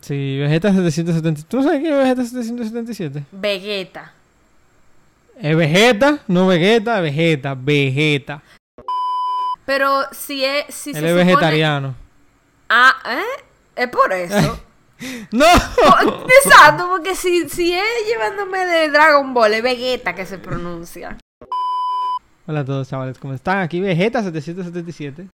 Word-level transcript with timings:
Sí, 0.00 0.38
Vegeta 0.40 0.72
777. 0.72 1.46
¿Tú 1.48 1.62
sabes 1.62 1.80
qué 1.80 1.90
es 1.90 1.96
Vegeta 1.96 2.24
777? 2.24 3.24
Vegeta. 3.30 4.12
Es 5.40 5.56
Vegeta, 5.56 6.18
no 6.26 6.46
Vegeta, 6.48 7.00
Vegeta, 7.00 7.54
Vegeta. 7.54 8.42
Pero 9.64 10.02
si 10.12 10.44
es. 10.44 10.74
Si 10.74 10.90
Él 10.90 10.96
se 10.96 11.04
es 11.06 11.10
supone- 11.12 11.24
vegetariano. 11.24 11.94
Ah, 12.68 12.96
¿eh? 13.08 13.42
Es 13.76 13.88
por 13.88 14.12
eso. 14.12 14.60
¡No! 15.30 15.44
Exacto, 16.44 16.88
porque 16.90 17.14
si, 17.14 17.48
si 17.48 17.72
es 17.74 17.84
llevándome 18.08 18.64
de 18.66 18.88
Dragon 18.90 19.32
Ball, 19.34 19.54
es 19.54 19.62
Vegeta 19.62 20.14
que 20.16 20.26
se 20.26 20.38
pronuncia. 20.38 21.16
Hola 22.48 22.60
a 22.60 22.64
todos, 22.64 22.88
chavales, 22.88 23.18
¿cómo 23.18 23.34
están? 23.34 23.58
Aquí 23.58 23.80
Vegeta 23.80 24.22
777. 24.22 25.28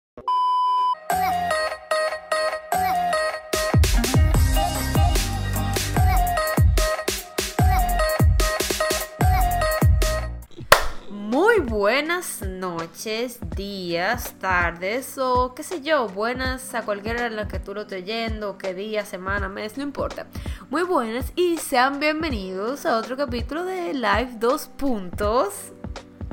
Noches, 12.97 13.39
días, 13.57 14.35
tardes 14.39 15.17
o 15.17 15.55
qué 15.55 15.62
sé 15.62 15.81
yo, 15.81 16.09
buenas 16.09 16.75
a 16.75 16.83
cualquiera 16.83 17.27
en 17.27 17.37
la 17.37 17.48
que 17.48 17.59
tú 17.59 17.73
lo 17.73 17.83
estés 17.83 18.03
oyendo, 18.03 18.59
qué 18.59 18.75
día, 18.75 19.07
semana, 19.07 19.48
mes, 19.48 19.79
no 19.79 19.83
importa. 19.83 20.27
Muy 20.69 20.83
buenas 20.83 21.33
y 21.35 21.57
sean 21.57 22.01
bienvenidos 22.01 22.85
a 22.85 22.98
otro 22.98 23.17
capítulo 23.17 23.65
de 23.65 23.95
Live 23.95 24.33
2 24.39 24.69
Puntos. 24.77 25.73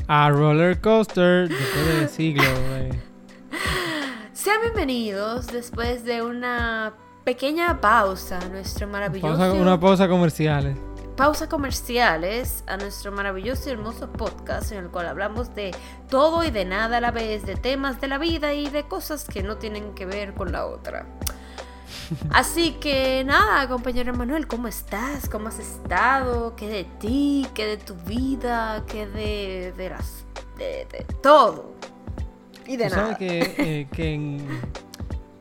A 0.09 0.29
roller 0.31 0.81
coaster 0.81 1.47
después 1.47 1.99
de 2.01 2.07
siglo. 2.09 2.43
Sean 4.33 4.57
bienvenidos 4.61 5.47
después 5.47 6.03
de 6.03 6.23
una 6.23 6.93
pequeña 7.23 7.79
pausa 7.79 8.37
nuestro 8.51 8.85
maravilloso 8.87 9.37
Pausa- 9.37 9.53
una 9.53 9.79
pausa 9.79 10.09
comerciales. 10.09 10.75
Pausa 11.19 11.49
comerciales 11.49 12.63
a 12.65 12.77
nuestro 12.77 13.11
maravilloso 13.11 13.67
y 13.67 13.73
hermoso 13.73 14.09
podcast 14.09 14.71
en 14.71 14.77
el 14.85 14.89
cual 14.89 15.05
hablamos 15.05 15.53
de 15.53 15.75
todo 16.09 16.45
y 16.45 16.49
de 16.49 16.63
nada 16.63 16.99
a 16.99 17.01
la 17.01 17.11
vez, 17.11 17.45
de 17.45 17.57
temas 17.57 17.99
de 17.99 18.07
la 18.07 18.17
vida 18.17 18.53
y 18.53 18.69
de 18.69 18.83
cosas 18.87 19.25
que 19.25 19.43
no 19.43 19.57
tienen 19.57 19.93
que 19.95 20.05
ver 20.05 20.33
con 20.33 20.53
la 20.53 20.65
otra. 20.65 21.05
Así 22.31 22.71
que 22.79 23.25
nada, 23.25 23.67
compañero 23.67 24.13
Manuel, 24.13 24.47
¿cómo 24.47 24.69
estás? 24.69 25.27
¿Cómo 25.27 25.49
has 25.49 25.59
estado? 25.59 26.55
¿Qué 26.55 26.69
de 26.69 26.83
ti? 26.85 27.45
¿Qué 27.53 27.65
de 27.65 27.75
tu 27.75 27.95
vida? 27.95 28.85
¿Qué 28.87 29.05
de, 29.05 29.73
de 29.75 29.89
las... 29.89 30.23
de, 30.57 30.87
de 30.89 31.05
todo? 31.21 31.73
Y 32.65 32.77
de 32.77 32.85
nada. 32.89 33.01
sabes 33.01 33.17
que, 33.17 33.39
eh, 33.57 33.87
que, 33.91 34.13
en- 34.13 34.47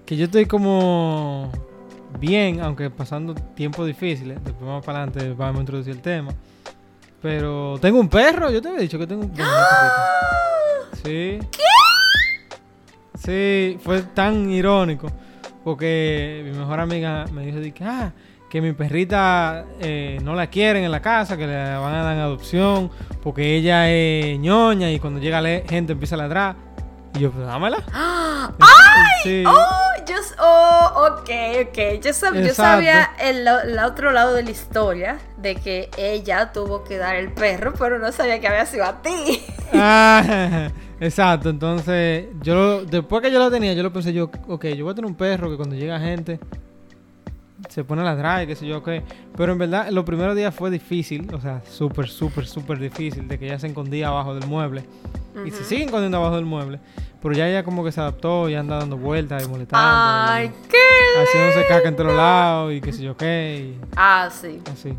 que 0.05 0.17
yo 0.17 0.25
estoy 0.25 0.47
como 0.47 1.53
bien, 2.19 2.61
aunque 2.61 2.91
pasando 2.91 3.35
tiempos 3.35 3.87
difíciles. 3.87 4.43
Después 4.45 4.69
más 4.69 4.85
para 4.85 5.03
adelante 5.03 5.35
vamos 5.35 5.59
a 5.59 5.61
introducir 5.61 5.95
el 5.95 6.03
tema. 6.03 6.33
Pero 7.21 7.79
tengo 7.81 7.99
un 7.99 8.09
perro, 8.09 8.51
yo 8.51 8.63
te 8.63 8.69
había 8.69 8.81
dicho 8.81 8.99
que 8.99 9.07
tengo 9.07 9.23
un 9.25 9.31
una 9.31 9.37
perrita. 9.37 10.99
Sí. 11.03 11.39
Sí, 13.19 13.79
fue 13.83 14.03
tan 14.03 14.51
irónico. 14.51 15.09
Porque 15.65 16.43
mi 16.45 16.57
mejor 16.57 16.81
amiga 16.81 17.25
me 17.33 17.45
dijo 17.45 17.59
de 17.59 17.73
que, 17.73 17.85
ah, 17.85 18.13
que 18.49 18.63
mi 18.63 18.73
perrita 18.73 19.67
eh, 19.81 20.19
no 20.23 20.35
la 20.35 20.47
quieren 20.47 20.85
en 20.85 20.91
la 20.91 21.03
casa, 21.03 21.37
que 21.37 21.47
la 21.47 21.79
van 21.81 21.95
a 21.95 22.03
dar 22.03 22.15
en 22.15 22.21
adopción, 22.21 22.91
porque 23.23 23.57
ella 23.57 23.91
es 23.91 24.39
ñoña 24.39 24.91
y 24.91 24.99
cuando 24.99 25.21
llega 25.21 25.41
la 25.41 25.61
gente 25.69 25.93
empieza 25.93 26.15
a 26.15 26.19
ladrar. 26.19 26.57
Y 27.15 27.21
yo, 27.21 27.33
pues 27.33 27.47
dámela. 27.47 27.85
Sí. 29.23 29.43
Oh, 29.47 29.98
yo, 30.09 30.15
oh, 30.41 31.09
ok, 31.13 31.31
ok. 31.69 31.79
Yo, 32.03 32.11
sab- 32.13 32.35
yo 32.47 32.55
sabía 32.55 33.11
el, 33.21 33.47
el 33.47 33.79
otro 33.79 34.11
lado 34.13 34.35
de 34.35 34.43
la 34.43 34.51
historia 34.51 35.19
de 35.37 35.57
que 35.57 35.91
ella 35.97 36.53
tuvo 36.53 36.85
que 36.85 36.97
dar 36.97 37.17
el 37.17 37.33
perro, 37.33 37.73
pero 37.79 37.99
no 37.99 38.11
sabía 38.13 38.41
que 38.41 38.49
había 38.49 38.67
sido 38.67 38.85
a 38.85 39.03
ti. 39.03 39.43
Ah, 39.73 40.71
exacto, 41.01 41.51
entonces 41.51 42.27
yo 42.43 42.85
después 42.85 43.23
que 43.23 43.31
yo 43.31 43.39
lo 43.39 43.51
tenía, 43.51 43.75
yo 43.75 43.83
lo 43.83 43.93
pensé 43.93 44.13
yo, 44.13 44.31
ok, 44.49 44.65
yo 44.69 44.85
voy 44.85 44.93
a 44.93 44.95
tener 44.95 45.11
un 45.11 45.17
perro 45.17 45.51
que 45.51 45.57
cuando 45.57 45.77
llega 45.77 46.01
gente 46.01 46.41
se 47.69 47.85
pone 47.85 48.03
a 48.03 48.05
ladrar 48.05 48.45
y 48.45 48.47
qué 48.47 48.55
sé 48.57 48.67
yo, 48.67 48.79
ok. 48.79 48.89
Pero 49.37 49.53
en 49.53 49.59
verdad, 49.59 49.89
los 49.91 50.05
primeros 50.05 50.35
días 50.37 50.55
fue 50.55 50.71
difícil, 50.71 51.29
o 51.35 51.41
sea, 51.41 51.61
súper, 51.69 52.09
súper, 52.09 52.47
súper 52.47 52.79
difícil, 52.79 53.27
de 53.29 53.39
que 53.39 53.47
ella 53.47 53.59
se 53.59 53.67
escondía 53.67 54.09
abajo 54.09 54.35
del 54.35 54.47
mueble. 54.47 54.85
Y 55.45 55.51
se 55.53 55.63
sigue 55.65 55.85
escondiendo 55.85 56.17
abajo 56.19 56.35
del 56.37 56.47
mueble. 56.47 56.81
Pero 57.21 57.35
ya 57.35 57.49
ella 57.49 57.65
como 57.65 57.83
que 57.85 57.91
se 57.91 58.01
adaptó, 58.01 58.49
ya 58.49 58.61
anda 58.61 58.79
dando 58.79 58.97
vueltas 58.97 59.45
y 59.45 59.49
molestando. 59.49 59.89
Ay, 60.33 60.47
y 60.47 60.69
qué. 60.69 61.21
haciéndose 61.23 61.67
caca 61.67 61.89
en 61.89 61.97
todos 61.97 62.15
lados 62.15 62.73
y 62.73 62.81
qué 62.81 62.93
sé 62.93 63.03
yo 63.03 63.17
qué, 63.17 63.75
y 63.77 63.81
Ah, 63.97 64.29
sí. 64.31 64.63
así. 64.73 64.97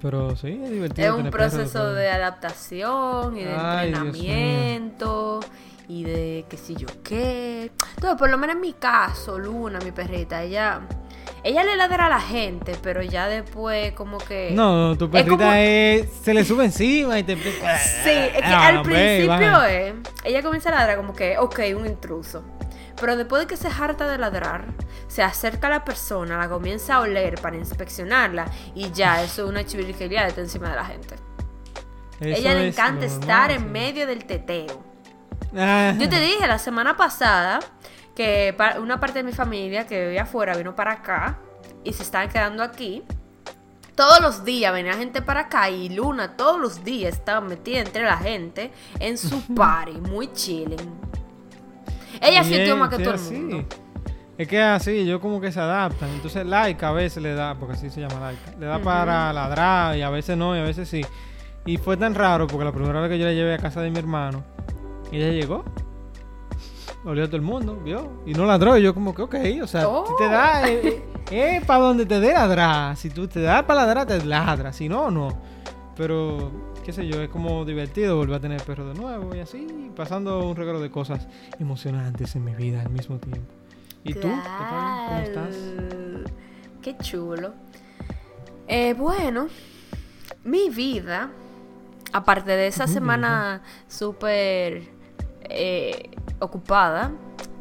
Pero 0.00 0.34
sí, 0.36 0.60
es 0.62 0.70
divertido. 0.70 1.06
Es 1.06 1.10
un 1.12 1.16
tener 1.18 1.32
proceso 1.32 1.92
de 1.92 2.10
adaptación 2.10 3.36
y 3.36 3.44
de 3.44 3.54
Ay, 3.54 3.88
entrenamiento 3.88 5.40
y 5.88 6.04
de 6.04 6.44
qué 6.48 6.56
sé 6.56 6.74
yo 6.74 6.88
qué. 7.04 7.70
Entonces, 7.96 8.18
por 8.18 8.30
lo 8.30 8.38
menos 8.38 8.56
en 8.56 8.60
mi 8.62 8.72
caso, 8.72 9.38
Luna, 9.38 9.78
mi 9.84 9.92
perrita, 9.92 10.42
ella, 10.42 10.80
ella 11.44 11.64
le 11.64 11.76
ladra 11.76 12.06
a 12.06 12.08
la 12.08 12.20
gente, 12.20 12.76
pero 12.82 13.02
ya 13.02 13.26
después 13.28 13.92
como 13.92 14.18
que... 14.18 14.50
No, 14.52 14.88
no, 14.90 14.98
tu 14.98 15.06
Es 15.06 15.10
perrita 15.10 15.36
como- 15.36 15.52
es, 15.54 16.08
se 16.22 16.34
le 16.34 16.44
sube 16.44 16.64
encima 16.64 17.18
y 17.18 17.24
te. 17.24 17.36
Sí, 17.36 17.42
es 18.10 18.32
que 18.32 18.40
Ah, 18.44 18.68
al 18.68 18.76
hombre, 18.78 19.24
principio 19.26 19.62
es, 19.64 19.94
ella 20.24 20.42
comienza 20.42 20.68
a 20.68 20.72
ladrar 20.72 20.96
como 20.98 21.14
que, 21.14 21.36
ok, 21.38 21.60
un 21.76 21.86
intruso. 21.86 22.44
Pero 23.00 23.16
después 23.16 23.40
de 23.42 23.46
que 23.48 23.56
se 23.56 23.68
harta 23.68 24.06
de 24.06 24.18
ladrar, 24.18 24.66
se 25.08 25.22
acerca 25.24 25.66
a 25.66 25.70
la 25.70 25.84
persona, 25.84 26.38
la 26.38 26.48
comienza 26.48 26.96
a 26.96 27.00
oler 27.00 27.40
para 27.40 27.56
inspeccionarla 27.56 28.46
y 28.74 28.92
ya, 28.92 29.22
eso 29.24 29.42
es 29.44 29.48
una 29.50 29.64
chiviriquería 29.64 30.22
de 30.22 30.28
estar 30.28 30.44
encima 30.44 30.70
de 30.70 30.76
la 30.76 30.84
gente. 30.84 31.16
Eso 32.20 32.38
ella 32.40 32.54
le 32.54 32.68
encanta 32.68 33.04
estar 33.06 33.50
en 33.50 33.72
medio 33.72 34.06
del 34.06 34.24
teteo. 34.26 34.80
Ah, 35.56 35.92
Yo 35.98 36.08
te 36.08 36.20
dije 36.20 36.46
la 36.46 36.58
semana 36.58 36.96
pasada 36.96 37.58
que 38.14 38.54
una 38.80 39.00
parte 39.00 39.18
de 39.20 39.24
mi 39.24 39.32
familia 39.32 39.86
que 39.86 40.06
vivía 40.06 40.22
afuera 40.22 40.56
vino 40.56 40.74
para 40.74 40.92
acá 40.92 41.38
y 41.84 41.92
se 41.92 42.02
estaban 42.02 42.28
quedando 42.28 42.62
aquí. 42.62 43.02
Todos 43.94 44.20
los 44.20 44.44
días 44.44 44.72
venía 44.72 44.94
gente 44.94 45.20
para 45.20 45.40
acá 45.40 45.68
y 45.68 45.90
Luna 45.90 46.36
todos 46.36 46.58
los 46.58 46.82
días 46.82 47.14
estaba 47.14 47.40
metida 47.42 47.80
entre 47.80 48.04
la 48.04 48.16
gente 48.16 48.70
en 48.98 49.18
su 49.18 49.42
party, 49.54 49.92
muy 49.92 50.32
chilling. 50.32 50.90
Ella 52.20 52.42
sintió 52.42 52.76
más 52.76 52.88
que 52.88 52.98
todo 52.98 53.10
el 53.10 53.16
así. 53.16 53.34
mundo. 53.34 53.66
Es 54.38 54.48
que 54.48 54.60
así, 54.60 55.04
yo 55.04 55.20
como 55.20 55.40
que 55.40 55.52
se 55.52 55.60
adaptan. 55.60 56.08
Entonces, 56.10 56.46
Laika 56.46 56.88
a 56.88 56.92
veces 56.92 57.22
le 57.22 57.34
da, 57.34 57.54
porque 57.54 57.74
así 57.74 57.90
se 57.90 58.00
llama 58.00 58.18
Laika, 58.18 58.58
le 58.58 58.66
da 58.66 58.78
para 58.78 59.32
ladrar 59.32 59.96
y 59.96 60.02
a 60.02 60.10
veces 60.10 60.36
no, 60.36 60.56
y 60.56 60.60
a 60.60 60.62
veces 60.62 60.88
sí. 60.88 61.04
Y 61.66 61.76
fue 61.76 61.96
tan 61.96 62.14
raro 62.14 62.46
porque 62.46 62.64
la 62.64 62.72
primera 62.72 63.00
vez 63.00 63.10
que 63.10 63.18
yo 63.18 63.26
la 63.26 63.32
llevé 63.32 63.54
a 63.54 63.58
casa 63.58 63.82
de 63.82 63.90
mi 63.90 63.98
hermano, 63.98 64.42
ella 65.12 65.28
llegó, 65.28 65.64
olió 67.04 67.24
a 67.24 67.26
todo 67.26 67.36
el 67.36 67.42
mundo, 67.42 67.80
vio, 67.84 68.22
y 68.26 68.32
no 68.34 68.46
ladró. 68.46 68.76
Y 68.78 68.82
yo, 68.82 68.94
como 68.94 69.14
que, 69.14 69.22
ok, 69.22 69.34
o 69.62 69.66
sea, 69.66 69.88
Oh. 69.88 70.06
si 70.06 70.12
te 70.16 70.28
da, 70.28 70.68
eh, 70.70 71.02
eh, 71.30 71.60
para 71.66 71.80
donde 71.80 72.06
te 72.06 72.20
dé 72.20 72.32
ladrar. 72.32 72.96
Si 72.96 73.10
tú 73.10 73.26
te 73.28 73.40
das 73.42 73.62
para 73.64 73.82
ladrar, 73.86 74.06
te 74.06 74.24
ladra. 74.24 74.72
Si 74.72 74.88
no, 74.88 75.10
no. 75.10 75.28
Pero, 75.96 76.50
qué 76.84 76.92
sé 76.92 77.06
yo, 77.06 77.20
es 77.22 77.28
como 77.28 77.64
divertido 77.64 78.16
volver 78.16 78.36
a 78.36 78.40
tener 78.40 78.62
perro 78.62 78.86
de 78.92 78.94
nuevo 78.94 79.34
y 79.34 79.40
así, 79.40 79.90
pasando 79.94 80.46
un 80.48 80.56
regalo 80.56 80.80
de 80.80 80.90
cosas 80.90 81.26
emocionantes 81.58 82.34
en 82.36 82.44
mi 82.44 82.54
vida 82.54 82.80
al 82.80 82.90
mismo 82.90 83.18
tiempo. 83.18 83.52
¿Y 84.04 84.14
tú? 84.14 84.22
¿Qué 84.22 84.64
tal? 84.68 85.06
¿Cómo 85.08 85.18
estás? 85.20 85.56
Qué 86.80 86.96
chulo. 86.98 87.52
Eh, 88.66 88.94
bueno, 88.94 89.48
mi 90.44 90.70
vida, 90.70 91.30
aparte 92.12 92.50
de 92.52 92.66
esa 92.68 92.86
semana 92.86 93.62
súper 93.86 94.82
eh, 95.54 96.10
ocupada 96.40 97.10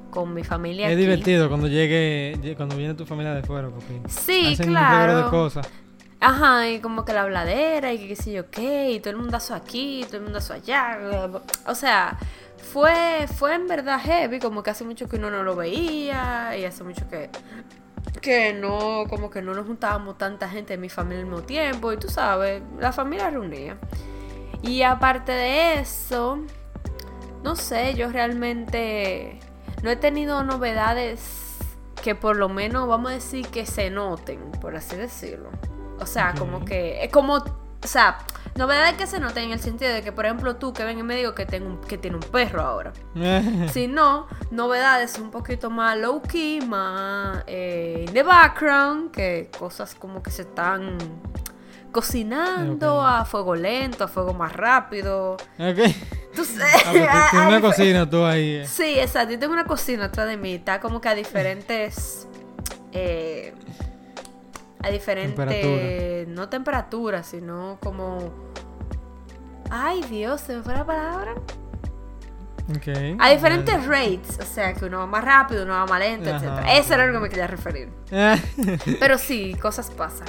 con 0.10 0.34
mi 0.34 0.44
familia. 0.44 0.88
Es 0.88 0.94
aquí. 0.94 1.02
divertido 1.02 1.48
cuando 1.48 1.68
llegue, 1.68 2.36
lle- 2.42 2.56
cuando 2.56 2.76
viene 2.76 2.94
tu 2.96 3.06
familia 3.06 3.34
de 3.34 3.44
fuera, 3.44 3.70
porque 3.70 4.02
Sí, 4.10 4.54
hacen 4.54 4.70
un 4.70 4.76
reguero 4.76 5.16
de 5.16 5.22
claro. 5.22 5.30
cosas. 5.30 5.68
Ajá, 6.20 6.70
y 6.70 6.80
como 6.82 7.04
que 7.06 7.14
la 7.14 7.24
habladera 7.24 7.94
y 7.94 7.98
que 7.98 8.08
qué 8.10 8.16
sé 8.16 8.32
yo 8.32 8.50
qué, 8.52 8.92
y 8.92 9.00
todo 9.00 9.10
el 9.12 9.18
mundazo 9.18 9.56
aquí, 9.56 10.04
todo 10.06 10.18
el 10.18 10.24
mundazo 10.24 10.54
allá. 10.54 11.00
O 11.66 11.74
sea, 11.74 12.18
fue, 12.74 13.26
fue 13.36 13.56
en 13.56 13.68
verdad 13.68 14.00
heavy, 14.00 14.38
como 14.40 14.62
que 14.62 14.70
hace 14.70 14.84
mucho 14.84 15.10
que 15.10 15.16
uno 15.16 15.32
no 15.32 15.42
lo 15.44 15.56
veía 15.56 16.56
y 16.58 16.66
hace 16.66 16.84
mucho 16.84 17.10
que, 17.10 17.30
que 18.22 18.54
no, 18.54 19.06
como 19.10 19.32
que 19.32 19.42
no 19.42 19.54
nos 19.56 19.66
juntábamos 19.66 20.18
tanta 20.20 20.48
gente 20.48 20.74
de 20.74 20.78
mi 20.78 20.90
familia 20.90 21.22
al 21.22 21.26
mismo 21.26 21.42
tiempo, 21.42 21.92
y 21.92 21.98
tú 21.98 22.08
sabes, 22.08 22.62
la 22.80 22.92
familia 22.92 23.30
reunía. 23.32 23.78
Y 24.62 24.84
aparte 24.84 25.32
de 25.32 25.80
eso, 25.80 26.38
no 27.44 27.56
sé, 27.56 27.96
yo 27.96 28.10
realmente 28.10 29.40
no 29.84 29.90
he 29.90 29.96
tenido 29.96 30.44
novedades 30.44 31.58
que 32.02 32.16
por 32.16 32.36
lo 32.36 32.50
menos 32.50 32.88
vamos 32.88 33.12
a 33.12 33.14
decir 33.16 33.48
que 33.48 33.66
se 33.66 33.90
noten, 33.90 34.52
por 34.60 34.76
así 34.76 34.96
decirlo. 34.96 35.50
O 36.00 36.06
sea, 36.06 36.34
como 36.38 36.66
que 36.66 37.04
es 37.04 37.12
como, 37.12 37.36
o 37.36 37.88
sea, 37.88 38.18
novedades 38.56 38.96
que 38.96 39.06
se 39.06 39.20
noten 39.20 39.46
en 39.46 39.52
el 39.52 39.60
sentido 39.60 39.94
de 39.94 40.02
que, 40.02 40.12
por 40.12 40.26
ejemplo, 40.26 40.56
tú 40.56 40.74
que 40.74 40.84
ven 40.84 40.98
y 40.98 41.04
me 41.04 41.16
digo 41.16 41.36
que 41.36 41.46
tengo 41.46 41.80
que 41.82 41.98
tiene 41.98 42.18
un 42.18 42.24
perro 42.24 42.62
ahora. 42.62 42.92
Si 43.72 43.88
no, 43.88 44.28
novedades 44.50 45.20
un 45.20 45.30
poquito 45.30 45.70
más 45.70 45.98
low 45.98 46.22
key, 46.22 46.62
más 46.62 47.44
eh, 47.48 48.06
in 48.08 48.14
the 48.14 48.24
background, 48.24 49.12
que 49.12 49.50
cosas 49.58 49.94
como 49.94 50.24
que 50.24 50.32
se 50.32 50.42
están 50.44 50.98
cocinando 51.92 53.02
a 53.06 53.26
fuego 53.26 53.56
lento, 53.56 54.04
a 54.04 54.08
fuego 54.08 54.34
más 54.34 54.54
rápido. 54.54 55.34
Ok. 55.60 55.78
Tú 56.36 56.46
sé- 56.46 56.62
Ah, 56.64 56.92
tú 56.92 56.92
tienes 57.32 57.34
una 57.48 57.62
cocina 57.62 58.10
tú 58.10 58.24
ahí. 58.26 58.56
eh. 58.58 58.66
Sí, 58.68 58.98
exacto. 59.00 59.34
Yo 59.34 59.40
tengo 59.40 59.54
una 59.54 59.66
cocina 59.66 60.06
atrás 60.06 60.28
de 60.28 60.38
mí. 60.38 60.54
Está 60.56 60.80
como 60.80 61.02
que 61.02 61.10
a 61.10 61.16
diferentes. 61.16 62.28
eh, 62.94 63.54
a 64.84 64.90
diferentes. 64.90 65.36
Temperatura. 65.36 66.34
No 66.34 66.50
temperaturas, 66.50 67.28
sino 67.28 67.78
como. 67.82 68.32
Ay, 69.70 70.02
Dios, 70.10 70.42
se 70.42 70.56
me 70.56 70.64
fue 70.64 70.74
la 70.74 70.86
palabra. 70.86 71.34
Ok. 72.76 72.88
A 73.20 73.30
diferentes 73.30 73.86
rates. 73.86 74.40
O 74.42 74.46
sea, 74.46 74.74
que 74.74 74.86
uno 74.86 75.00
va 75.00 75.06
más 75.08 75.24
rápido, 75.24 75.64
uno 75.64 75.74
va 75.74 75.86
más 75.86 76.00
lento, 76.00 76.30
etc. 76.30 76.44
Eso 76.74 76.94
era 76.94 77.06
lo 77.08 77.14
que 77.14 77.20
me 77.20 77.30
quería 77.30 77.48
referir. 77.48 77.90
Pero 79.00 79.18
sí, 79.18 79.56
cosas 79.62 79.90
pasan. 79.92 80.28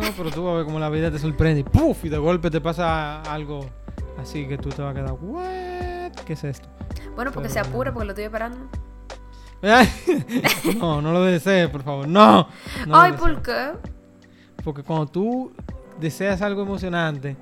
No, 0.00 0.06
pero 0.16 0.30
tú 0.30 0.44
vas 0.44 0.54
a 0.54 0.56
ver 0.58 0.64
cómo 0.64 0.78
la 0.78 0.88
vida 0.88 1.10
te 1.10 1.18
sorprende 1.18 1.60
y 1.60 1.64
¡puf! 1.64 2.04
Y 2.04 2.08
de 2.08 2.18
golpe 2.18 2.50
te 2.50 2.60
pasa 2.60 3.20
algo 3.22 3.66
así 4.18 4.46
que 4.46 4.56
tú 4.58 4.70
te 4.70 4.82
vas 4.82 4.92
a 4.92 4.94
quedar, 4.94 5.12
¿what? 5.20 6.12
¿Qué 6.24 6.32
es 6.34 6.44
esto? 6.44 6.68
Bueno, 7.14 7.30
porque 7.32 7.48
Pero- 7.48 7.64
se 7.64 7.68
apure, 7.70 7.92
porque 7.92 8.06
lo 8.06 8.12
estoy 8.12 8.24
esperando. 8.24 8.58
no, 10.78 11.02
no 11.02 11.12
lo 11.12 11.22
desees, 11.22 11.68
por 11.68 11.82
favor. 11.82 12.08
No. 12.08 12.48
no 12.86 12.98
Ay. 12.98 13.12
¿por 13.12 13.42
qué? 13.42 13.72
Porque 14.64 14.82
cuando 14.82 15.06
tú 15.06 15.52
deseas 16.00 16.40
algo 16.40 16.62
emocionante, 16.62 17.36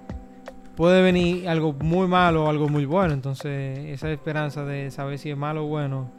puede 0.76 1.00
venir 1.00 1.48
algo 1.48 1.72
muy 1.72 2.08
malo 2.08 2.44
o 2.44 2.48
algo 2.48 2.68
muy 2.68 2.86
bueno. 2.86 3.14
Entonces, 3.14 3.78
esa 3.78 4.10
esperanza 4.10 4.64
de 4.64 4.90
saber 4.90 5.18
si 5.18 5.30
es 5.30 5.36
malo 5.36 5.64
o 5.64 5.68
bueno, 5.68 6.10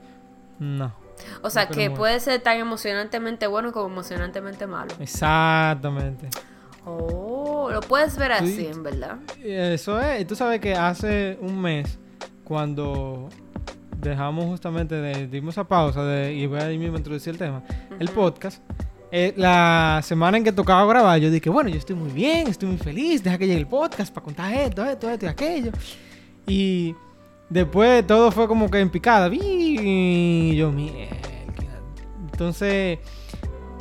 no. 0.60 0.94
O 1.42 1.50
sea, 1.50 1.66
No 1.66 1.72
que 1.72 1.90
puede 1.92 2.20
ser 2.20 2.42
tan 2.42 2.58
emocionantemente 2.58 3.48
bueno 3.48 3.72
como 3.72 3.88
emocionantemente 3.88 4.68
malo. 4.68 4.94
Exactamente. 5.00 6.30
Oh, 6.86 7.70
lo 7.72 7.82
puedes 7.82 8.18
ver 8.18 8.32
así, 8.32 8.56
Sí. 8.56 8.66
en 8.68 8.84
verdad. 8.84 9.18
Eso 9.44 10.00
es. 10.02 10.22
Y 10.22 10.26
tú 10.26 10.36
sabes 10.36 10.60
que 10.60 10.74
hace 10.76 11.38
un 11.42 11.62
mes, 11.62 12.00
cuando 12.44 13.30
dejamos 13.98 14.46
justamente 14.46 14.96
de, 14.96 15.28
dimos 15.28 15.58
a 15.58 15.66
pausa 15.68 16.04
de, 16.04 16.34
y 16.34 16.48
voy 16.48 16.60
a 16.60 16.64
ahí 16.66 16.78
mismo 16.78 16.96
a 16.96 17.00
introducir 17.00 17.34
el 17.34 17.38
tema, 17.38 17.64
el 18.00 18.08
Ujú. 18.08 18.16
podcast, 18.16 18.64
eh, 19.12 19.34
la 19.36 20.00
semana 20.04 20.38
en 20.38 20.44
que 20.44 20.52
tocaba 20.52 20.86
grabar, 20.86 21.20
yo 21.20 21.30
dije, 21.30 21.50
bueno, 21.50 21.70
yo 21.70 21.78
estoy 21.78 21.96
muy 21.96 22.12
bien, 22.12 22.48
estoy 22.48 22.70
muy 22.70 22.78
feliz, 22.78 23.24
deja 23.24 23.38
que 23.38 23.46
llegue 23.48 23.60
el 23.60 23.68
podcast 23.68 24.14
para 24.14 24.24
contar 24.24 24.54
esto, 24.54 24.86
esto, 24.86 25.10
esto 25.10 25.26
y 25.26 25.30
aquello. 25.30 25.72
Y 26.48 26.96
después 27.50 28.06
todo 28.06 28.32
fue 28.32 28.48
como 28.48 28.70
que 28.70 28.80
en 28.80 28.90
picada. 28.90 29.30
Y 29.32 30.56
yo, 30.56 30.72
mierda. 30.72 31.18
Entonces, 32.32 33.00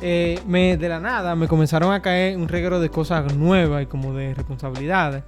eh, 0.01 0.39
me, 0.45 0.77
de 0.77 0.89
la 0.89 0.99
nada 0.99 1.35
me 1.35 1.47
comenzaron 1.47 1.93
a 1.93 2.01
caer 2.01 2.37
un 2.37 2.47
reguero 2.47 2.79
de 2.79 2.89
cosas 2.89 3.33
nuevas 3.35 3.83
y 3.83 3.85
como 3.85 4.13
de 4.13 4.33
responsabilidades. 4.33 5.23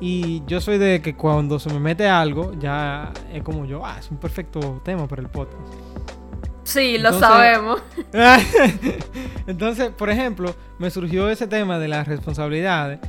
Y 0.00 0.42
yo 0.46 0.60
soy 0.60 0.78
de 0.78 1.02
que 1.02 1.14
cuando 1.14 1.58
se 1.58 1.70
me 1.70 1.78
mete 1.78 2.08
algo, 2.08 2.52
ya 2.58 3.12
es 3.32 3.42
como 3.42 3.66
yo, 3.66 3.84
ah, 3.84 3.96
es 3.98 4.10
un 4.10 4.16
perfecto 4.16 4.80
tema 4.82 5.06
para 5.06 5.20
el 5.20 5.28
podcast. 5.28 5.62
Sí, 6.64 6.98
lo 6.98 7.18
sabemos. 7.18 7.82
Entonces, 9.46 9.90
por 9.90 10.08
ejemplo, 10.08 10.54
me 10.78 10.90
surgió 10.90 11.28
ese 11.28 11.46
tema 11.46 11.78
de 11.78 11.88
las 11.88 12.08
responsabilidades. 12.08 13.00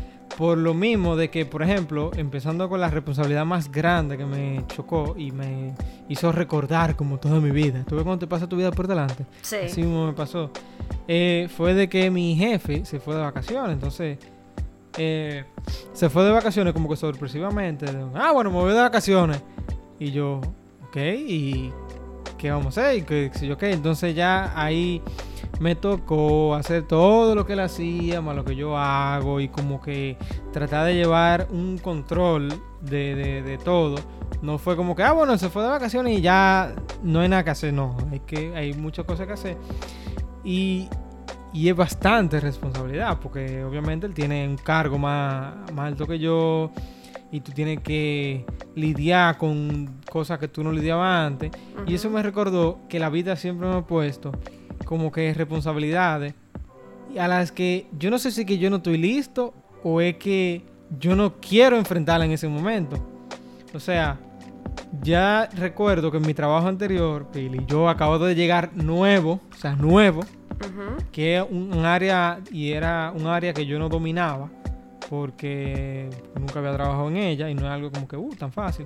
Por 0.41 0.57
lo 0.57 0.73
mismo 0.73 1.15
de 1.15 1.29
que, 1.29 1.45
por 1.45 1.61
ejemplo, 1.61 2.09
empezando 2.15 2.67
con 2.67 2.81
la 2.81 2.89
responsabilidad 2.89 3.45
más 3.45 3.71
grande 3.71 4.17
que 4.17 4.25
me 4.25 4.65
chocó 4.69 5.13
y 5.15 5.31
me 5.31 5.75
hizo 6.09 6.31
recordar 6.31 6.95
como 6.95 7.19
toda 7.19 7.39
mi 7.39 7.51
vida. 7.51 7.85
¿Tú 7.87 7.93
ves 7.93 8.03
cuando 8.03 8.25
te 8.25 8.27
pasa 8.27 8.49
tu 8.49 8.55
vida 8.55 8.71
por 8.71 8.87
delante? 8.87 9.23
Sí. 9.43 9.57
Así 9.65 9.83
mismo 9.83 10.07
me 10.07 10.13
pasó. 10.13 10.49
Eh, 11.07 11.47
fue 11.55 11.75
de 11.75 11.87
que 11.87 12.09
mi 12.09 12.35
jefe 12.35 12.83
se 12.85 12.99
fue 12.99 13.13
de 13.13 13.21
vacaciones. 13.21 13.73
Entonces, 13.73 14.17
eh, 14.97 15.45
se 15.93 16.09
fue 16.09 16.23
de 16.23 16.31
vacaciones 16.31 16.73
como 16.73 16.89
que 16.89 16.95
sorpresivamente. 16.95 17.85
ah, 18.15 18.31
bueno, 18.31 18.49
me 18.49 18.57
voy 18.57 18.73
de 18.73 18.81
vacaciones. 18.81 19.39
Y 19.99 20.09
yo, 20.09 20.41
ok, 20.87 20.97
¿y 21.19 21.71
qué 22.39 22.49
vamos 22.49 22.79
a 22.79 22.81
hacer? 22.81 22.97
Y 22.97 23.01
que, 23.03 23.29
qué 23.31 23.37
sé 23.37 23.45
yo 23.45 23.59
qué. 23.59 23.73
Entonces 23.73 24.15
ya 24.15 24.59
ahí 24.59 25.03
me 25.61 25.75
tocó 25.75 26.55
hacer 26.55 26.83
todo 26.87 27.35
lo 27.35 27.45
que 27.45 27.53
él 27.53 27.59
hacía, 27.59 28.19
más 28.19 28.35
lo 28.35 28.43
que 28.43 28.55
yo 28.55 28.75
hago. 28.77 29.39
Y 29.39 29.47
como 29.47 29.79
que 29.79 30.17
tratar 30.51 30.87
de 30.87 30.95
llevar 30.95 31.47
un 31.51 31.77
control 31.77 32.49
de, 32.81 33.13
de- 33.15 33.41
de 33.43 33.57
todo. 33.59 33.95
No 34.41 34.57
fue 34.57 34.75
como 34.75 34.95
que, 34.95 35.03
ah, 35.03 35.11
bueno, 35.11 35.37
se 35.37 35.49
fue 35.49 35.61
de 35.61 35.69
vacaciones 35.69 36.17
y 36.17 36.21
ya 36.21 36.73
no 37.03 37.19
hay 37.19 37.29
nada 37.29 37.43
que 37.43 37.51
hacer. 37.51 37.73
No, 37.73 37.95
hay, 38.11 38.21
que, 38.21 38.55
hay 38.55 38.73
muchas 38.73 39.05
cosas 39.05 39.27
que 39.27 39.33
hacer. 39.33 39.57
Y, 40.43 40.89
y 41.53 41.69
es 41.69 41.75
bastante 41.75 42.39
responsabilidad, 42.39 43.19
porque 43.21 43.63
obviamente 43.63 44.07
él 44.07 44.15
tiene 44.15 44.47
un 44.47 44.57
cargo 44.57 44.97
más, 44.97 45.53
más 45.73 45.87
alto 45.87 46.07
que 46.07 46.17
yo 46.17 46.71
y 47.31 47.39
tú 47.41 47.51
tienes 47.51 47.81
que 47.81 48.45
lidiar 48.75 49.37
con 49.37 49.99
cosas 50.11 50.39
que 50.39 50.47
tú 50.47 50.63
no 50.63 50.71
lidiabas 50.71 51.27
antes. 51.27 51.51
Y 51.85 51.93
eso 51.93 52.09
me 52.09 52.23
recordó 52.23 52.79
que 52.89 52.97
la 52.99 53.09
vida 53.11 53.35
siempre 53.35 53.67
me 53.67 53.75
ha 53.75 53.81
puesto 53.85 54.31
como 54.85 55.11
que 55.11 55.33
responsabilidades 55.33 56.33
y 57.13 57.17
a 57.17 57.27
las 57.27 57.51
que 57.51 57.87
yo 57.97 58.09
no 58.09 58.17
sé 58.19 58.31
si 58.31 58.45
que 58.45 58.57
yo 58.57 58.69
no 58.69 58.77
estoy 58.77 58.97
listo 58.97 59.53
o 59.83 59.99
es 60.01 60.15
que 60.17 60.63
yo 60.99 61.15
no 61.15 61.35
quiero 61.39 61.77
enfrentarla 61.77 62.25
en 62.25 62.31
ese 62.31 62.47
momento. 62.47 62.97
O 63.73 63.79
sea, 63.79 64.17
ya 65.01 65.49
recuerdo 65.57 66.11
que 66.11 66.17
en 66.17 66.27
mi 66.27 66.33
trabajo 66.33 66.67
anterior, 66.67 67.27
Pili, 67.31 67.65
yo 67.67 67.87
acabo 67.89 68.19
de 68.19 68.35
llegar 68.35 68.71
nuevo, 68.75 69.39
o 69.51 69.55
sea, 69.57 69.75
nuevo, 69.75 70.21
que 71.11 71.37
es 71.37 71.45
un, 71.49 71.73
un 71.73 71.85
área 71.85 72.39
y 72.51 72.71
era 72.71 73.11
un 73.15 73.25
área 73.27 73.53
que 73.53 73.65
yo 73.65 73.79
no 73.79 73.89
dominaba 73.89 74.49
porque 75.09 76.09
nunca 76.39 76.59
había 76.59 76.73
trabajado 76.73 77.09
en 77.09 77.17
ella 77.17 77.49
y 77.49 77.55
no 77.55 77.61
es 77.65 77.71
algo 77.71 77.91
como 77.91 78.07
que 78.07 78.15
uh, 78.15 78.29
tan 78.35 78.51
fácil. 78.51 78.85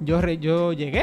Yo, 0.00 0.20
re- 0.20 0.38
yo 0.38 0.72
llegué, 0.72 1.02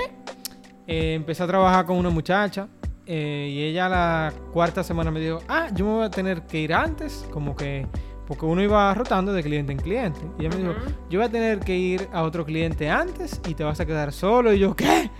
eh, 0.88 1.14
empecé 1.14 1.44
a 1.44 1.48
trabajar 1.48 1.86
con 1.86 1.98
una 1.98 2.10
muchacha 2.10 2.68
eh, 3.14 3.50
y 3.52 3.64
ella 3.64 3.90
la 3.90 4.34
cuarta 4.54 4.86
semana 4.86 5.12
me 5.12 5.20
dijo, 5.20 5.40
ah, 5.50 5.68
yo 5.76 5.84
me 5.84 5.92
voy 5.92 6.06
a 6.06 6.10
tener 6.10 6.44
que 6.44 6.62
ir 6.62 6.74
antes, 6.74 7.28
como 7.30 7.58
que, 7.58 7.86
porque 8.26 8.46
uno 8.46 8.62
iba 8.62 8.94
rotando 8.94 9.34
de 9.34 9.44
cliente 9.44 9.74
en 9.74 9.80
cliente. 9.80 10.22
Y 10.40 10.46
ella 10.46 10.56
me 10.56 10.64
dijo, 10.64 10.76
yo 11.10 11.20
voy 11.20 11.28
a 11.28 11.30
tener 11.30 11.60
que 11.60 11.76
ir 11.76 12.08
a 12.14 12.24
otro 12.24 12.46
cliente 12.46 12.90
antes 12.90 13.42
y 13.46 13.54
te 13.54 13.66
vas 13.66 13.82
a 13.82 13.86
quedar 13.86 14.14
solo. 14.14 14.54
Y 14.54 14.60
yo, 14.60 14.74
¿qué? 14.78 15.12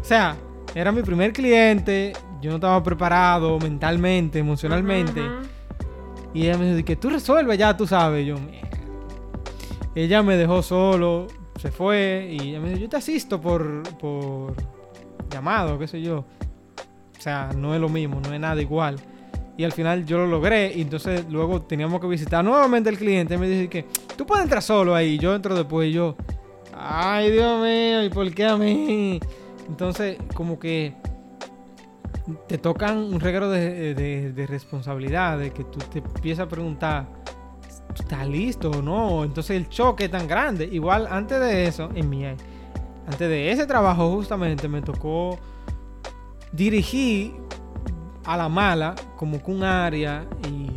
O 0.00 0.04
sea, 0.04 0.36
era 0.72 0.92
mi 0.92 1.02
primer 1.02 1.32
cliente, 1.32 2.12
yo 2.40 2.50
no 2.50 2.58
estaba 2.58 2.80
preparado 2.80 3.58
mentalmente, 3.58 4.38
emocionalmente. 4.38 5.20
Y 6.32 6.42
ella 6.46 6.58
me 6.58 6.72
dijo, 6.76 6.86
que 6.86 6.94
tú 6.94 7.10
resuelves 7.10 7.58
ya, 7.58 7.76
tú 7.76 7.88
sabes. 7.88 8.22
Y 8.22 8.26
yo, 8.28 8.38
"Mierda". 8.38 8.68
Ella 9.96 10.22
me 10.22 10.36
dejó 10.36 10.62
solo, 10.62 11.26
se 11.60 11.72
fue 11.72 12.28
y 12.30 12.50
ella 12.50 12.60
me 12.60 12.68
dijo, 12.68 12.82
yo 12.82 12.88
te 12.88 12.98
asisto 12.98 13.40
por, 13.40 13.82
por 13.98 14.54
llamado, 15.28 15.76
qué 15.76 15.88
sé 15.88 16.00
yo. 16.00 16.24
O 17.22 17.24
sea, 17.24 17.50
no 17.56 17.72
es 17.72 17.80
lo 17.80 17.88
mismo, 17.88 18.20
no 18.20 18.34
es 18.34 18.40
nada 18.40 18.60
igual. 18.60 18.96
Y 19.56 19.62
al 19.62 19.70
final 19.70 20.04
yo 20.04 20.18
lo 20.18 20.26
logré 20.26 20.72
y 20.74 20.80
entonces 20.80 21.24
luego 21.30 21.62
teníamos 21.62 22.00
que 22.00 22.08
visitar 22.08 22.44
nuevamente 22.44 22.88
al 22.88 22.98
cliente. 22.98 23.34
Y 23.34 23.38
me 23.38 23.48
dijo 23.48 23.70
que 23.70 23.86
tú 24.16 24.26
puedes 24.26 24.42
entrar 24.42 24.60
solo 24.60 24.92
ahí. 24.92 25.20
Yo 25.20 25.32
entro 25.32 25.54
después 25.54 25.88
y 25.88 25.92
yo, 25.92 26.16
ay 26.76 27.30
Dios 27.30 27.62
mío, 27.62 28.02
¿y 28.02 28.08
por 28.08 28.28
qué 28.34 28.46
a 28.46 28.56
mí? 28.56 29.20
Entonces 29.68 30.18
como 30.34 30.58
que 30.58 30.96
te 32.48 32.58
tocan 32.58 32.98
un 32.98 33.20
regalo 33.20 33.50
de, 33.50 33.94
de, 33.94 34.46
responsabilidad, 34.48 35.38
de 35.38 35.52
que 35.52 35.62
tú 35.62 35.78
te 35.78 36.00
empiezas 36.00 36.46
a 36.46 36.48
preguntar, 36.48 37.06
¿tú 37.94 38.02
estás 38.02 38.26
listo 38.26 38.68
o 38.68 38.82
no? 38.82 39.22
Entonces 39.22 39.56
el 39.56 39.68
choque 39.68 40.06
es 40.06 40.10
tan 40.10 40.26
grande. 40.26 40.68
Igual 40.72 41.06
antes 41.08 41.38
de 41.38 41.68
eso, 41.68 41.88
en 41.94 42.10
mi, 42.10 42.24
antes 42.24 43.20
de 43.20 43.52
ese 43.52 43.64
trabajo 43.64 44.10
justamente 44.10 44.66
me 44.66 44.82
tocó 44.82 45.38
dirigir 46.52 47.34
a 48.24 48.36
la 48.36 48.48
mala 48.48 48.94
como 49.16 49.42
que 49.42 49.50
un 49.50 49.64
área 49.64 50.26
y 50.48 50.70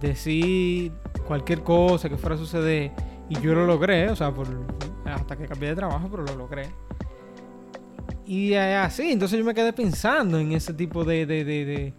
decir 0.00 0.92
cualquier 1.26 1.62
cosa 1.62 2.08
que 2.08 2.16
fuera 2.16 2.34
a 2.34 2.38
suceder 2.38 2.92
y 3.28 3.40
yo 3.40 3.54
lo 3.54 3.66
logré, 3.66 4.08
o 4.08 4.16
sea, 4.16 4.32
hasta 5.06 5.36
que 5.36 5.46
cambié 5.46 5.70
de 5.70 5.76
trabajo, 5.76 6.08
pero 6.10 6.24
lo 6.24 6.36
logré. 6.36 6.68
Y 8.26 8.54
así, 8.54 9.12
entonces 9.12 9.38
yo 9.38 9.44
me 9.44 9.54
quedé 9.54 9.72
pensando 9.72 10.38
en 10.38 10.52
ese 10.52 10.72
tipo 10.72 11.04
de, 11.04 11.26
de, 11.26 11.44
de, 11.44 11.94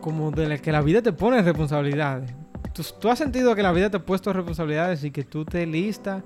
como 0.00 0.30
de 0.30 0.60
que 0.60 0.72
la 0.72 0.82
vida 0.82 1.02
te 1.02 1.12
pone 1.12 1.42
responsabilidades. 1.42 2.32
¿Tú, 2.72 2.84
¿Tú, 3.00 3.08
has 3.08 3.18
sentido 3.18 3.54
que 3.54 3.62
la 3.62 3.72
vida 3.72 3.90
te 3.90 3.96
ha 3.96 4.04
puesto 4.04 4.32
responsabilidades 4.32 5.02
y 5.04 5.10
que 5.10 5.24
tú 5.24 5.44
te 5.44 5.66
listas 5.66 6.22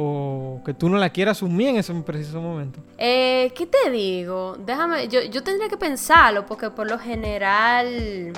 o 0.00 0.62
que 0.64 0.74
tú 0.74 0.88
no 0.88 0.96
la 0.96 1.10
quieras 1.10 1.38
asumir 1.38 1.70
en 1.70 1.76
ese 1.78 1.92
preciso 1.92 2.40
momento? 2.40 2.78
Eh, 2.98 3.52
¿Qué 3.56 3.66
te 3.66 3.90
digo? 3.90 4.56
Déjame, 4.64 5.08
yo, 5.08 5.22
yo 5.22 5.42
tendría 5.42 5.68
que 5.68 5.76
pensarlo 5.76 6.46
porque 6.46 6.70
por 6.70 6.88
lo 6.88 7.00
general... 7.00 8.32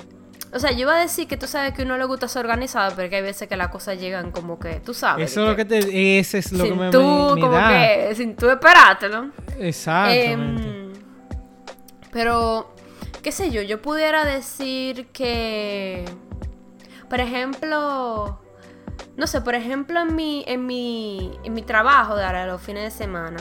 O 0.55 0.59
sea, 0.59 0.73
yo 0.73 0.81
iba 0.81 0.97
a 0.97 1.01
decir 1.01 1.29
que 1.29 1.37
tú 1.37 1.47
sabes 1.47 1.75
que 1.75 1.83
uno 1.83 1.99
le 1.99 2.07
gusta 2.07 2.29
ser 2.29 2.47
organizado, 2.47 2.95
pero 2.97 3.11
que 3.11 3.17
hay 3.17 3.23
veces 3.23 3.47
que 3.47 3.59
las 3.59 3.69
cosas 3.69 4.01
llegan 4.01 4.31
como 4.31 4.59
que, 4.59 4.81
tú 4.81 4.95
sabes. 4.95 5.31
Eso 5.31 5.43
es 5.43 5.51
lo 5.51 5.55
que 5.55 5.67
te... 5.67 6.19
Ese 6.19 6.39
es 6.39 6.51
lo 6.51 6.65
sin 6.65 6.73
que 6.73 6.81
me, 6.81 6.91
tú, 6.91 7.33
me, 7.35 7.41
como 7.43 7.53
da. 7.53 7.69
que, 7.69 8.15
sin 8.15 8.37
tú 8.37 8.49
esperártelo. 8.49 9.31
Exactamente. 9.59 10.63
Em, 10.63 10.93
pero, 12.11 12.73
qué 13.23 13.33
sé 13.33 13.51
yo, 13.51 13.61
yo 13.61 13.83
pudiera 13.83 14.25
decir 14.25 15.09
que, 15.09 16.07
por 17.11 17.21
ejemplo, 17.21 18.41
no 19.21 19.27
sé, 19.27 19.43
por 19.43 19.55
ejemplo, 19.55 20.01
en 20.01 20.17
mi, 20.17 20.45
en 20.47 20.65
mi, 20.65 21.39
en 21.45 21.53
mi 21.53 21.61
trabajo 21.61 22.17
de 22.17 22.25
ahora 22.25 22.47
los 22.47 22.63
fines 22.63 22.85
de 22.85 22.91
semana, 22.91 23.37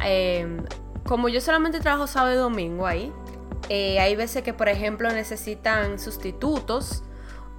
em, 0.00 0.64
como 1.04 1.28
yo 1.28 1.40
solamente 1.40 1.78
trabajo 1.78 2.08
sábado 2.08 2.34
y 2.34 2.36
domingo 2.36 2.88
ahí, 2.88 3.12
eh, 3.68 4.00
hay 4.00 4.16
veces 4.16 4.42
que, 4.42 4.52
por 4.52 4.68
ejemplo, 4.68 5.08
necesitan 5.12 6.00
sustitutos 6.00 7.04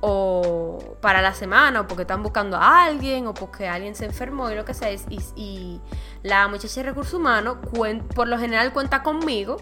o 0.02 0.98
para 1.02 1.22
la 1.22 1.34
semana 1.34 1.82
o 1.82 1.88
porque 1.88 2.02
están 2.02 2.22
buscando 2.22 2.58
a 2.58 2.84
alguien 2.84 3.28
o 3.28 3.34
porque 3.34 3.66
alguien 3.68 3.96
se 3.96 4.06
enfermó 4.06 4.52
y 4.52 4.56
lo 4.56 4.66
que 4.66 4.74
sea. 4.74 4.92
Y, 4.92 5.00
y 5.38 5.82
la 6.24 6.50
muchacha 6.50 6.82
de 6.82 6.90
recursos 6.90 7.14
humanos 7.14 7.60
por 8.14 8.28
lo 8.28 8.38
general 8.38 8.74
cuenta 8.74 9.04
conmigo, 9.04 9.56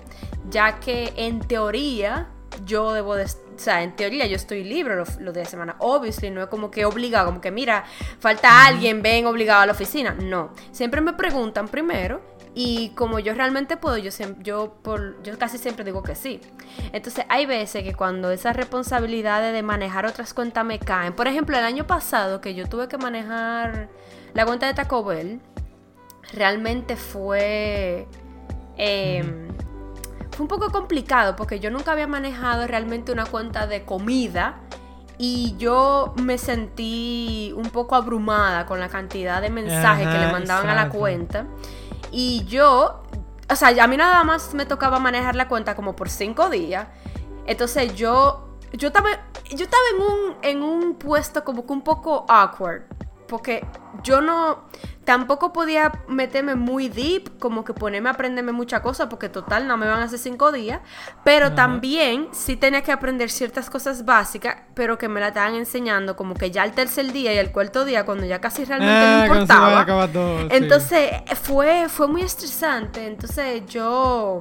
ya 0.50 0.80
que 0.80 1.13
en 1.18 1.39
teoría 1.39 2.30
yo 2.65 2.94
debo 2.94 3.15
de... 3.15 3.30
O 3.55 3.59
sea, 3.59 3.83
en 3.83 3.95
teoría 3.95 4.25
yo 4.25 4.35
estoy 4.35 4.63
libre 4.63 4.95
los, 4.95 5.17
los 5.17 5.33
días 5.33 5.47
de 5.47 5.51
semana. 5.51 5.75
Obviously, 5.79 6.29
no 6.29 6.41
es 6.41 6.47
como 6.47 6.69
que 6.69 6.85
obligado, 6.85 7.27
como 7.27 7.41
que 7.41 7.51
mira, 7.51 7.85
falta 8.19 8.65
alguien, 8.65 9.01
ven 9.01 9.25
obligado 9.25 9.62
a 9.62 9.65
la 9.65 9.71
oficina. 9.71 10.13
No. 10.13 10.51
Siempre 10.71 11.01
me 11.01 11.13
preguntan 11.13 11.67
primero 11.67 12.21
y 12.53 12.89
como 12.95 13.19
yo 13.19 13.33
realmente 13.33 13.77
puedo, 13.77 13.97
yo, 13.97 14.12
yo, 14.41 14.75
por, 14.81 15.21
yo 15.24 15.38
casi 15.38 15.57
siempre 15.57 15.83
digo 15.85 16.03
que 16.03 16.15
sí. 16.15 16.41
Entonces 16.93 17.25
hay 17.29 17.45
veces 17.45 17.83
que 17.83 17.93
cuando 17.93 18.31
esas 18.31 18.55
responsabilidades 18.55 19.53
de 19.53 19.63
manejar 19.63 20.05
otras 20.05 20.33
cuentas 20.33 20.65
me 20.65 20.79
caen. 20.79 21.13
Por 21.13 21.27
ejemplo, 21.27 21.57
el 21.57 21.63
año 21.63 21.88
pasado 21.88 22.41
que 22.41 22.55
yo 22.55 22.67
tuve 22.67 22.88
que 22.88 22.97
manejar 22.97 23.89
la 24.33 24.45
cuenta 24.45 24.67
de 24.67 24.74
Taco 24.74 25.03
Bell, 25.03 25.39
realmente 26.33 26.95
fue... 26.95 28.07
eh, 28.77 29.24
Fue 30.36 30.44
un 30.44 30.50
poco 30.50 30.70
complicado 30.70 31.38
porque 31.38 31.62
yo 31.62 31.72
nunca 31.72 31.94
había 31.94 32.08
manejado 32.08 32.68
realmente 32.68 33.13
una 33.13 33.25
cuenta 33.25 33.68
de 33.68 33.86
comida 33.86 34.60
y 35.18 35.56
yo 35.58 36.13
me 36.18 36.38
sentí 36.38 37.54
un 37.56 37.70
poco 37.70 37.96
abrumada 37.96 38.65
con 38.65 38.82
la 38.82 38.89
cantidad 38.89 39.42
de 39.42 39.50
mensajes 39.50 40.08
que 40.08 40.18
le 40.18 40.30
mandaban 40.32 40.68
a 40.68 40.75
la 40.75 40.89
cuenta. 40.89 41.46
Y 42.12 42.44
yo, 42.46 43.04
o 43.50 43.56
sea, 43.56 43.70
a 43.82 43.88
mí 43.88 43.96
nada 43.96 44.25
más 44.25 44.54
me 44.54 44.65
tocaba 44.65 45.00
manejar 45.00 45.38
la 45.38 45.48
cuenta 45.48 45.74
como 45.74 45.96
por 45.96 46.10
cinco 46.10 46.50
días. 46.50 46.88
Entonces 47.46 47.96
yo, 47.96 48.58
yo 48.74 48.89
estaba, 48.89 49.10
yo 49.51 49.63
estaba 49.63 49.84
en 49.96 50.01
un, 50.01 50.36
en 50.42 50.63
un 50.63 50.96
puesto 50.96 51.46
como 51.46 51.65
que 51.65 51.72
un 51.72 51.82
poco 51.82 52.25
awkward. 52.27 52.84
Porque 53.27 53.65
yo 54.03 54.22
no, 54.22 54.65
tampoco 55.03 55.51
podía 55.51 55.91
meterme 56.08 56.55
muy 56.55 56.89
deep, 56.89 57.39
como 57.39 57.63
que 57.63 57.74
ponerme 57.74 58.10
a 58.10 58.13
aprenderme 58.13 58.51
muchas 58.51 58.82
cosas, 58.82 59.08
porque 59.10 59.29
total 59.29 59.67
no 59.67 59.77
me 59.77 59.88
van 59.88 60.00
a 60.00 60.03
hacer 60.03 60.20
cinco 60.20 60.51
días. 60.51 60.79
Pero 61.24 61.53
también 61.53 62.29
sí 62.32 62.55
tenía 62.55 62.82
que 62.82 62.91
aprender 62.91 63.29
ciertas 63.29 63.70
cosas 63.70 64.05
básicas, 64.05 64.58
pero 64.74 64.98
que 64.98 65.08
me 65.10 65.20
la 65.20 65.29
estaban 65.29 65.55
enseñando 65.55 66.15
como 66.15 66.36
que 66.36 66.51
ya 66.51 66.63
el 66.63 66.72
tercer 66.74 67.12
día 67.12 67.34
y 67.34 67.38
el 67.38 67.51
cuarto 67.51 67.86
día, 67.86 68.05
cuando 68.05 68.25
ya 68.25 68.39
casi 68.39 68.65
realmente 68.65 68.94
Ah, 68.96 69.22
no 69.22 69.27
cuando 69.27 69.48
se 69.48 69.53
va 69.53 69.67
a 69.67 69.82
importaba. 69.82 70.08
sí. 70.08 70.48
Entonces 70.51 71.12
fue, 71.41 71.88
fue 71.89 72.08
muy 72.08 72.22
estresante. 72.22 73.05
Entonces 73.08 73.65
yo... 73.67 74.38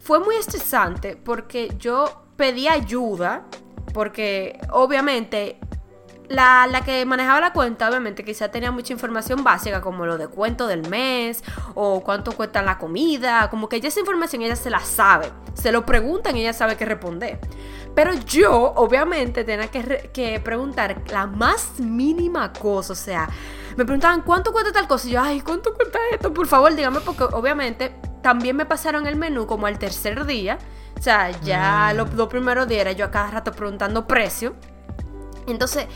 Fue 0.00 0.20
muy 0.20 0.36
estresante 0.36 1.16
porque 1.16 1.74
yo 1.78 2.22
pedí 2.36 2.66
ayuda, 2.66 3.44
porque 3.92 4.58
obviamente 4.70 5.58
la, 6.28 6.66
la 6.66 6.82
que 6.82 7.04
manejaba 7.06 7.40
la 7.40 7.52
cuenta, 7.52 7.88
obviamente 7.88 8.24
quizá 8.24 8.50
tenía 8.50 8.70
mucha 8.70 8.92
información 8.92 9.42
básica, 9.42 9.80
como 9.80 10.04
lo 10.06 10.18
de 10.18 10.28
cuento 10.28 10.66
del 10.66 10.88
mes, 10.88 11.42
o 11.74 12.02
cuánto 12.02 12.32
cuesta 12.32 12.60
la 12.62 12.78
comida, 12.78 13.48
como 13.50 13.68
que 13.68 13.80
ya 13.80 13.88
esa 13.88 14.00
información 14.00 14.42
ella 14.42 14.56
se 14.56 14.70
la 14.70 14.80
sabe. 14.80 15.30
Se 15.54 15.72
lo 15.72 15.86
preguntan 15.86 16.36
y 16.36 16.40
ella 16.42 16.52
sabe 16.52 16.76
qué 16.76 16.84
responder. 16.84 17.38
Pero 17.94 18.12
yo, 18.14 18.52
obviamente, 18.76 19.42
tenía 19.44 19.68
que, 19.68 20.10
que 20.12 20.38
preguntar 20.40 21.02
la 21.10 21.26
más 21.26 21.80
mínima 21.80 22.52
cosa, 22.52 22.92
o 22.92 22.96
sea, 22.96 23.28
me 23.76 23.84
preguntaban 23.84 24.22
cuánto 24.22 24.52
cuesta 24.52 24.72
tal 24.72 24.86
cosa, 24.86 25.08
y 25.08 25.12
yo, 25.12 25.20
ay, 25.22 25.40
¿cuánto 25.40 25.72
cuesta 25.74 25.98
esto? 26.12 26.32
Por 26.34 26.46
favor, 26.46 26.74
dígame, 26.74 27.00
porque 27.00 27.24
obviamente 27.24 27.94
también 28.22 28.56
me 28.56 28.66
pasaron 28.66 29.06
el 29.06 29.16
menú 29.16 29.46
como 29.46 29.66
al 29.66 29.78
tercer 29.78 30.26
día. 30.26 30.58
O 30.98 31.02
sea, 31.02 31.30
ya 31.42 31.92
Mm. 31.92 31.96
los 31.96 32.16
dos 32.16 32.28
primeros 32.28 32.66
días 32.68 32.80
era 32.82 32.92
yo 32.92 33.04
a 33.06 33.10
cada 33.10 33.30
rato 33.30 33.52
preguntando 33.52 34.06
precio. 34.06 34.54
Entonces, 35.52 35.86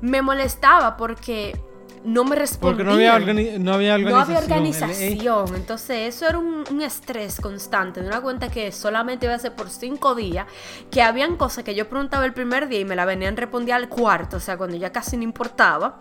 me 0.00 0.22
molestaba 0.22 0.96
porque 0.96 1.60
no 2.02 2.24
me 2.24 2.34
respondían. 2.34 2.76
Porque 2.78 2.84
no 2.84 2.92
había, 2.94 3.14
organi- 3.18 3.58
no 3.58 3.74
había 3.74 3.98
No 3.98 4.06
organización. 4.06 4.22
había 4.22 4.38
El- 4.38 4.44
organización. 4.52 5.56
Entonces, 5.56 6.14
eso 6.14 6.26
era 6.26 6.38
un, 6.38 6.64
un 6.70 6.80
estrés 6.80 7.38
constante 7.40 8.00
de 8.00 8.06
una 8.08 8.22
cuenta 8.22 8.48
que 8.50 8.72
solamente 8.72 9.26
iba 9.26 9.34
a 9.34 9.38
ser 9.38 9.54
por 9.54 9.68
cinco 9.68 10.14
días. 10.14 10.46
Que 10.90 11.02
habían 11.02 11.36
cosas 11.36 11.62
que 11.64 11.74
yo 11.74 11.88
preguntaba 11.88 12.24
el 12.24 12.32
primer 12.32 12.68
día 12.68 12.80
y 12.80 12.84
me 12.86 12.96
la 12.96 13.04
venían 13.04 13.34
a 13.34 13.36
responder 13.36 13.74
al 13.74 13.88
cuarto, 13.90 14.38
o 14.38 14.40
sea, 14.40 14.56
cuando 14.56 14.76
ya 14.76 14.90
casi 14.92 15.16
no 15.18 15.24
importaba. 15.24 15.98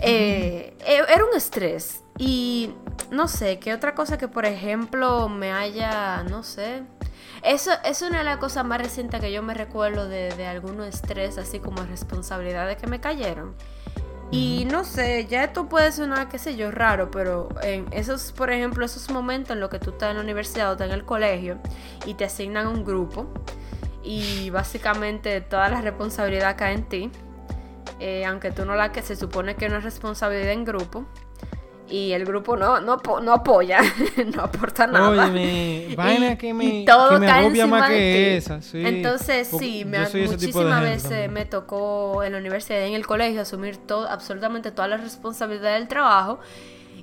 Eh, 0.00 0.76
eh, 0.86 1.00
era 1.08 1.24
un 1.24 1.34
estrés. 1.34 2.02
Y 2.18 2.70
no 3.10 3.28
sé, 3.28 3.58
qué 3.58 3.72
otra 3.72 3.94
cosa 3.94 4.18
que, 4.18 4.28
por 4.28 4.44
ejemplo, 4.44 5.28
me 5.30 5.52
haya, 5.52 6.22
no 6.24 6.42
sé. 6.42 6.82
Eso 7.42 7.70
es 7.84 8.02
una 8.02 8.18
de 8.18 8.24
las 8.24 8.38
cosas 8.38 8.64
más 8.64 8.80
recientes 8.80 9.20
que 9.20 9.32
yo 9.32 9.42
me 9.42 9.54
recuerdo 9.54 10.08
de, 10.08 10.30
de 10.34 10.46
algunos 10.46 10.86
estrés, 10.86 11.38
así 11.38 11.60
como 11.60 11.82
responsabilidades 11.84 12.76
que 12.76 12.86
me 12.86 13.00
cayeron. 13.00 13.54
Y 14.30 14.66
no 14.70 14.84
sé, 14.84 15.26
ya 15.26 15.44
esto 15.44 15.68
puede 15.68 15.92
sonar, 15.92 16.28
qué 16.28 16.38
sé 16.38 16.56
yo, 16.56 16.72
raro, 16.72 17.10
pero 17.10 17.48
en 17.62 17.86
esos, 17.92 18.32
por 18.32 18.50
ejemplo, 18.50 18.84
esos 18.84 19.08
momentos 19.10 19.52
en 19.52 19.60
los 19.60 19.70
que 19.70 19.78
tú 19.78 19.90
estás 19.90 20.10
en 20.10 20.16
la 20.16 20.22
universidad 20.22 20.70
o 20.70 20.72
estás 20.72 20.88
en 20.88 20.94
el 20.94 21.04
colegio 21.04 21.58
y 22.06 22.14
te 22.14 22.24
asignan 22.24 22.66
un 22.66 22.84
grupo 22.84 23.28
y 24.02 24.50
básicamente 24.50 25.40
toda 25.42 25.68
la 25.68 25.80
responsabilidad 25.80 26.56
cae 26.58 26.74
en 26.74 26.88
ti, 26.88 27.10
eh, 28.00 28.24
aunque 28.24 28.50
tú 28.50 28.64
no 28.64 28.74
la 28.74 28.90
que 28.90 29.02
se 29.02 29.14
supone 29.14 29.54
que 29.54 29.68
no 29.68 29.76
es 29.76 29.84
responsabilidad 29.84 30.52
en 30.52 30.64
grupo 30.64 31.06
y 31.88 32.12
el 32.12 32.24
grupo 32.24 32.56
no, 32.56 32.80
no, 32.80 33.00
no 33.22 33.32
apoya, 33.32 33.80
no 34.34 34.42
aporta 34.42 34.86
nada. 34.86 35.08
Óyeme, 35.10 35.94
vaina 35.96 36.36
que 36.36 36.52
me, 36.52 36.64
y 36.64 36.84
todo 36.84 37.10
que 37.10 37.18
me 37.20 37.26
cae 37.26 37.44
agobia 37.46 37.66
más 37.66 37.88
que 37.90 37.96
ti. 37.96 38.36
esa. 38.36 38.60
Sí. 38.62 38.82
Entonces, 38.84 39.48
Porque 39.50 39.66
sí, 39.66 39.84
me, 39.84 40.00
muchísimas 40.00 40.82
veces 40.82 41.02
también. 41.10 41.32
me 41.32 41.44
tocó 41.44 42.22
en 42.24 42.32
la 42.32 42.38
universidad 42.38 42.80
y 42.80 42.88
en 42.88 42.94
el 42.94 43.06
colegio 43.06 43.40
asumir 43.42 43.76
todo, 43.76 44.08
absolutamente 44.08 44.70
toda 44.72 44.88
la 44.88 44.96
responsabilidad 44.96 45.74
del 45.74 45.88
trabajo. 45.88 46.40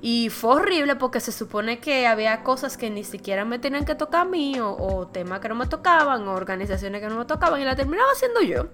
Y 0.02 0.30
fue 0.30 0.56
horrible 0.56 0.98
porque 0.98 1.22
se 1.22 1.32
supone 1.32 1.80
que 1.80 2.08
había 2.08 2.44
cosas 2.44 2.76
que 2.76 2.90
ni 2.90 3.06
siquiera 3.06 3.46
me 3.46 3.58
tenían 3.58 3.86
que 3.86 3.96
tocar 3.96 4.24
a 4.24 4.26
mí, 4.26 4.60
o, 4.60 4.76
o 4.76 5.08
temas 5.08 5.40
que 5.40 5.48
no 5.48 5.56
me 5.56 5.66
tocaban, 5.66 6.28
o 6.28 6.34
organizaciones 6.34 7.00
que 7.00 7.08
no 7.08 7.20
me 7.20 7.24
tocaban, 7.26 7.62
y 7.62 7.64
la 7.64 7.78
terminaba 7.78 8.10
haciendo 8.12 8.42
yo. 8.42 8.68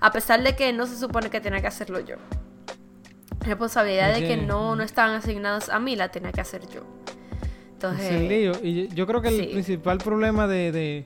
A 0.00 0.12
pesar 0.12 0.40
de 0.44 0.54
que 0.54 0.72
no 0.72 0.86
se 0.86 0.96
supone 0.96 1.28
que 1.28 1.40
tenía 1.40 1.60
que 1.60 1.66
hacerlo 1.66 1.98
yo. 1.98 2.14
Responsabilidad 3.46 4.14
de 4.14 4.26
que 4.26 4.36
no, 4.36 4.76
no 4.76 4.82
estaban 4.82 5.14
asignadas 5.14 5.68
a 5.68 5.78
mí, 5.78 5.96
la 5.96 6.08
tenía 6.10 6.32
que 6.32 6.40
hacer 6.40 6.62
yo. 6.68 6.80
Entonces, 7.72 8.10
Es 8.12 8.28
lío. 8.28 8.52
Y 8.62 8.88
yo- 8.88 9.06
creo 9.06 9.22
que 9.22 9.28
el 9.28 9.36
sí. 9.36 9.46
principal 9.52 9.98
problema 9.98 10.46
de, 10.46 10.72
de, 10.72 11.04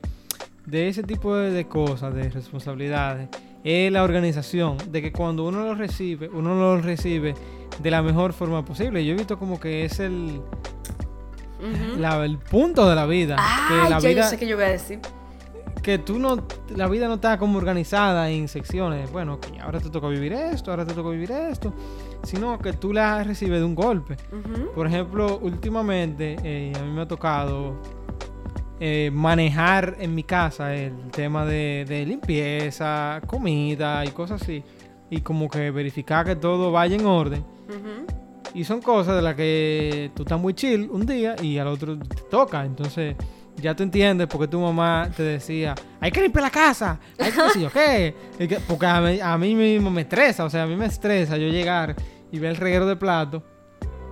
de 0.66 0.88
ese 0.88 1.02
tipo 1.02 1.34
de, 1.36 1.50
de 1.50 1.66
cosas, 1.66 2.14
de 2.14 2.28
responsabilidades, 2.30 3.28
es 3.64 3.92
la 3.92 4.02
organización. 4.04 4.78
De 4.90 5.02
que 5.02 5.12
cuando 5.12 5.44
uno 5.46 5.64
lo 5.64 5.74
recibe, 5.74 6.28
uno 6.28 6.54
lo 6.54 6.80
recibe 6.80 7.34
de 7.78 7.90
la 7.90 8.02
mejor 8.02 8.32
forma 8.32 8.64
posible. 8.64 9.04
Yo 9.04 9.12
he 9.12 9.16
visto 9.16 9.38
como 9.38 9.58
que 9.60 9.84
es 9.84 10.00
el, 10.00 10.40
la- 11.98 12.24
el 12.24 12.38
punto 12.38 12.88
de 12.88 12.94
la 12.94 13.06
vida. 13.06 13.36
Ah, 13.38 13.66
que 13.68 13.90
la 13.90 13.98
ya 14.00 14.08
vida 14.08 14.22
yo 14.22 14.28
sé 14.28 14.38
que 14.38 14.46
yo 14.46 14.56
voy 14.56 14.64
a 14.64 14.68
decir. 14.70 15.00
Que 15.82 15.98
tú 15.98 16.18
no, 16.18 16.44
la 16.74 16.88
vida 16.88 17.08
no 17.08 17.14
está 17.14 17.38
como 17.38 17.58
organizada 17.58 18.30
en 18.30 18.48
secciones. 18.48 19.10
Bueno, 19.10 19.34
ok, 19.34 19.46
ahora 19.62 19.80
te 19.80 19.90
toca 19.90 20.08
vivir 20.08 20.32
esto, 20.32 20.70
ahora 20.70 20.84
te 20.84 20.94
toca 20.94 21.10
vivir 21.10 21.30
esto. 21.30 21.72
Sino 22.22 22.58
que 22.58 22.72
tú 22.74 22.92
la 22.92 23.24
recibes 23.24 23.60
de 23.60 23.64
un 23.64 23.74
golpe. 23.74 24.16
Por 24.74 24.86
ejemplo, 24.86 25.38
últimamente 25.38 26.36
eh, 26.42 26.72
a 26.76 26.82
mí 26.82 26.92
me 26.92 27.02
ha 27.02 27.08
tocado 27.08 27.80
eh, 28.78 29.10
manejar 29.12 29.96
en 29.98 30.14
mi 30.14 30.22
casa 30.22 30.74
el 30.74 31.10
tema 31.10 31.44
de, 31.46 31.84
de 31.88 32.04
limpieza, 32.04 33.20
comida 33.26 34.04
y 34.04 34.08
cosas 34.08 34.42
así. 34.42 34.62
Y 35.10 35.22
como 35.22 35.48
que 35.48 35.70
verificar 35.70 36.26
que 36.26 36.36
todo 36.36 36.70
vaya 36.70 36.94
en 36.94 37.06
orden. 37.06 37.44
Y 38.52 38.64
son 38.64 38.82
cosas 38.82 39.14
de 39.16 39.22
las 39.22 39.36
que 39.36 40.10
tú 40.14 40.22
estás 40.22 40.40
muy 40.40 40.54
chill 40.54 40.88
un 40.90 41.06
día 41.06 41.36
y 41.40 41.58
al 41.58 41.68
otro 41.68 41.98
te 41.98 42.22
toca. 42.28 42.64
Entonces 42.64 43.16
ya 43.60 43.74
tú 43.74 43.82
entiendes 43.82 44.26
por 44.26 44.40
qué 44.40 44.48
tu 44.48 44.60
mamá 44.60 45.08
te 45.16 45.22
decía, 45.22 45.74
hay 46.00 46.10
que 46.10 46.20
limpiar 46.22 46.44
la 46.44 46.50
casa. 46.50 46.98
Hay 47.18 47.32
que 47.32 47.42
decir, 47.42 47.70
¿qué? 47.72 48.14
Porque 48.66 48.86
a 48.86 49.00
mí, 49.00 49.20
a 49.20 49.38
mí 49.38 49.54
mismo 49.54 49.90
me 49.90 50.02
estresa. 50.02 50.44
O 50.44 50.50
sea, 50.50 50.64
a 50.64 50.66
mí 50.66 50.76
me 50.76 50.86
estresa 50.86 51.36
yo 51.36 51.48
llegar 51.48 51.94
y 52.32 52.38
ver 52.38 52.50
el 52.50 52.56
reguero 52.56 52.86
de 52.86 52.96
plato 52.96 53.42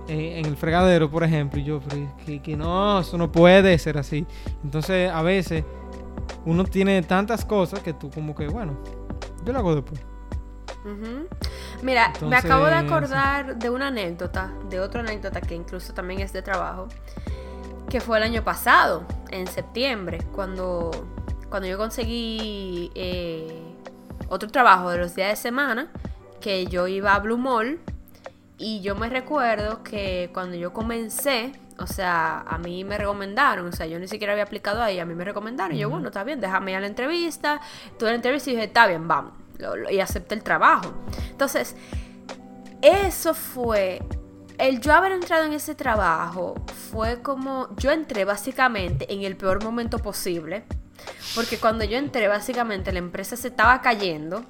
en 0.07 0.45
el 0.45 0.57
fregadero, 0.57 1.09
por 1.09 1.23
ejemplo. 1.23 1.59
Y 1.59 1.63
yo, 1.63 1.81
que, 2.25 2.41
que 2.41 2.55
no, 2.55 2.99
eso 2.99 3.17
no 3.17 3.31
puede 3.31 3.77
ser 3.77 3.97
así. 3.97 4.25
Entonces 4.63 5.11
a 5.11 5.21
veces 5.21 5.63
uno 6.45 6.63
tiene 6.63 7.01
tantas 7.03 7.45
cosas 7.45 7.79
que 7.81 7.93
tú 7.93 8.09
como 8.09 8.35
que, 8.35 8.47
bueno, 8.47 8.77
yo 9.45 9.53
lo 9.53 9.59
hago 9.59 9.75
después. 9.75 10.01
Ujú. 10.85 11.27
Mira, 11.81 12.13
me 12.27 12.35
acabo 12.35 12.65
de 12.65 12.75
acordar 12.75 13.57
de 13.57 13.69
una 13.69 13.87
anécdota, 13.87 14.53
de 14.69 14.79
otra 14.79 15.01
anécdota 15.01 15.41
que 15.41 15.55
incluso 15.55 15.93
también 15.93 16.21
es 16.21 16.31
de 16.33 16.41
trabajo, 16.41 16.87
que 17.89 17.99
fue 17.99 18.17
el 18.17 18.23
año 18.23 18.43
pasado, 18.43 19.03
en 19.31 19.47
septiembre, 19.47 20.19
cuando, 20.33 20.91
cuando 21.49 21.67
yo 21.67 21.77
conseguí 21.77 22.91
eh, 22.95 23.63
otro 24.29 24.49
trabajo 24.49 24.91
de 24.91 24.99
los 24.99 25.15
días 25.15 25.29
de 25.29 25.35
semana, 25.35 25.91
que 26.39 26.67
yo 26.67 26.87
iba 26.87 27.15
a 27.15 27.19
Blue 27.19 27.37
Mall, 27.37 27.79
y 28.57 28.81
yo 28.81 28.95
me 28.95 29.09
recuerdo 29.09 29.83
que 29.83 30.29
cuando 30.33 30.55
yo 30.55 30.73
comencé, 30.73 31.53
o 31.77 31.87
sea, 31.87 32.41
a 32.41 32.57
mí 32.57 32.83
me 32.83 32.97
recomendaron, 32.97 33.67
o 33.67 33.71
sea, 33.71 33.87
yo 33.87 33.97
ni 33.99 34.07
siquiera 34.07 34.33
había 34.33 34.43
aplicado 34.43 34.83
ahí, 34.83 34.99
a 34.99 35.05
mí 35.05 35.15
me 35.15 35.23
recomendaron, 35.23 35.75
y 35.75 35.79
yo, 35.79 35.89
bueno, 35.89 36.07
está 36.07 36.23
bien, 36.23 36.39
déjame 36.41 36.71
ir 36.71 36.77
a 36.77 36.81
la 36.81 36.87
entrevista, 36.87 37.61
tuve 37.97 38.09
la 38.09 38.15
entrevista 38.15 38.49
y 38.49 38.53
dije, 38.53 38.65
está 38.67 38.85
bien, 38.85 39.07
vamos, 39.07 39.33
y 39.89 39.99
acepté 39.99 40.35
el 40.35 40.43
trabajo. 40.43 40.93
Entonces, 41.29 41.75
eso 42.81 43.33
fue, 43.33 44.01
el 44.59 44.81
yo 44.81 44.93
haber 44.93 45.13
entrado 45.13 45.45
en 45.45 45.53
ese 45.53 45.73
trabajo 45.73 46.55
fue 46.91 47.21
como, 47.21 47.69
yo 47.77 47.91
entré 47.91 48.25
básicamente 48.25 49.11
en 49.11 49.23
el 49.23 49.37
peor 49.37 49.63
momento 49.63 49.99
posible, 49.99 50.65
porque 51.33 51.57
cuando 51.57 51.85
yo 51.85 51.97
entré, 51.97 52.27
básicamente 52.27 52.91
la 52.91 52.99
empresa 52.99 53.37
se 53.37 53.47
estaba 53.47 53.81
cayendo, 53.81 54.43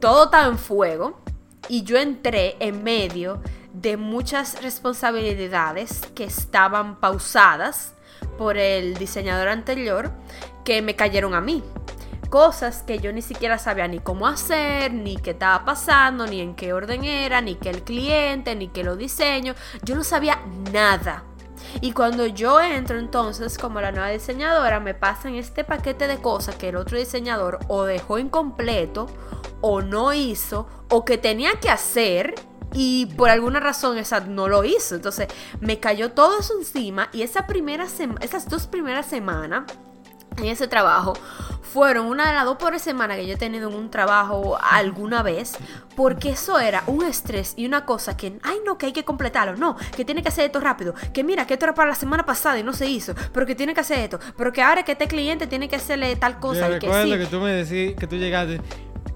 todo 0.00 0.24
estaba 0.24 0.48
en 0.48 0.58
fuego 0.58 1.20
y 1.68 1.84
yo 1.84 1.96
entré 1.96 2.56
en 2.58 2.82
medio 2.82 3.40
de 3.72 3.96
muchas 3.96 4.60
responsabilidades 4.62 6.00
que 6.14 6.24
estaban 6.24 6.98
pausadas 6.98 7.94
por 8.36 8.56
el 8.56 8.94
diseñador 8.94 9.48
anterior 9.48 10.10
que 10.64 10.82
me 10.82 10.96
cayeron 10.96 11.34
a 11.34 11.40
mí. 11.40 11.62
Cosas 12.30 12.84
que 12.84 13.00
yo 13.00 13.12
ni 13.12 13.22
siquiera 13.22 13.58
sabía 13.58 13.88
ni 13.88 13.98
cómo 13.98 14.28
hacer, 14.28 14.94
ni 14.94 15.16
qué 15.16 15.32
estaba 15.32 15.64
pasando, 15.64 16.28
ni 16.28 16.40
en 16.40 16.54
qué 16.54 16.72
orden 16.72 17.04
era, 17.04 17.40
ni 17.40 17.56
qué 17.56 17.70
el 17.70 17.82
cliente, 17.82 18.54
ni 18.54 18.68
qué 18.68 18.84
lo 18.84 18.94
diseño. 18.94 19.54
Yo 19.82 19.96
no 19.96 20.04
sabía 20.04 20.40
nada. 20.72 21.24
Y 21.80 21.90
cuando 21.90 22.26
yo 22.26 22.60
entro 22.60 23.00
entonces 23.00 23.58
como 23.58 23.80
la 23.80 23.90
nueva 23.90 24.10
diseñadora, 24.10 24.78
me 24.78 24.94
pasan 24.94 25.34
este 25.34 25.64
paquete 25.64 26.06
de 26.06 26.18
cosas 26.18 26.54
que 26.54 26.68
el 26.68 26.76
otro 26.76 26.96
diseñador 26.96 27.58
o 27.66 27.82
dejó 27.82 28.18
incompleto, 28.20 29.08
o 29.60 29.82
no 29.82 30.12
hizo, 30.12 30.68
o 30.88 31.04
que 31.04 31.18
tenía 31.18 31.58
que 31.60 31.68
hacer, 31.68 32.34
y 32.72 33.06
por 33.06 33.30
alguna 33.30 33.58
razón 33.58 33.98
esa 33.98 34.20
no 34.20 34.46
lo 34.46 34.62
hizo. 34.62 34.94
Entonces 34.94 35.26
me 35.60 35.80
cayó 35.80 36.12
todo 36.12 36.38
eso 36.38 36.54
encima 36.56 37.08
y 37.12 37.22
esa 37.22 37.48
primera 37.48 37.86
esas 38.20 38.48
dos 38.48 38.68
primeras 38.68 39.06
semanas 39.06 39.64
en 40.36 40.46
ese 40.46 40.68
trabajo 40.68 41.14
fueron 41.72 42.06
una 42.06 42.26
de 42.26 42.34
las 42.34 42.44
dos 42.44 42.56
por 42.56 42.78
semana 42.80 43.14
que 43.14 43.26
yo 43.26 43.34
he 43.34 43.36
tenido 43.36 43.68
en 43.68 43.76
un 43.76 43.90
trabajo 43.90 44.58
alguna 44.60 45.22
vez, 45.22 45.52
porque 45.94 46.30
eso 46.30 46.58
era 46.58 46.82
un 46.86 47.04
estrés 47.04 47.54
y 47.56 47.66
una 47.66 47.84
cosa 47.84 48.16
que, 48.16 48.38
ay 48.42 48.58
no, 48.66 48.76
que 48.76 48.86
hay 48.86 48.92
que 48.92 49.04
completarlo, 49.04 49.56
no, 49.56 49.76
que 49.94 50.04
tiene 50.04 50.22
que 50.22 50.28
hacer 50.28 50.46
esto 50.46 50.60
rápido, 50.60 50.94
que 51.12 51.22
mira, 51.22 51.46
que 51.46 51.54
esto 51.54 51.66
era 51.66 51.74
para 51.74 51.90
la 51.90 51.94
semana 51.94 52.24
pasada 52.26 52.58
y 52.58 52.64
no 52.64 52.72
se 52.72 52.86
hizo, 52.86 53.14
pero 53.32 53.46
que 53.46 53.54
tiene 53.54 53.74
que 53.74 53.80
hacer 53.80 54.00
esto, 54.00 54.18
pero 54.36 54.52
que 54.52 54.62
ahora 54.62 54.82
que 54.82 54.92
este 54.92 55.06
cliente 55.06 55.46
tiene 55.46 55.68
que 55.68 55.76
hacerle 55.76 56.16
tal 56.16 56.40
cosa 56.40 56.68
Yo 56.68 56.76
y 56.76 56.78
que 56.80 57.04
sí. 57.04 57.18
que 57.18 57.26
tú 57.26 57.40
me 57.40 57.52
decís 57.52 57.96
que 57.96 58.06
tú 58.06 58.16
llegaste. 58.16 58.60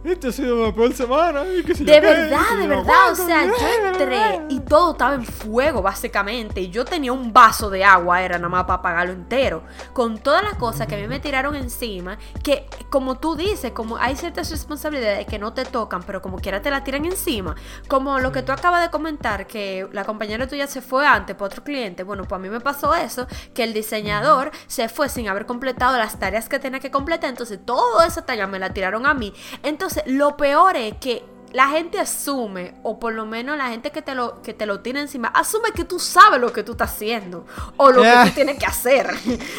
Esta 0.05 0.29
ha 0.29 0.33
sido 0.33 0.67
la 0.67 0.75
peor 0.75 0.93
semana. 0.93 1.45
y 1.47 1.63
De 1.63 2.01
verdad, 2.01 2.59
de 2.59 2.67
verdad. 2.67 3.13
O 3.13 3.15
sea, 3.15 3.47
yo 3.47 3.55
entré 3.87 4.43
y 4.51 4.61
todo 4.61 4.93
estaba 4.93 5.15
en 5.15 5.25
fuego, 5.25 5.81
básicamente. 5.81 6.61
Y 6.61 6.69
yo 6.69 6.85
tenía 6.85 7.11
un 7.11 7.33
vaso 7.33 7.71
de 7.71 7.85
agua, 7.85 8.23
era 8.23 8.37
nada 8.37 8.51
más 8.51 8.65
para 8.65 8.81
apagarlo 8.81 9.15
entero. 9.15 9.63
Con 9.95 10.19
todas 10.19 10.43
las 10.43 10.57
cosas 10.57 10.87
que 10.87 10.97
a 10.97 10.99
mí 10.99 11.09
me 11.09 11.21
tiraron 11.21 11.57
encima, 11.57 12.19
que 12.43 12.67
como 12.91 13.19
tú 13.19 13.35
dices, 13.35 13.73
como 13.73 13.97
hay 13.97 14.15
ciertas 14.15 14.51
responsabilidades 14.51 15.27
que 15.27 15.39
no 15.39 15.55
te 15.55 15.65
tocan, 15.65 16.03
pero 16.03 16.21
como 16.21 16.39
quiera 16.39 16.61
te 16.61 16.71
la 16.71 16.85
tiran 16.85 17.07
encima. 17.07 17.55
Como 17.89 18.19
lo 18.19 18.31
que 18.31 18.43
tú 18.43 18.53
acabas 18.53 18.83
de 18.83 18.91
comentar, 18.91 19.47
que 19.47 19.89
la 19.93 20.05
compañera 20.05 20.47
tuya 20.47 20.67
se 20.67 20.83
fue 20.83 21.07
antes 21.07 21.35
por 21.35 21.47
otro 21.47 21.65
cliente. 21.65 22.03
Bueno, 22.03 22.25
pues 22.25 22.39
a 22.39 22.43
mí 22.43 22.51
me 22.51 22.61
pasó 22.61 22.95
eso, 22.95 23.27
que 23.55 23.65
el 23.65 23.73
diseñador 23.73 24.51
se 24.67 24.91
fue 24.91 25.09
sin 25.09 25.29
haber 25.29 25.47
completado 25.47 25.97
las 25.97 26.19
tareas 26.19 26.51
que 26.51 26.59
tenía 26.59 26.81
que 26.81 26.91
completar. 26.91 27.31
Entonces, 27.31 27.59
toda 27.65 28.07
esa 28.07 28.27
tarea 28.27 28.47
me 28.47 28.59
la 28.59 28.75
tiraron 28.75 29.07
a 29.07 29.15
mí. 29.15 29.33
Entonces, 29.63 29.94
lo 30.07 30.37
peor 30.37 30.77
es 30.77 30.95
que 30.99 31.25
la 31.53 31.69
gente 31.69 32.01
asume, 32.01 32.75
o 32.83 32.99
por 32.99 33.13
lo 33.13 33.27
menos 33.27 33.57
la 33.57 33.69
gente 33.69 33.93
que 33.93 34.03
te 34.03 34.17
lo, 34.17 34.43
que 34.43 34.55
te 34.55 34.67
lo 34.67 34.81
tiene 34.81 35.01
encima, 35.03 35.29
asume 35.29 35.71
que 35.73 35.85
tú 35.85 36.01
sabes 36.01 36.41
lo 36.41 36.53
que 36.53 36.65
tú 36.65 36.73
estás 36.73 36.91
haciendo 36.91 37.47
o 37.77 37.93
lo 37.93 38.03
Yeah. 38.03 38.25
que 38.25 38.31
tú 38.31 38.35
tienes 38.35 38.59
que 38.59 38.67
hacer. 38.67 39.09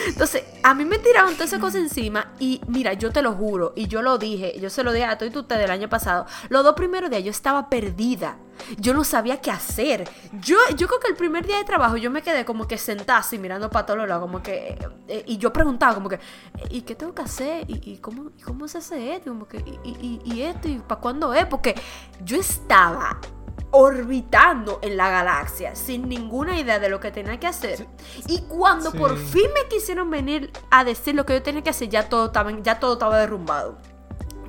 Entonces, 0.07 0.43
a 0.61 0.73
mí 0.73 0.83
me 0.83 0.99
tiraron 0.99 1.35
todas 1.35 1.47
esas 1.47 1.61
cosas 1.61 1.79
encima 1.81 2.33
y 2.37 2.59
mira, 2.67 2.91
yo 2.93 3.11
te 3.11 3.21
lo 3.21 3.31
juro, 3.31 3.71
y 3.77 3.87
yo 3.87 4.01
lo 4.01 4.17
dije, 4.17 4.59
yo 4.59 4.69
se 4.69 4.83
lo 4.83 4.91
dije 4.91 5.05
a 5.05 5.17
todos 5.17 5.33
ustedes 5.33 5.63
el 5.63 5.71
año 5.71 5.87
pasado, 5.87 6.25
los 6.49 6.65
dos 6.65 6.75
primeros 6.75 7.09
días 7.09 7.23
yo 7.23 7.31
estaba 7.31 7.69
perdida. 7.69 8.35
Yo 8.77 8.93
no 8.93 9.03
sabía 9.03 9.41
qué 9.41 9.51
hacer. 9.51 10.09
Yo, 10.41 10.57
yo 10.75 10.87
creo 10.87 10.99
que 10.99 11.07
el 11.09 11.15
primer 11.15 11.45
día 11.45 11.57
de 11.57 11.63
trabajo 11.63 11.97
yo 11.97 12.09
me 12.11 12.21
quedé 12.21 12.45
como 12.45 12.67
que 12.67 12.77
sentada 12.77 13.19
así 13.19 13.37
mirando 13.37 13.69
para 13.69 13.85
todos 13.85 14.07
lados, 14.07 14.21
como 14.21 14.41
que... 14.41 14.77
eh, 15.07 15.23
y 15.27 15.37
yo 15.37 15.51
preguntaba 15.53 15.93
como 15.93 16.09
que, 16.09 16.19
¿y 16.69 16.81
qué 16.81 16.95
tengo 16.95 17.13
que 17.13 17.21
hacer? 17.21 17.69
¿Y, 17.69 17.91
y 17.91 17.97
cómo, 17.97 18.31
cómo 18.43 18.67
se 18.67 18.79
hace 18.79 19.15
esto? 19.15 19.29
Como 19.31 19.47
que, 19.47 19.57
¿y, 19.57 19.89
y, 19.89 20.21
y- 20.23 20.41
esto? 20.43 20.67
¿Y 20.67 20.79
para 20.79 21.01
cuándo 21.01 21.33
es? 21.33 21.45
Porque 21.45 21.75
yo 22.23 22.37
estaba 22.37 23.19
orbitando 23.71 24.79
en 24.81 24.97
la 24.97 25.09
galaxia 25.09 25.75
sin 25.75 26.07
ninguna 26.07 26.57
idea 26.59 26.79
de 26.79 26.89
lo 26.89 26.99
que 26.99 27.11
tenía 27.11 27.39
que 27.39 27.47
hacer. 27.47 27.87
Y 28.27 28.41
cuando 28.43 28.91
Sí. 28.91 28.97
por 28.97 29.17
fin 29.17 29.47
me 29.53 29.67
quisieron 29.69 30.09
venir 30.09 30.51
a 30.71 30.83
decir 30.83 31.13
lo 31.15 31.25
que 31.25 31.33
yo 31.33 31.43
tenía 31.43 31.61
que 31.61 31.69
hacer, 31.71 31.89
ya 31.89 32.07
todo 32.09 32.27
estaba, 32.27 32.51
ya 32.61 32.79
todo 32.79 32.93
estaba 32.93 33.19
derrumbado. 33.19 33.77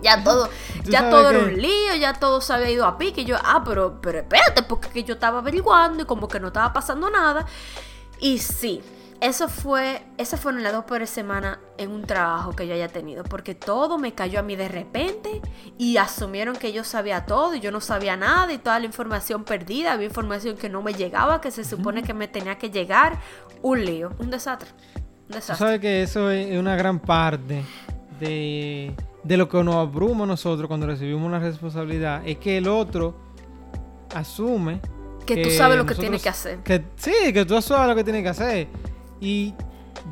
Ya 0.03 0.23
todo, 0.23 0.49
ya 0.85 1.11
todo 1.11 1.31
era 1.31 1.39
un 1.41 1.61
lío, 1.61 1.95
ya 1.99 2.15
todo 2.15 2.41
se 2.41 2.53
había 2.53 2.71
ido 2.71 2.85
a 2.87 2.99
pique. 2.99 3.23
Y 3.23 3.25
yo, 3.25 3.37
ah, 3.43 3.63
pero, 3.65 4.01
pero 4.01 4.19
espérate, 4.19 4.63
porque 4.63 4.89
que 4.89 5.05
yo 5.05 5.15
estaba 5.15 5.39
averiguando 5.39 6.03
y 6.03 6.07
como 6.07 6.29
que 6.29 6.39
no 6.41 6.49
estaba 6.49 6.73
pasando 6.73 7.11
nada. 7.11 7.47
Y 8.21 8.39
sí, 8.39 8.83
eso 9.21 9.49
fue, 9.49 10.03
esas 10.19 10.39
fueron 10.39 10.63
las 10.63 10.73
dos 10.73 10.85
peores 10.85 11.09
semanas 11.09 11.59
en 11.79 11.91
un 11.91 12.03
trabajo 12.03 12.55
que 12.55 12.67
yo 12.67 12.75
haya 12.75 12.89
tenido, 12.89 13.25
porque 13.25 13.55
todo 13.55 13.99
me 13.99 14.13
cayó 14.13 14.41
a 14.41 14.43
mí 14.43 14.57
de 14.57 14.69
repente 14.69 15.41
y 15.79 15.97
asumieron 15.97 16.55
que 16.57 16.73
yo 16.73 16.85
sabía 16.85 17.25
todo 17.25 17.55
y 17.55 17.61
yo 17.61 17.71
no 17.73 17.81
sabía 17.81 18.17
nada 18.17 18.53
y 18.53 18.59
toda 18.59 18.79
la 18.79 18.85
información 18.87 19.45
perdida, 19.45 19.93
había 19.93 20.07
información 20.07 20.57
que 20.57 20.69
no 20.69 20.83
me 20.83 20.93
llegaba, 20.93 21.41
que 21.41 21.51
se 21.51 21.65
supone 21.65 22.03
que 22.03 22.13
me 22.13 22.29
tenía 22.29 22.59
que 22.59 22.71
llegar. 22.71 23.19
Un 23.63 23.85
lío, 23.85 24.13
un 24.19 24.31
desastre. 24.31 24.69
Un 25.29 25.35
Tú 25.35 25.35
desastre. 25.35 25.67
sabes 25.67 25.81
que 25.81 26.03
eso 26.03 26.31
es 26.31 26.57
una 26.59 26.77
gran 26.77 27.01
parte 27.01 27.65
de, 28.21 28.95
de 29.27 29.37
lo 29.37 29.49
que 29.49 29.63
nos 29.65 29.75
abruma 29.77 30.25
nosotros 30.27 30.69
cuando 30.69 30.87
recibimos 30.87 31.23
una 31.27 31.39
responsabilidad. 31.39 32.23
Es 32.27 32.39
que 32.39 32.59
el 32.59 32.69
otro 32.69 33.15
asume 34.15 34.81
Que 35.25 35.43
tú 35.43 35.51
sabes 35.51 35.77
lo 35.77 35.85
que 35.87 35.95
tienes 35.97 36.23
que 36.23 36.29
hacer. 36.29 36.59
que- 36.61 36.85
sí, 36.97 37.33
que 37.33 37.45
tú 37.45 37.61
sabes 37.61 37.89
lo 37.89 37.95
que 37.97 38.05
tienes 38.05 38.23
que 38.23 38.29
hacer. 38.29 38.69
Y 39.21 39.55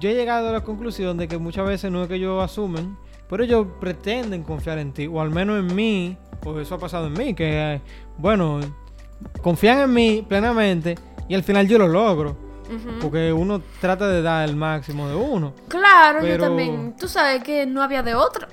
yo 0.00 0.08
he 0.10 0.14
llegado 0.14 0.48
a 0.48 0.52
la 0.52 0.62
conclusión 0.64 1.16
de 1.16 1.28
que 1.28 1.38
muchas 1.38 1.66
veces 1.66 1.90
no 1.92 2.02
es 2.02 2.08
que 2.08 2.16
ellos 2.16 2.42
asumen, 2.42 2.96
pero 3.28 3.44
ellos 3.44 3.66
pretenden 3.80 4.42
confiar 4.42 4.78
en 4.78 4.92
ti, 4.92 5.06
o 5.06 5.20
al 5.20 5.30
menos 5.30 5.58
en 5.60 5.74
mí, 5.74 6.16
o 6.44 6.58
eso 6.58 6.74
ha 6.74 6.78
pasado 6.78 7.06
en 7.06 7.12
mí, 7.12 7.34
que, 7.34 7.80
bueno, 8.18 8.60
confían 9.40 9.78
en 9.82 9.92
mí 9.94 10.24
plenamente 10.28 10.96
y 11.28 11.34
al 11.34 11.44
final 11.44 11.68
yo 11.68 11.78
lo 11.78 11.86
logro. 11.88 12.36
Porque 13.00 13.30
uno 13.30 13.60
trata 13.80 14.08
de 14.08 14.22
dar 14.22 14.48
el 14.48 14.56
máximo 14.56 15.06
de 15.06 15.14
uno. 15.14 15.52
Claro, 15.68 16.26
yo 16.26 16.38
también. 16.38 16.96
Tú 16.98 17.06
sabes 17.08 17.42
que 17.44 17.66
no 17.66 17.82
había 17.82 18.02
de 18.02 18.14
otra. 18.14 18.48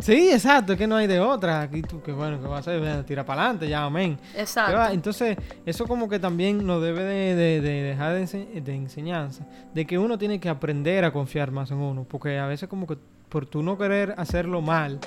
Sí, 0.00 0.30
exacto, 0.32 0.72
es 0.72 0.78
que 0.78 0.86
no 0.86 0.96
hay 0.96 1.06
de 1.06 1.20
otra. 1.20 1.60
Aquí 1.60 1.82
tú, 1.82 2.00
que 2.02 2.12
bueno, 2.12 2.40
que 2.40 2.46
vas 2.46 2.56
a 2.66 2.70
hacer? 2.70 2.80
Bueno, 2.80 3.04
Tira 3.04 3.24
para 3.26 3.42
adelante, 3.42 3.68
ya, 3.68 3.84
amén. 3.84 4.18
Exacto. 4.36 4.92
Entonces, 4.92 5.36
eso 5.66 5.86
como 5.86 6.08
que 6.08 6.18
también 6.18 6.66
nos 6.66 6.82
debe 6.82 7.02
de, 7.02 7.34
de- 7.34 7.60
de 7.60 7.82
dejar 7.82 8.14
de, 8.14 8.22
ense- 8.22 8.62
de 8.62 8.74
enseñanza, 8.74 9.46
de 9.74 9.86
que 9.86 9.98
uno 9.98 10.16
tiene 10.16 10.40
que 10.40 10.48
aprender 10.48 11.04
a 11.04 11.12
confiar 11.12 11.50
más 11.50 11.70
en 11.70 11.76
uno, 11.78 12.04
porque 12.08 12.38
a 12.38 12.46
veces 12.46 12.68
como 12.68 12.86
que 12.86 12.96
por 13.28 13.46
tú 13.46 13.62
no 13.62 13.76
querer 13.78 14.14
hacerlo 14.16 14.60
mal, 14.62 14.98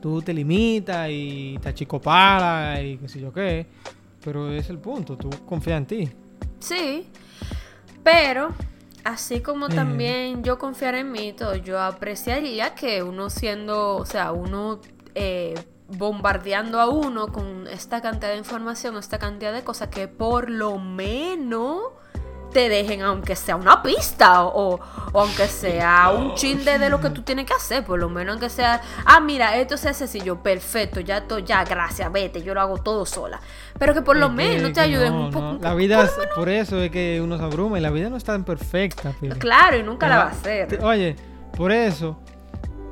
tú 0.00 0.20
te 0.22 0.32
limitas 0.34 1.08
y 1.10 1.58
te 1.62 1.68
achicopalas 1.70 2.80
y 2.82 2.98
qué 2.98 3.08
sé 3.08 3.20
yo 3.20 3.32
qué. 3.32 3.66
Pero 4.24 4.50
es 4.52 4.68
el 4.70 4.78
punto, 4.78 5.16
tú 5.16 5.30
confías 5.46 5.78
en 5.78 5.86
ti. 5.86 6.08
Sí, 6.58 7.06
pero 8.02 8.50
así 9.06 9.40
como 9.40 9.66
Eh. 9.66 9.74
también 9.74 10.42
yo 10.42 10.58
confiar 10.58 10.94
en 10.96 11.12
mí, 11.12 11.32
todo, 11.32 11.54
yo 11.54 11.80
apreciaría 11.80 12.74
que 12.74 13.02
uno 13.02 13.30
siendo, 13.30 13.96
o 13.96 14.04
sea, 14.04 14.32
uno 14.32 14.80
eh, 15.14 15.54
bombardeando 15.88 16.80
a 16.80 16.88
uno 16.88 17.28
con 17.28 17.68
esta 17.68 18.02
cantidad 18.02 18.32
de 18.32 18.38
información, 18.38 18.96
esta 18.96 19.18
cantidad 19.18 19.52
de 19.52 19.62
cosas, 19.62 19.88
que 19.88 20.08
por 20.08 20.50
lo 20.50 20.78
menos 20.78 21.78
te 22.52 22.68
dejen, 22.68 23.02
aunque 23.02 23.36
sea 23.36 23.56
una 23.56 23.82
pista 23.82 24.44
o, 24.44 24.80
o 25.12 25.20
aunque 25.20 25.46
sea 25.46 26.10
un 26.10 26.34
chinde 26.34 26.78
de 26.78 26.88
lo 26.88 27.00
que 27.00 27.10
tú 27.10 27.22
tienes 27.22 27.44
que 27.46 27.52
hacer, 27.54 27.84
por 27.84 27.98
lo 27.98 28.08
menos 28.08 28.32
aunque 28.34 28.48
sea, 28.48 28.80
ah, 29.04 29.20
mira, 29.20 29.56
esto 29.58 29.74
hace 29.74 29.92
sencillo, 29.92 30.42
perfecto, 30.42 31.00
ya, 31.00 31.26
to, 31.26 31.38
ya, 31.40 31.64
gracias, 31.64 32.10
vete, 32.10 32.42
yo 32.42 32.54
lo 32.54 32.60
hago 32.60 32.78
todo 32.78 33.04
sola. 33.04 33.40
Pero 33.78 33.92
que 33.92 34.02
por 34.02 34.16
lo 34.16 34.26
Es 34.26 34.32
menos 34.32 34.72
te 34.72 34.80
ayuden 34.80 35.12
no, 35.12 35.26
un 35.26 35.30
poco. 35.30 35.44
no. 35.52 35.58
La 35.60 35.74
vida, 35.74 36.02
es- 36.04 36.12
por 36.34 36.48
eso 36.48 36.80
es 36.80 36.90
que 36.90 37.20
uno 37.22 37.36
se 37.36 37.44
abruma 37.44 37.78
y 37.78 37.82
la 37.82 37.90
vida 37.90 38.08
no 38.08 38.16
es 38.16 38.24
tan 38.24 38.44
perfecta. 38.44 39.12
Pili. 39.20 39.34
Claro, 39.36 39.76
y 39.76 39.82
nunca 39.82 40.08
la 40.08 40.16
va 40.18 40.22
a 40.24 40.28
hacer. 40.28 40.82
Oye, 40.82 41.14
por 41.56 41.70
eso, 41.72 42.18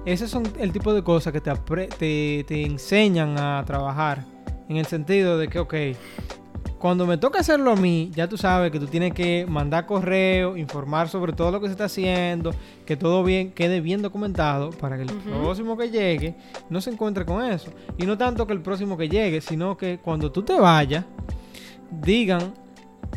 esos 0.05 0.31
son 0.31 0.43
el 0.59 0.73
tipo 0.73 0.93
de 0.93 1.03
cosas 1.03 1.33
que 1.33 1.41
te, 1.41 1.51
te, 1.99 2.45
te 2.47 2.63
enseñan 2.63 3.39
a 3.39 3.63
trabajar. 3.67 4.19
En 4.69 4.77
el 4.77 4.87
sentido 4.87 5.39
de 5.39 5.49
que, 5.49 5.59
ok, 5.59 5.75
cuando 6.85 7.07
me 7.07 7.17
toca 7.17 7.39
hacerlo 7.41 7.71
a 7.73 7.77
mí, 7.77 8.11
ya 8.15 8.29
tú 8.29 8.37
sabes 8.37 8.71
que 8.71 8.79
tú 8.79 8.87
tienes 8.87 9.15
que 9.15 9.47
mandar 9.49 9.87
correo, 9.87 10.55
informar 10.55 11.09
sobre 11.09 11.33
todo 11.33 11.51
lo 11.51 11.59
que 11.59 11.69
se 11.69 11.73
está 11.73 11.87
haciendo, 11.87 12.51
que 12.85 12.95
todo 12.95 13.25
bien 13.25 13.53
quede 13.53 13.81
bien 13.81 14.03
documentado 14.03 14.69
para 14.69 14.97
que 14.97 15.05
el 15.05 15.09
próximo 15.09 15.79
que 15.79 15.89
llegue 15.89 16.35
no 16.69 16.83
se 16.83 16.91
encuentre 16.91 17.25
con 17.25 17.43
eso. 17.43 17.71
Y 17.97 18.05
no 18.05 18.19
tanto 18.19 18.47
que 18.47 18.53
el 18.53 18.61
próximo 18.61 18.99
que 18.99 19.09
llegue, 19.09 19.41
sino 19.41 19.79
que 19.79 19.97
cuando 19.99 20.31
tú 20.31 20.43
te 20.43 20.61
vayas, 20.61 21.07
digan, 21.91 22.53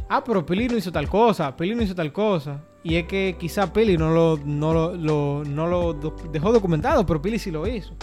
ah, 0.08 0.24
pero 0.24 0.46
Pili 0.46 0.70
no 0.70 0.78
hizo 0.78 0.94
tal 0.94 1.10
cosa, 1.10 1.54
Pili 1.58 1.76
no 1.76 1.82
hizo 1.84 1.94
tal 1.94 2.14
cosa. 2.14 2.64
Y 2.86 2.96
es 2.96 3.06
que 3.06 3.36
quizá 3.38 3.74
Pili 3.74 3.98
no 3.98 4.12
lo, 4.12 4.40
no 4.46 4.72
lo, 4.74 4.96
lo- 4.96 5.44
no 5.44 5.68
lo 5.68 5.94
dejó 6.32 6.54
documentado, 6.54 7.06
pero 7.06 7.22
Pili 7.22 7.38
sí 7.38 7.52
lo 7.52 7.68
hizo. 7.68 7.94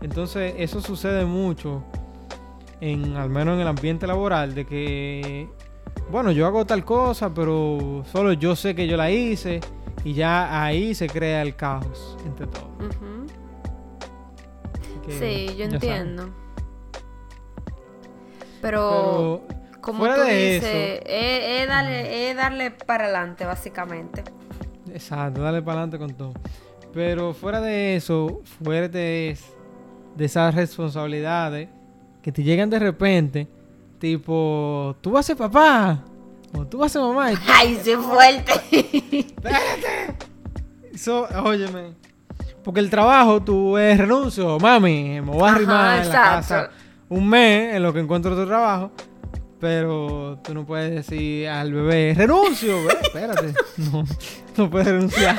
Entonces 0.00 0.54
eso 0.56 0.80
sucede 0.80 1.26
mucho, 1.26 1.84
en, 2.90 3.16
al 3.16 3.30
menos 3.30 3.54
en 3.54 3.60
el 3.60 3.68
ambiente 3.68 4.06
laboral, 4.06 4.54
de 4.54 4.64
que, 4.66 5.48
bueno, 6.10 6.30
yo 6.32 6.46
hago 6.46 6.64
tal 6.66 6.84
cosa, 6.84 7.32
pero 7.32 8.04
solo 8.10 8.32
yo 8.32 8.54
sé 8.56 8.74
que 8.74 8.86
yo 8.86 8.96
la 8.96 9.10
hice. 9.10 9.60
Y 10.04 10.12
ya 10.12 10.62
ahí 10.64 10.94
se 10.94 11.06
crea 11.08 11.40
el 11.40 11.56
caos 11.56 12.18
entre 12.26 12.46
todos. 12.46 12.66
Sí, 15.08 15.46
yo 15.56 15.64
saben. 15.64 15.74
entiendo. 15.74 16.28
Pero, 18.60 19.42
Pero 19.46 19.80
como 19.80 19.98
fuera 20.00 20.16
tú 20.16 20.22
de 20.22 20.34
dices, 20.54 20.64
eso- 20.64 21.02
es, 21.06 21.60
es 21.62 21.68
darle, 21.68 22.30
es 22.30 22.36
darle 22.36 22.70
para 22.70 23.04
adelante, 23.04 23.44
básicamente. 23.44 24.24
Exacto, 24.92 25.42
dale 25.42 25.60
para 25.62 25.80
adelante 25.82 25.98
con 25.98 26.14
todo. 26.14 26.32
Pero 26.92 27.34
fuera 27.34 27.60
de 27.60 27.96
eso, 27.96 28.40
fuera 28.62 28.88
de, 28.88 29.36
de 30.16 30.24
esas 30.24 30.54
responsabilidades 30.54 31.68
que 32.24 32.32
te 32.32 32.42
llegan 32.42 32.70
de 32.70 32.78
repente, 32.78 33.46
tipo, 33.98 34.96
tú 35.02 35.10
vas 35.10 35.26
a 35.26 35.28
ser 35.28 35.36
papá, 35.36 36.02
o 36.56 36.64
tú 36.66 36.78
vas 36.78 36.90
a 36.90 36.98
ser 36.98 37.02
mamá, 37.02 37.30
y 37.32 37.36
¡Ay, 37.46 37.78
sí 37.84 37.92
fuerte! 37.96 38.52
¡Espérate! 39.12 40.16
Eso, 40.90 41.28
óyeme. 41.44 41.92
Porque 42.62 42.80
el 42.80 42.88
trabajo, 42.88 43.42
tú 43.42 43.76
es 43.76 43.98
renuncio, 43.98 44.58
mami, 44.58 45.20
me 45.20 45.32
voy 45.32 45.42
a 45.46 45.52
arrimar 45.52 45.98
en 46.02 46.08
la 46.08 46.14
casa 46.14 46.70
un 47.10 47.28
mes 47.28 47.74
en 47.74 47.82
lo 47.82 47.92
que 47.92 48.00
encuentro 48.00 48.32
otro 48.32 48.46
trabajo. 48.46 48.90
Pero 49.60 50.38
tú 50.42 50.54
no 50.54 50.64
puedes 50.64 50.90
decir 50.94 51.46
al 51.48 51.72
bebé, 51.74 52.14
renuncio, 52.16 52.76
bebé, 52.78 52.98
espérate. 53.02 53.52
No, 53.92 54.04
no 54.56 54.70
puedes 54.70 54.88
renunciar. 54.88 55.38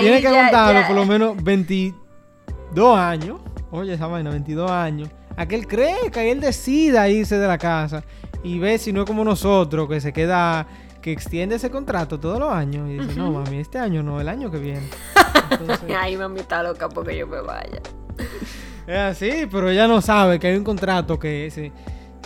Tienes 0.00 0.18
que 0.18 0.22
ya- 0.30 0.50
ya- 0.82 0.86
por 0.86 0.96
lo 0.96 1.06
menos 1.06 1.42
22 1.42 2.98
años. 2.98 3.40
Oye, 3.76 3.92
esa 3.92 4.06
vaina, 4.06 4.30
22 4.30 4.70
años. 4.70 5.10
A 5.36 5.46
que 5.46 5.56
él 5.56 6.40
decida 6.40 7.08
irse 7.10 7.38
de 7.38 7.46
la 7.46 7.58
casa. 7.58 8.02
Y 8.42 8.58
ve 8.58 8.78
si 8.78 8.90
no 8.92 9.02
es 9.02 9.06
como 9.06 9.22
nosotros, 9.22 9.86
que 9.86 10.00
se 10.00 10.12
queda, 10.14 10.66
que 11.02 11.12
extiende 11.12 11.56
ese 11.56 11.70
contrato 11.70 12.18
todos 12.18 12.38
los 12.40 12.50
años. 12.50 12.88
Y 12.88 12.94
dice, 12.94 13.14
no, 13.16 13.32
mami, 13.32 13.58
este 13.58 13.78
año 13.78 14.02
no, 14.02 14.18
el 14.18 14.28
año 14.28 14.50
que 14.50 14.58
viene. 14.58 14.88
Entonces, 15.50 15.94
Ay, 15.94 16.16
mami 16.16 16.40
está 16.40 16.62
loca 16.62 16.88
porque 16.88 17.16
yo 17.18 17.26
me 17.26 17.40
vaya. 17.42 17.80
es 18.86 18.96
así, 18.96 19.46
pero 19.50 19.68
ella 19.68 19.86
no 19.86 20.00
sabe 20.00 20.38
que 20.38 20.46
hay 20.46 20.56
un 20.56 20.64
contrato 20.64 21.18
que 21.18 21.50
se, 21.50 21.70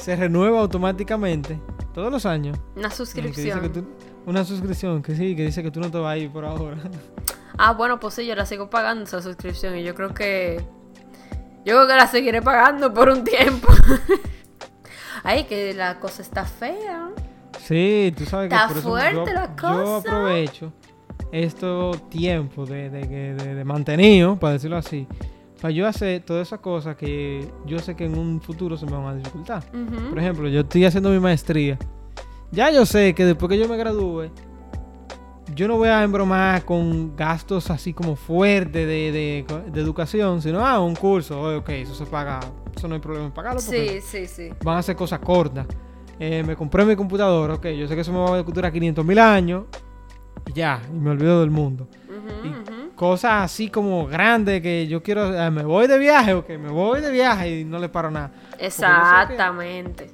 se 0.01 0.15
renueva 0.15 0.61
automáticamente 0.61 1.59
todos 1.93 2.13
los 2.13 2.27
años. 2.27 2.57
Una 2.77 2.91
que 2.91 2.95
suscripción. 2.95 3.61
que 3.61 3.69
tú- 3.71 3.89
una 4.27 4.45
suscripción, 4.45 5.03
que 5.03 5.17
sí, 5.17 5.35
que 5.35 5.47
dice 5.47 5.63
que 5.65 5.71
tú 5.73 5.81
no 5.81 5.91
te 5.91 5.99
vas 5.99 6.13
a 6.13 6.17
ir 6.17 6.31
por 6.31 6.45
ahora. 6.45 6.77
Ah, 7.59 7.73
bueno, 7.73 7.99
pues 7.99 8.15
sí, 8.15 8.25
yo 8.25 8.35
la 8.35 8.47
sigo 8.47 8.71
pagando 8.71 9.05
esa 9.05 9.21
suscripción 9.21 9.77
y 9.77 9.83
yo 9.83 9.95
creo 9.95 10.15
que. 10.15 10.65
Yo 11.65 11.75
creo 11.77 11.87
que 11.87 11.95
la 11.97 12.07
seguiré 12.07 12.41
pagando 12.43 12.93
por 12.93 13.09
un 13.09 13.23
tiempo. 13.25 13.69
Ay, 15.23 15.45
que 15.45 15.75
la 15.75 16.01
cosa 16.01 16.23
está 16.23 16.45
fea. 16.45 17.11
Sí, 17.61 18.13
tú 18.17 18.25
sabes 18.25 18.51
Está 18.51 18.63
que 18.63 18.69
por 18.69 18.79
eso 18.79 18.89
fuerte 18.89 19.17
yo, 19.31 19.35
la 19.35 19.47
yo 19.47 19.57
cosa. 19.57 19.97
aprovecho 19.99 20.73
estos 21.31 22.09
tiempos 22.09 22.69
de, 22.69 22.89
de, 22.91 23.07
de- 23.35 23.55
de- 23.55 23.65
mantenido, 23.65 24.37
para 24.39 24.55
decirlo 24.55 24.79
así, 24.79 25.07
para 25.61 25.71
yo 25.71 25.87
hacer 25.87 26.23
todas 26.23 26.49
esas 26.49 26.59
cosas 26.61 26.97
que 26.97 27.49
yo 27.67 27.79
sé 27.79 27.95
que 27.95 28.07
en 28.07 28.19
un 28.19 28.41
futuro 28.41 28.77
se 28.77 28.87
me 28.87 28.93
van 28.93 29.07
a 29.07 29.15
dificultar. 29.15 29.63
Por 30.09 30.19
ejemplo, 30.19 30.49
yo 30.49 30.61
estoy 30.61 30.85
haciendo 30.87 31.11
mi 31.11 31.21
maestría. 31.21 31.79
Ya 32.51 32.71
yo 32.71 32.85
sé 32.87 33.15
que 33.15 33.25
después 33.27 33.49
que 33.51 33.59
yo 33.59 33.69
me 33.69 33.77
gradúe, 33.77 34.31
yo 35.55 35.69
no 35.69 35.77
voy 35.77 35.89
a 35.89 36.03
embromar 36.03 36.65
con 36.65 37.17
gastos 37.17 37.71
así 37.71 37.93
como 37.93 38.17
fuertes 38.17 38.87
de, 38.87 39.13
de- 39.13 39.45
de 39.71 39.81
educación, 39.81 40.41
sino, 40.43 40.65
ah, 40.67 40.81
un 40.81 40.95
curso, 40.95 41.41
oye, 41.41 41.57
ok, 41.57 41.69
eso 41.71 41.95
se 41.95 42.07
paga, 42.07 42.41
eso 42.77 42.87
no 42.89 42.95
hay 42.95 43.01
problema 43.01 43.27
en 43.27 43.33
pagarlo. 43.33 43.61
porque 43.65 44.01
Sí, 44.01 44.27
sí, 44.27 44.49
sí. 44.49 44.51
van 44.65 44.77
a 44.77 44.79
hacer 44.81 44.97
cosas 44.97 45.19
cortas. 45.21 45.67
Eh, 46.19 46.43
me 46.47 46.55
compré 46.55 46.85
mi 46.85 46.95
computadora, 46.97 47.55
ok, 47.55 47.67
yo 47.69 47.89
sé 47.89 47.95
que 47.95 48.03
eso 48.03 48.13
me 48.13 48.19
va 48.19 48.37
a 48.37 48.43
durar 48.43 48.73
500 48.73 49.05
mil 49.05 49.19
años. 49.19 49.65
Y 50.47 50.53
ya, 50.53 50.81
y 50.93 50.97
me 50.99 51.11
olvido 51.11 51.41
del 51.41 51.51
mundo. 51.51 51.89
Y 52.45 52.49
ujú. 52.49 52.91
cosas 52.95 53.45
así 53.45 53.69
como 53.71 54.07
grandes 54.07 54.61
que 54.63 54.87
yo 54.87 55.03
quiero, 55.03 55.35
eh, 55.35 55.51
me 55.51 55.63
voy 55.65 55.87
de 55.87 55.99
viaje, 55.99 56.35
ok, 56.35 56.49
me 56.51 56.69
voy 56.71 57.01
de 57.01 57.11
viaje 57.11 57.61
y 57.61 57.65
no 57.65 57.79
le 57.79 57.89
paro 57.89 58.11
nada. 58.11 58.33
Exactamente. 58.59 60.11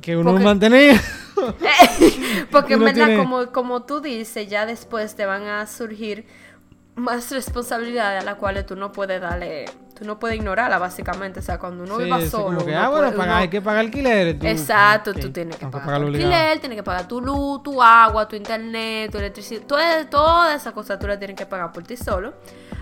Que 0.00 0.16
uno 0.16 0.30
Porque- 0.32 0.44
mantenía. 0.44 1.00
Porque 2.50 2.74
en 2.74 2.80
verdad, 2.80 2.94
tiene- 3.06 3.16
como, 3.16 3.46
como 3.52 3.82
tú 3.82 4.00
dices, 4.00 4.48
ya 4.48 4.66
después 4.66 5.14
te 5.14 5.26
van 5.26 5.44
a 5.46 5.66
surgir 5.66 6.26
más 6.96 7.30
responsabilidades 7.30 8.22
a 8.22 8.24
las 8.24 8.34
cuales 8.36 8.66
tú 8.66 8.76
no 8.76 8.92
puedes 8.92 9.20
darle, 9.20 9.64
tú 9.98 10.04
no 10.04 10.18
puedes 10.18 10.36
ignorarla 10.36 10.78
básicamente. 10.78 11.40
O 11.40 11.42
sea, 11.42 11.58
cuando 11.58 11.84
uno 11.84 11.96
Sí, 11.98 12.04
viva 12.04 12.20
solo. 12.26 12.58
que, 12.58 12.72
uno 12.72 12.78
ah, 12.80 12.88
bueno, 12.88 13.04
puede- 13.06 13.16
pagar- 13.16 13.28
uno- 13.28 13.36
hay 13.36 13.48
que 13.48 13.62
pagar 13.62 13.80
alquiler. 13.80 14.38
tú- 14.38 14.46
Exacto, 14.46 15.14
tú 15.14 15.30
tienes 15.30 15.56
que 15.56 15.60
tengo 15.60 15.70
pagar 15.78 16.00
tu 16.00 16.06
alquiler, 16.08 16.58
tienes 16.58 16.76
que 16.76 16.82
pagar 16.82 17.08
tu 17.08 17.20
luz, 17.20 17.62
tu 17.62 17.82
agua, 17.82 18.28
tu 18.28 18.36
internet, 18.36 19.10
tu 19.10 19.18
electricidad, 19.18 19.62
todas 19.66 20.10
toda 20.10 20.54
esa 20.54 20.72
cosa 20.72 20.98
tú 20.98 21.06
la 21.06 21.18
tienes 21.18 21.36
que 21.36 21.46
pagar 21.46 21.72
por 21.72 21.84
ti 21.84 21.96
solo, 21.96 22.34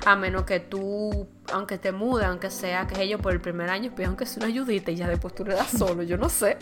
a 0.05 0.17
menos 0.17 0.43
que 0.45 0.59
tú, 0.61 1.29
aunque 1.53 1.79
te 1.79 1.93
mude, 1.93 2.25
aunque 2.25 2.51
sea 2.51 2.87
que 2.89 3.01
ellos 3.03 3.21
por 3.21 3.33
el 3.33 3.41
primer 3.41 3.69
año, 3.71 3.93
pues 3.95 4.09
aunque 4.09 4.27
sea 4.27 4.39
una 4.43 4.47
ayudita 4.53 4.91
y 4.91 4.97
ya 4.97 5.07
después 5.07 5.33
tú 5.35 5.45
le 5.45 5.55
das 5.55 5.69
solo, 5.71 6.03
yo 6.03 6.17
no 6.17 6.29
sé, 6.29 6.57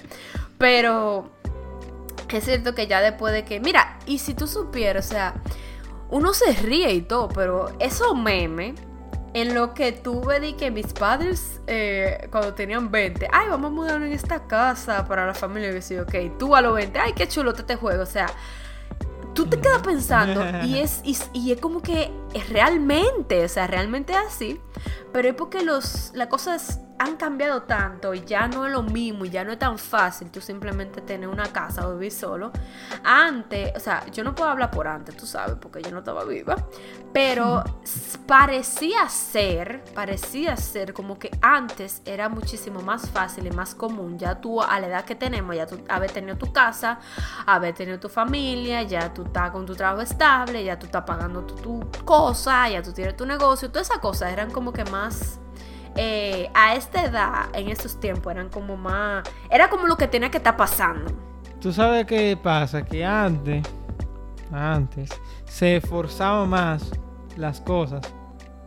pero 0.58 1.30
es 2.28 2.44
cierto 2.44 2.74
que 2.74 2.86
ya 2.86 3.00
después 3.00 3.32
de 3.32 3.44
que, 3.44 3.60
mira, 3.60 3.98
y 4.06 4.18
si 4.18 4.34
tú 4.34 4.46
supieras, 4.46 5.06
o 5.06 5.08
sea, 5.08 5.34
uno 6.10 6.34
se 6.34 6.52
ríe 6.52 6.92
y 6.92 7.02
todo, 7.02 7.28
pero 7.28 7.70
esos 7.78 8.16
memes 8.16 8.74
en 9.34 9.54
lo 9.54 9.74
que 9.74 9.92
tuve 9.92 10.40
de 10.40 10.56
que 10.56 10.70
mis 10.70 10.92
padres 10.92 11.60
eh, 11.66 12.28
cuando 12.30 12.54
tenían 12.54 12.90
20, 12.90 13.28
ay, 13.30 13.48
vamos 13.50 13.70
a 13.70 13.74
mudarnos 13.74 14.08
en 14.08 14.14
esta 14.14 14.46
casa 14.46 15.06
para 15.06 15.26
la 15.26 15.34
familia, 15.34 15.72
que 15.72 15.82
sí, 15.82 15.98
ok, 15.98 16.38
tú 16.38 16.56
a 16.56 16.62
los 16.62 16.74
20, 16.74 16.98
ay, 16.98 17.12
qué 17.12 17.28
chulo 17.28 17.52
este 17.54 17.76
juego, 17.76 18.02
o 18.02 18.06
sea, 18.06 18.28
tú 19.34 19.46
te 19.46 19.60
quedas 19.60 19.82
pensando 19.82 20.42
y 20.64 20.78
es, 20.80 21.00
y, 21.04 21.16
y 21.32 21.52
es 21.52 21.60
como 21.60 21.82
que 21.82 22.10
es 22.36 22.48
realmente, 22.48 23.44
o 23.44 23.48
sea, 23.48 23.66
realmente 23.66 24.12
es 24.12 24.18
así, 24.18 24.60
pero 25.12 25.28
es 25.28 25.34
porque 25.34 25.62
los, 25.62 26.12
las 26.14 26.28
cosas 26.28 26.80
han 26.98 27.16
cambiado 27.16 27.62
tanto 27.62 28.14
y 28.14 28.24
ya 28.24 28.48
no 28.48 28.66
es 28.66 28.72
lo 28.72 28.82
mismo 28.82 29.24
y 29.24 29.30
ya 29.30 29.44
no 29.44 29.52
es 29.52 29.58
tan 29.58 29.78
fácil 29.78 30.30
tú 30.30 30.40
simplemente 30.40 31.00
tener 31.00 31.28
una 31.28 31.52
casa 31.52 31.86
o 31.86 31.94
vivir 31.94 32.12
solo. 32.12 32.52
Antes, 33.04 33.72
o 33.76 33.80
sea, 33.80 34.06
yo 34.06 34.24
no 34.24 34.34
puedo 34.34 34.50
hablar 34.50 34.70
por 34.70 34.88
antes, 34.88 35.16
tú 35.16 35.26
sabes, 35.26 35.56
porque 35.60 35.82
yo 35.82 35.90
no 35.90 35.98
estaba 35.98 36.24
viva, 36.24 36.56
pero 37.12 37.62
parecía 38.26 39.08
ser, 39.08 39.84
parecía 39.94 40.56
ser 40.56 40.94
como 40.94 41.18
que 41.18 41.30
antes 41.42 42.02
era 42.04 42.28
muchísimo 42.28 42.80
más 42.80 43.10
fácil 43.10 43.46
y 43.46 43.50
más 43.50 43.74
común. 43.74 44.18
Ya 44.18 44.40
tú 44.40 44.62
a 44.62 44.80
la 44.80 44.86
edad 44.86 45.04
que 45.04 45.14
tenemos, 45.14 45.54
ya 45.54 45.66
tú 45.66 45.78
haber 45.88 46.10
tenido 46.10 46.36
tu 46.36 46.52
casa, 46.52 46.98
haber 47.46 47.74
tenido 47.74 48.00
tu 48.00 48.08
familia, 48.08 48.82
ya 48.82 49.12
tú 49.12 49.24
estás 49.24 49.50
con 49.50 49.66
tu 49.66 49.74
trabajo 49.74 50.02
estable, 50.02 50.64
ya 50.64 50.78
tú 50.78 50.86
estás 50.86 51.04
pagando 51.04 51.42
tu, 51.44 51.80
tu 51.80 52.04
cosa, 52.04 52.25
ya 52.70 52.82
tú 52.82 52.92
tienes 52.92 53.16
tu 53.16 53.26
negocio, 53.26 53.70
todas 53.70 53.88
esas 53.88 54.00
cosas 54.00 54.32
eran 54.32 54.50
como 54.50 54.72
que 54.72 54.84
más... 54.84 55.40
eh, 55.96 56.50
a 56.54 56.74
esta 56.74 57.04
edad, 57.04 57.46
en 57.54 57.68
estos 57.68 57.98
tiempos, 57.98 58.30
eran 58.32 58.50
como 58.50 58.76
más... 58.76 59.26
Era 59.50 59.68
como 59.70 59.86
lo 59.86 59.96
que 59.96 60.06
tenía 60.08 60.30
que 60.30 60.38
estar 60.38 60.56
pasando. 60.56 61.10
Tú 61.60 61.72
sabes 61.72 62.04
qué 62.06 62.36
pasa, 62.40 62.84
que 62.84 63.04
antes, 63.04 63.66
antes, 64.52 65.10
se 65.46 65.80
forzaba 65.80 66.44
más 66.44 66.90
las 67.36 67.60
cosas. 67.62 68.02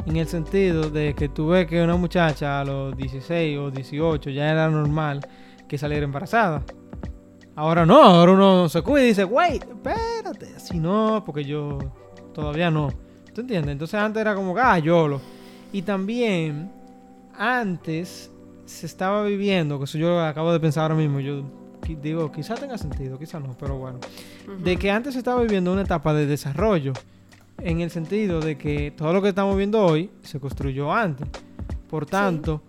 En 0.06 0.18
el 0.18 0.28
sentido 0.28 0.90
de 0.90 1.14
que 1.14 1.30
tú 1.30 1.50
ves 1.50 1.68
que 1.68 1.84
una 1.84 1.96
muchacha 1.98 2.62
a 2.62 2.66
los 2.66 2.98
16 2.98 3.60
o 3.60 3.70
18 3.70 4.30
ya 4.32 4.50
era 4.50 4.68
normal 4.70 5.20
que 5.68 5.78
saliera 5.78 6.04
embarazada. 6.04 6.64
Ahora 7.56 7.86
no, 7.86 8.02
ahora 8.02 8.32
uno 8.32 8.70
se 8.70 8.82
cuida 8.82 9.04
y 9.04 9.08
dice, 9.10 9.26
wait, 9.26 9.64
espérate, 9.64 10.60
si 10.60 10.80
no, 10.80 11.22
porque 11.26 11.44
yo 11.44 11.78
todavía 12.34 12.72
no. 12.72 12.90
¿Tú 13.34 13.42
entiendes? 13.42 13.72
Entonces 13.74 13.96
antes 14.00 14.20
era 14.22 14.36
como, 14.36 14.56
ah, 14.58 14.78
YOLO. 14.80 15.22
Y 15.72 15.82
también, 15.84 16.70
antes 17.38 18.32
se 18.66 18.86
estaba 18.86 19.24
viviendo, 19.24 19.78
que 19.80 19.86
eso 19.86 19.98
yo 19.98 20.20
acabo 20.22 20.52
de 20.52 20.60
pensar 20.60 20.84
ahora 20.84 20.96
mismo, 20.96 21.20
yo 21.20 21.44
digo, 22.02 22.32
quizá 22.32 22.54
tenga 22.56 22.78
sentido, 22.78 23.18
quizá 23.18 23.40
no, 23.40 23.56
pero 23.60 23.78
bueno. 23.78 24.00
De 24.64 24.78
que 24.78 24.92
antes 24.92 25.14
se 25.14 25.20
estaba 25.20 25.42
viviendo 25.42 25.72
una 25.74 25.82
etapa 25.82 26.14
de 26.14 26.26
desarrollo, 26.28 26.94
en 27.60 27.82
el 27.82 27.90
sentido 27.92 28.40
de 28.40 28.58
que 28.58 28.92
todo 28.92 29.12
lo 29.14 29.22
que 29.22 29.30
estamos 29.30 29.58
viendo 29.58 29.84
hoy 29.84 30.10
se 30.22 30.40
construyó 30.40 30.94
antes. 30.94 31.28
Por 31.90 32.06
tanto, 32.06 32.62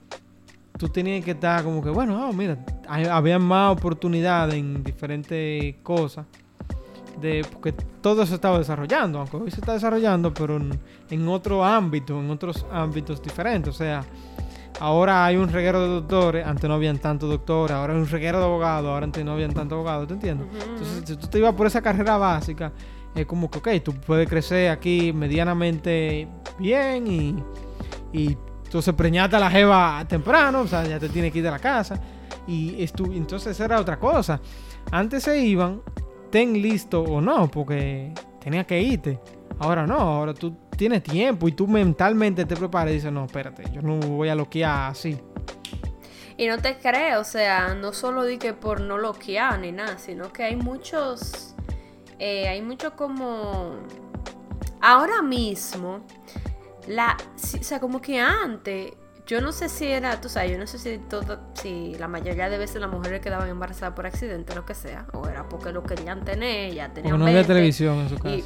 tú 0.79 0.89
tenías 0.89 1.23
que 1.25 1.33
estar 1.33 1.63
como 1.63 1.83
que, 1.83 1.91
bueno, 1.91 2.25
ah, 2.25 2.33
mira, 2.33 2.59
hay- 2.89 3.05
había 3.05 3.39
más 3.39 3.73
oportunidades 3.77 4.55
en 4.55 4.83
diferentes 4.83 5.77
cosas. 5.83 6.25
De, 7.21 7.45
porque 7.51 7.73
todo 8.01 8.25
se 8.25 8.35
estaba 8.35 8.59
desarrollando, 8.59 9.19
aunque 9.19 9.37
hoy 9.37 9.51
se 9.51 9.61
está 9.61 9.75
desarrollando, 9.75 10.33
pero 10.33 10.57
en, 10.57 10.79
en 11.11 11.29
otro 11.29 11.65
ámbito, 11.65 12.19
en 12.19 12.31
otros 12.31 12.65
ámbitos 12.73 13.23
diferentes. 13.23 13.75
O 13.75 13.77
sea, 13.77 14.05
ahora 14.79 15.27
hay 15.27 15.37
un 15.37 15.49
reguero 15.49 15.83
de 15.83 15.89
doctores, 15.89 16.47
antes 16.47 16.69
no 16.69 16.75
habían 16.75 16.99
tantos 16.99 17.29
doctores, 17.29 17.77
ahora 17.77 17.93
hay 17.93 18.01
un 18.01 18.09
reguero 18.09 18.39
de 18.39 18.45
abogados, 18.45 18.89
ahora 18.89 19.05
antes 19.05 19.25
no 19.25 19.33
habían 19.33 19.53
tantos 19.53 19.77
abogados, 19.77 20.09
¿te 20.09 20.15
entiendes? 20.15 20.49
Entonces, 20.53 21.03
si 21.05 21.17
tú 21.17 21.27
te 21.27 21.39
ibas 21.39 21.55
por 21.55 21.67
esa 21.67 21.83
carrera 21.83 22.17
básica, 22.17 22.73
es 23.15 23.27
como 23.27 23.51
que, 23.51 23.59
ok, 23.59 23.69
tú 23.85 23.93
puedes 23.95 24.29
crecer 24.29 24.71
aquí 24.71 25.13
medianamente 25.13 26.29
bien 26.59 27.07
y, 27.07 27.37
y 28.13 28.37
entonces 28.65 28.95
preñate 28.95 29.37
a 29.37 29.41
la 29.41 29.51
jeva 29.51 30.05
temprano, 30.09 30.61
o 30.61 30.67
sea, 30.67 30.85
ya 30.85 30.99
te 30.99 31.09
tienes 31.09 31.33
que 31.33 31.39
ir 31.39 31.45
de 31.45 31.51
la 31.51 31.59
casa. 31.59 32.01
Y 32.47 32.89
entonces 32.97 33.59
era 33.61 33.79
otra 33.79 33.99
cosa. 33.99 34.41
Antes 34.91 35.25
se 35.25 35.39
iban, 35.39 35.83
ten 36.31 36.61
listo 36.61 37.03
o 37.03 37.21
no, 37.21 37.51
porque 37.51 38.13
tenías 38.41 38.67
que 38.67 38.81
irte. 38.81 39.21
Ahora 39.59 39.87
no, 39.87 39.99
ahora 39.99 40.33
tú 40.33 40.57
tienes 40.77 41.03
tiempo 41.03 41.47
y 41.49 41.53
tú 41.53 41.67
mentalmente 41.69 42.45
te 42.47 42.57
preparas 42.57 42.93
y 42.93 42.95
dices, 42.95 43.13
no, 43.13 43.27
espérate, 43.27 43.65
yo 43.73 43.83
no 43.83 43.99
voy 43.99 44.29
a 44.29 44.35
loquear 44.35 44.91
así. 44.91 45.21
Y 46.39 46.47
no 46.47 46.57
te 46.57 46.79
creo, 46.79 47.21
o 47.21 47.25
sea, 47.25 47.75
no 47.75 47.93
solo 47.93 48.25
di 48.25 48.39
que 48.39 48.55
por 48.55 48.81
no 48.81 48.97
loquear 48.97 49.59
ni 49.59 49.73
nada, 49.73 49.99
sino 49.99 50.33
que 50.33 50.45
hay 50.45 50.57
muchos, 50.57 51.55
eh, 52.19 52.49
hay 52.49 52.63
mucho 52.63 52.97
como, 52.97 53.77
ahora 54.81 55.21
mismo, 55.21 56.01
la, 56.87 57.19
o 57.37 57.63
sea, 57.63 57.79
como 57.79 58.01
que 58.01 58.19
antes, 58.19 58.93
yo 59.31 59.41
no 59.41 59.53
sé 59.53 59.69
si 59.69 59.87
era, 59.87 60.21
tú 60.21 60.29
sabes, 60.29 60.51
yo 60.51 60.59
no 60.59 60.67
sé 60.67 60.77
si 60.77 60.99
todo, 60.99 61.39
si 61.55 61.95
la 62.01 62.09
mayoría 62.09 62.51
de 62.51 62.59
veces 62.59 62.81
las 62.81 62.91
mujeres 62.91 63.21
quedaban 63.21 63.49
embarazadas 63.49 63.95
por 63.95 64.05
accidente, 64.05 64.57
lo 64.57 64.67
que 64.67 64.75
sea, 64.75 65.07
o 65.13 65.29
era 65.29 65.49
porque 65.49 65.71
lo 65.71 65.85
querían 65.85 66.25
tener, 66.25 66.75
ya 66.75 66.89
tenían 66.89 67.13
Porque 67.13 67.19
no 67.19 67.27
había 67.27 67.37
20, 67.37 67.47
televisión 67.47 67.99
en 68.01 68.09
su 68.09 68.19
casa. 68.19 68.37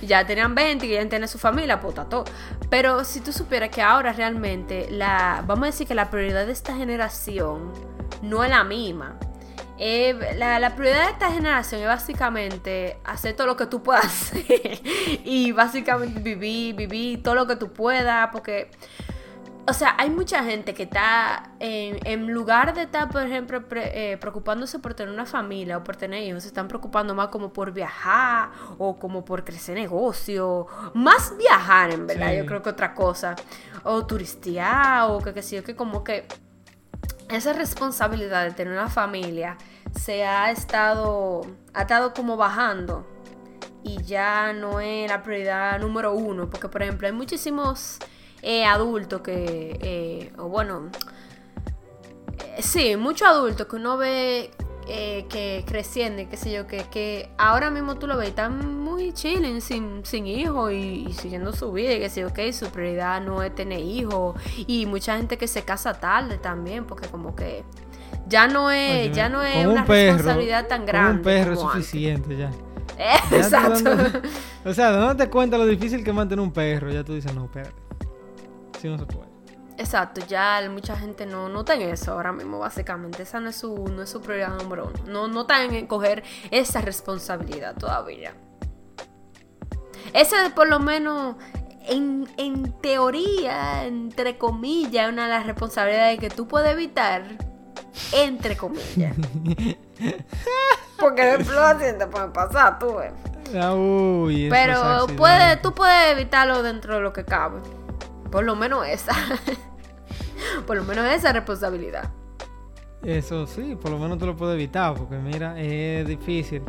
y 0.00 0.06
ya 0.06 0.24
tenían 0.24 0.54
20 0.54 0.86
y 0.86 0.88
querían 0.88 1.08
tener 1.08 1.28
su 1.28 1.38
familia, 1.38 1.80
puta 1.80 2.04
todo. 2.04 2.22
Pero 2.70 3.02
si 3.02 3.18
tú 3.18 3.32
supieras 3.32 3.70
que 3.70 3.82
ahora 3.82 4.12
realmente 4.12 4.86
la, 4.92 5.42
vamos 5.44 5.64
a 5.64 5.66
decir 5.66 5.88
que 5.88 5.96
la 5.96 6.08
prioridad 6.08 6.46
de 6.46 6.52
esta 6.52 6.76
generación 6.76 7.72
no 8.22 8.44
es 8.44 8.50
la 8.50 8.62
misma. 8.62 9.18
Eh, 9.76 10.36
la, 10.36 10.60
la 10.60 10.76
prioridad 10.76 11.06
de 11.06 11.10
esta 11.14 11.32
generación 11.32 11.80
es 11.80 11.88
básicamente 11.88 12.98
hacer 13.02 13.34
todo 13.34 13.48
lo 13.48 13.56
que 13.56 13.66
tú 13.66 13.82
puedas 13.82 14.04
hacer 14.04 14.80
y 15.24 15.50
básicamente 15.50 16.20
vivir, 16.20 16.76
vivir 16.76 17.24
todo 17.24 17.34
lo 17.34 17.48
que 17.48 17.56
tú 17.56 17.72
puedas 17.72 18.28
porque 18.30 18.70
o 19.66 19.72
sea, 19.72 19.94
hay 19.98 20.10
mucha 20.10 20.44
gente 20.44 20.74
que 20.74 20.82
está 20.82 21.50
en, 21.58 21.98
en 22.06 22.30
lugar 22.32 22.74
de 22.74 22.82
estar, 22.82 23.08
por 23.08 23.22
ejemplo, 23.22 23.66
pre- 23.66 24.12
eh, 24.12 24.16
preocupándose 24.18 24.78
por 24.78 24.92
tener 24.94 25.12
una 25.12 25.24
familia 25.26 25.78
o 25.78 25.84
por 25.84 25.96
tener 25.96 26.22
hijos, 26.22 26.42
se 26.42 26.48
están 26.48 26.68
preocupando 26.68 27.14
más 27.14 27.28
como 27.28 27.52
por 27.52 27.72
viajar 27.72 28.50
o 28.78 28.98
como 28.98 29.24
por 29.24 29.44
crecer 29.44 29.74
negocio. 29.76 30.66
Más 30.92 31.34
viajar, 31.38 31.92
en 31.92 32.06
verdad, 32.06 32.30
Sí. 32.30 32.36
yo 32.38 32.46
creo 32.46 32.62
que 32.62 32.70
otra 32.70 32.94
cosa. 32.94 33.36
O 33.84 34.04
turistear 34.06 35.10
o 35.10 35.18
que 35.20 35.32
qué 35.32 35.42
sé 35.42 35.56
yo, 35.56 35.64
que 35.64 35.74
como 35.74 36.04
que 36.04 36.26
esa 37.30 37.54
responsabilidad 37.54 38.44
de 38.44 38.50
tener 38.50 38.72
una 38.74 38.88
familia 38.90 39.56
se 39.98 40.24
ha 40.26 40.50
estado, 40.50 41.40
ha 41.72 41.82
estado 41.82 42.12
como 42.12 42.36
bajando 42.36 43.06
y 43.82 44.02
ya 44.02 44.52
no 44.52 44.80
es 44.80 45.08
la 45.10 45.22
prioridad 45.22 45.78
número 45.80 46.12
uno, 46.12 46.50
porque 46.50 46.68
por 46.68 46.82
ejemplo 46.82 47.06
hay 47.06 47.12
muchísimos 47.14 47.98
eh, 48.44 48.64
adultos 48.64 49.22
que, 49.22 49.78
eh, 49.80 50.32
o 50.38 50.48
bueno, 50.48 50.90
eh, 52.56 52.62
sí, 52.62 52.96
muchos 52.96 53.26
adultos 53.28 53.66
que 53.66 53.76
uno 53.76 53.96
ve 53.96 54.50
eh, 54.86 55.24
que 55.30 55.64
creciendo 55.66 56.20
y 56.22 56.26
qué 56.26 56.36
sé 56.36 56.52
yo, 56.52 56.66
que, 56.66 56.84
que 56.90 57.30
ahora 57.38 57.70
mismo 57.70 57.96
tú 57.96 58.06
lo 58.06 58.16
ves, 58.18 58.28
están 58.28 58.78
muy 58.80 59.12
chilling, 59.14 59.60
sin, 59.62 60.04
sin 60.04 60.26
hijos 60.26 60.72
y, 60.72 61.06
y 61.08 61.12
siguiendo 61.14 61.52
su 61.54 61.72
vida 61.72 61.94
y 61.94 62.00
que 62.00 62.10
sé 62.10 62.20
yo, 62.20 62.28
ok, 62.28 62.38
su 62.52 62.66
prioridad 62.68 63.22
no 63.22 63.42
es 63.42 63.54
tener 63.54 63.80
hijos 63.80 64.36
y 64.66 64.84
mucha 64.86 65.16
gente 65.16 65.38
que 65.38 65.48
se 65.48 65.62
casa 65.62 65.94
tarde 65.94 66.36
también, 66.38 66.84
porque 66.84 67.08
como 67.08 67.34
que 67.34 67.64
ya 68.28 68.46
no 68.46 68.70
es, 68.70 69.06
Oye, 69.06 69.14
ya 69.14 69.28
no 69.30 69.42
es 69.42 69.66
una 69.66 69.82
un 69.82 69.86
perro- 69.86 70.12
responsabilidad 70.16 70.66
tan 70.68 70.84
grande. 70.84 71.16
un 71.18 71.22
perro 71.22 71.52
es 71.54 71.60
antes. 71.60 71.72
suficiente 71.86 72.36
ya. 72.36 72.50
Eh, 72.96 73.16
Exacto. 73.32 73.82
dando- 73.82 74.20
o 74.66 74.72
sea, 74.72 74.92
dándote 74.92 75.28
cuenta 75.28 75.58
lo 75.58 75.66
difícil 75.66 76.04
que 76.04 76.10
es 76.10 76.16
mantener 76.16 76.40
un 76.44 76.52
perro, 76.52 76.90
ya 76.92 77.02
tú 77.02 77.14
dices, 77.14 77.34
no, 77.34 77.46
espérate. 77.46 77.74
No 78.90 78.98
se 78.98 79.06
puede. 79.06 79.34
Exacto, 79.76 80.20
ya 80.28 80.60
mucha 80.70 80.96
gente 80.96 81.26
no, 81.26 81.48
no 81.48 81.60
está 81.60 81.74
en 81.74 81.82
eso 81.82 82.12
ahora 82.12 82.32
mismo, 82.32 82.60
básicamente. 82.60 83.24
Esa 83.24 83.40
no 83.40 83.50
es 83.50 83.56
su, 83.56 83.74
no 83.88 84.02
es 84.02 84.10
su 84.10 84.20
prioridad 84.20 84.56
número 84.56 84.86
uno. 84.86 85.04
No, 85.06 85.28
no 85.28 85.40
está 85.42 85.64
en 85.64 85.86
coger 85.86 86.22
esa 86.50 86.80
responsabilidad 86.80 87.74
todavía. 87.76 88.34
Esa 90.12 90.46
es 90.46 90.52
por 90.52 90.68
lo 90.68 90.78
menos, 90.78 91.34
en, 91.86 92.28
en 92.36 92.72
teoría, 92.80 93.84
entre 93.84 94.38
comillas, 94.38 95.12
una 95.12 95.24
de 95.24 95.30
las 95.30 95.46
responsabilidades 95.46 96.20
que 96.20 96.30
tú 96.30 96.46
puedes 96.46 96.70
evitar, 96.70 97.24
entre 98.12 98.56
comillas. 98.56 99.16
Porque 101.00 101.22
de 101.22 101.32
accidente 101.32 102.06
puede 102.06 102.28
pasar, 102.28 102.78
tú 102.78 102.94
ves. 102.94 103.12
Ah, 103.60 103.74
uy, 103.74 104.48
Pero 104.50 104.74
accidentes. 104.74 105.16
puede, 105.16 105.56
tú 105.56 105.74
puedes 105.74 106.12
evitarlo 106.12 106.62
dentro 106.62 106.94
de 106.94 107.00
lo 107.00 107.12
que 107.12 107.24
cabe. 107.24 107.60
Por 108.34 108.44
lo 108.44 108.56
menos 108.56 108.84
esa. 108.88 109.12
Por 110.66 110.76
lo 110.76 110.82
menos 110.82 111.04
esa 111.06 111.32
responsabilidad. 111.32 112.10
Eso 113.00 113.46
sí, 113.46 113.76
por 113.80 113.92
lo 113.92 113.98
menos 113.98 114.18
tú 114.18 114.26
lo 114.26 114.34
puedes 114.34 114.56
evitar, 114.56 114.92
porque 114.94 115.18
mira, 115.18 115.60
es 115.60 116.08
difícil. 116.08 116.62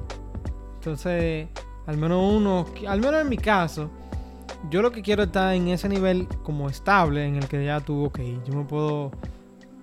Entonces, 0.75 1.47
al 1.87 1.97
menos 1.97 2.21
uno, 2.35 2.67
al 2.87 3.01
menos 3.01 3.19
en 3.19 3.29
mi 3.29 3.37
caso, 3.37 3.89
yo 4.69 4.83
lo 4.83 4.91
que 4.91 5.01
quiero 5.01 5.23
es 5.23 5.29
estar 5.29 5.55
en 5.55 5.69
ese 5.69 5.89
nivel 5.89 6.27
como 6.43 6.69
estable, 6.69 7.25
en 7.25 7.37
el 7.37 7.47
que 7.47 7.65
ya 7.65 7.79
tú, 7.79 8.05
ok, 8.05 8.19
yo 8.45 8.53
me 8.53 8.65
puedo, 8.65 9.11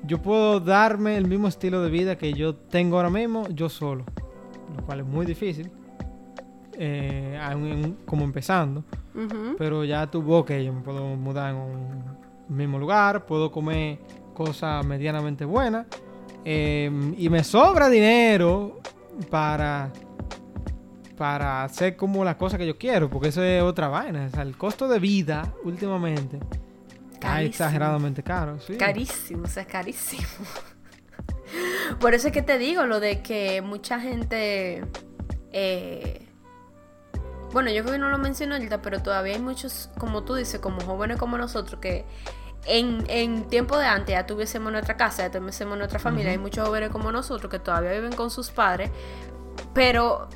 yo 0.04 0.22
puedo 0.22 0.60
darme 0.60 1.16
el 1.16 1.26
mismo 1.26 1.48
estilo 1.48 1.82
de 1.82 1.90
vida 1.90 2.16
que 2.16 2.32
yo 2.32 2.54
tengo 2.54 2.96
ahora 2.96 3.10
mismo, 3.10 3.48
yo 3.48 3.68
solo, 3.68 4.04
lo 4.76 4.84
cual 4.84 5.00
es 5.00 5.06
muy 5.06 5.26
difícil, 5.26 5.68
eh, 6.74 7.40
como 8.06 8.22
empezando. 8.22 8.84
Pero 9.58 9.84
ya 9.84 10.10
tuvo 10.10 10.38
ok, 10.38 10.52
yo 10.52 10.72
me 10.72 10.80
puedo 10.80 11.04
mudar 11.16 11.50
en 11.50 11.56
un 11.56 12.16
mismo 12.48 12.78
lugar, 12.78 13.26
puedo 13.26 13.50
comer 13.50 13.98
cosas 14.34 14.84
medianamente 14.86 15.44
buenas 15.44 15.86
eh, 16.44 16.90
y 17.18 17.28
me 17.28 17.44
sobra 17.44 17.88
dinero 17.88 18.80
para 19.30 19.90
para 21.16 21.62
hacer 21.64 21.94
como 21.94 22.24
las 22.24 22.34
cosas 22.36 22.58
que 22.58 22.66
yo 22.66 22.76
quiero, 22.78 23.08
porque 23.08 23.28
eso 23.28 23.42
es 23.44 23.62
otra 23.62 23.86
vaina. 23.88 24.26
O 24.26 24.30
sea, 24.30 24.42
el 24.42 24.56
costo 24.56 24.88
de 24.88 24.98
vida 24.98 25.54
últimamente 25.62 26.38
está 27.12 27.28
Carísimo. 27.28 27.50
exageradamente 27.50 28.22
caro. 28.24 28.58
Sí. 28.60 28.76
Carísimo, 28.76 29.44
o 29.44 29.46
sea, 29.46 29.64
carísimo. 29.64 30.26
Por 32.00 32.14
eso 32.14 32.28
es 32.28 32.32
que 32.32 32.42
te 32.42 32.58
digo 32.58 32.86
lo 32.86 32.98
de 32.98 33.20
que 33.22 33.62
mucha 33.62 34.00
gente. 34.00 34.84
eh, 35.52 36.26
bueno, 37.52 37.70
yo 37.70 37.82
creo 37.82 37.94
que 37.94 37.98
no 37.98 38.08
lo 38.08 38.18
menciono 38.18 38.54
ahorita, 38.54 38.82
pero 38.82 39.02
todavía 39.02 39.34
hay 39.34 39.40
muchos, 39.40 39.90
como 39.98 40.22
tú 40.24 40.34
dices, 40.34 40.60
como 40.60 40.80
jóvenes 40.80 41.18
como 41.18 41.38
nosotros, 41.38 41.80
que 41.80 42.06
en, 42.64 43.04
en 43.08 43.48
tiempo 43.48 43.76
de 43.78 43.86
antes 43.86 44.14
ya 44.14 44.26
tuviésemos 44.26 44.72
nuestra 44.72 44.96
casa, 44.96 45.22
ya 45.22 45.30
tuviésemos 45.30 45.76
nuestra 45.76 45.98
familia. 45.98 46.32
Hay 46.32 46.38
muchos 46.38 46.66
jóvenes 46.66 46.90
como 46.90 47.12
nosotros 47.12 47.50
que 47.50 47.58
todavía 47.58 47.92
viven 47.92 48.12
con 48.12 48.30
sus 48.30 48.50
padres, 48.50 48.90
pero 49.74 50.28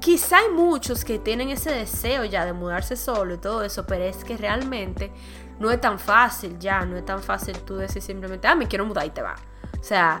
quizá 0.00 0.38
hay 0.38 0.50
muchos 0.50 1.04
que 1.04 1.18
tienen 1.18 1.50
ese 1.50 1.70
deseo 1.70 2.24
ya 2.24 2.44
de 2.44 2.52
mudarse 2.52 2.96
solo 2.96 3.34
y 3.34 3.38
todo 3.38 3.62
eso, 3.64 3.86
pero 3.86 4.04
es 4.04 4.24
que 4.24 4.36
realmente 4.36 5.12
no 5.58 5.70
es 5.70 5.80
tan 5.80 5.98
fácil 5.98 6.58
ya, 6.58 6.84
no 6.84 6.96
es 6.96 7.04
tan 7.04 7.22
fácil 7.22 7.58
tú 7.60 7.76
decir 7.76 8.02
simplemente, 8.02 8.48
ah, 8.48 8.54
me 8.54 8.66
quiero 8.66 8.86
mudar 8.86 9.06
y 9.06 9.10
te 9.10 9.22
va. 9.22 9.36
O 9.80 9.82
sea, 9.82 10.20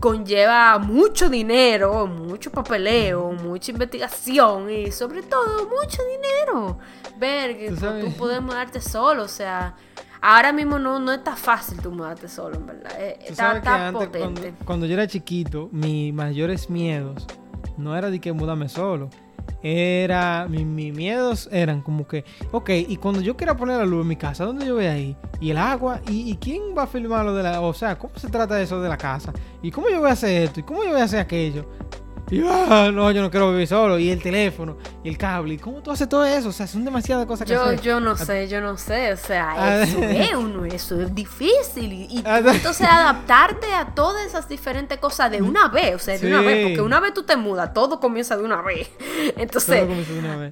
conlleva 0.00 0.78
mucho 0.78 1.28
dinero, 1.28 2.06
mucho 2.06 2.50
papeleo, 2.50 3.32
mucha 3.32 3.70
investigación 3.70 4.68
y 4.68 4.90
sobre 4.90 5.22
todo 5.22 5.68
mucho 5.68 6.02
dinero. 6.04 6.78
Ver 7.18 7.56
que 7.56 7.70
tú, 7.70 8.12
puedes 8.18 8.42
mudarte 8.42 8.80
solo, 8.80 9.22
o 9.22 9.28
sea, 9.28 9.76
ahora 10.20 10.52
mismo 10.52 10.78
no, 10.78 10.98
no 10.98 11.12
está 11.12 11.36
fácil 11.36 11.80
tú 11.80 11.92
mudarte 11.92 12.28
solo, 12.28 12.56
en 12.56 12.66
verdad. 12.66 12.92
Eh, 13.00 13.18
está, 13.28 13.56
está 13.56 13.92
potente. 13.92 14.54
Cuando, 14.64 14.86
yo 14.86 14.94
era 14.94 15.06
chiquito, 15.06 15.68
mis 15.72 16.12
mayores 16.12 16.68
miedos 16.68 17.26
no 17.76 17.96
era 17.96 18.10
de 18.10 18.20
que 18.20 18.32
mudarme 18.32 18.68
solo 18.68 19.08
era 19.62 20.46
mis 20.48 20.66
miedos 20.66 21.48
eran 21.52 21.82
como 21.82 22.06
que, 22.06 22.24
ok, 22.52 22.70
y 22.70 22.96
cuando 22.96 23.20
yo 23.20 23.36
quiera 23.36 23.56
poner 23.56 23.78
la 23.78 23.84
luz 23.84 24.02
en 24.02 24.08
mi 24.08 24.16
casa, 24.16 24.44
¿dónde 24.44 24.66
yo 24.66 24.74
voy 24.74 24.86
a 24.86 24.98
ir? 24.98 25.16
Y 25.40 25.50
el 25.50 25.58
agua, 25.58 26.00
¿y, 26.08 26.30
y 26.30 26.36
quién 26.36 26.62
va 26.76 26.84
a 26.84 26.86
filmar 26.86 27.24
lo 27.24 27.34
de 27.34 27.42
la, 27.42 27.60
o 27.60 27.74
sea, 27.74 27.98
cómo 27.98 28.14
se 28.16 28.28
trata 28.28 28.60
eso 28.60 28.80
de 28.80 28.88
la 28.88 28.96
casa? 28.96 29.32
¿Y 29.62 29.70
cómo 29.70 29.88
yo 29.88 30.00
voy 30.00 30.10
a 30.10 30.12
hacer 30.12 30.42
esto? 30.44 30.60
¿Y 30.60 30.62
cómo 30.62 30.84
yo 30.84 30.90
voy 30.90 31.00
a 31.00 31.04
hacer 31.04 31.20
aquello? 31.20 31.66
Y 32.28 32.42
ah, 32.44 32.90
no, 32.92 33.10
yo 33.12 33.22
no 33.22 33.30
quiero 33.30 33.52
vivir 33.52 33.68
solo. 33.68 33.98
Y 33.98 34.10
el 34.10 34.20
teléfono, 34.20 34.76
y 35.04 35.08
el 35.08 35.16
cable. 35.16 35.54
¿Y 35.54 35.58
cómo 35.58 35.80
tú 35.80 35.92
haces 35.92 36.08
todo 36.08 36.24
eso? 36.24 36.48
O 36.48 36.52
sea, 36.52 36.66
son 36.66 36.84
demasiadas 36.84 37.24
cosas 37.24 37.46
que 37.46 37.54
yo, 37.54 37.62
hacer. 37.62 37.80
Yo 37.80 38.00
no 38.00 38.16
sé, 38.16 38.48
yo 38.48 38.60
no 38.60 38.76
sé. 38.76 39.12
O 39.12 39.16
sea, 39.16 39.54
ah, 39.56 39.82
eso 39.82 39.98
es 40.02 40.34
uno, 40.34 40.64
eso 40.64 41.00
es 41.00 41.14
difícil. 41.14 41.92
Y, 41.92 42.22
ah, 42.24 42.38
entonces 42.38 42.86
adaptarte 42.88 43.72
a 43.72 43.94
todas 43.94 44.26
esas 44.26 44.48
diferentes 44.48 44.98
cosas 44.98 45.30
de 45.30 45.40
una 45.40 45.68
vez. 45.68 45.94
O 45.94 45.98
sea, 46.00 46.18
de 46.18 46.26
una 46.26 46.40
vez. 46.40 46.66
Porque 46.66 46.80
una 46.80 46.98
vez 46.98 47.14
tú 47.14 47.22
te 47.22 47.36
mudas, 47.36 47.72
todo 47.72 48.00
comienza 48.00 48.36
de 48.36 48.42
una 48.42 48.60
vez. 48.60 48.90
Entonces, 49.36 49.86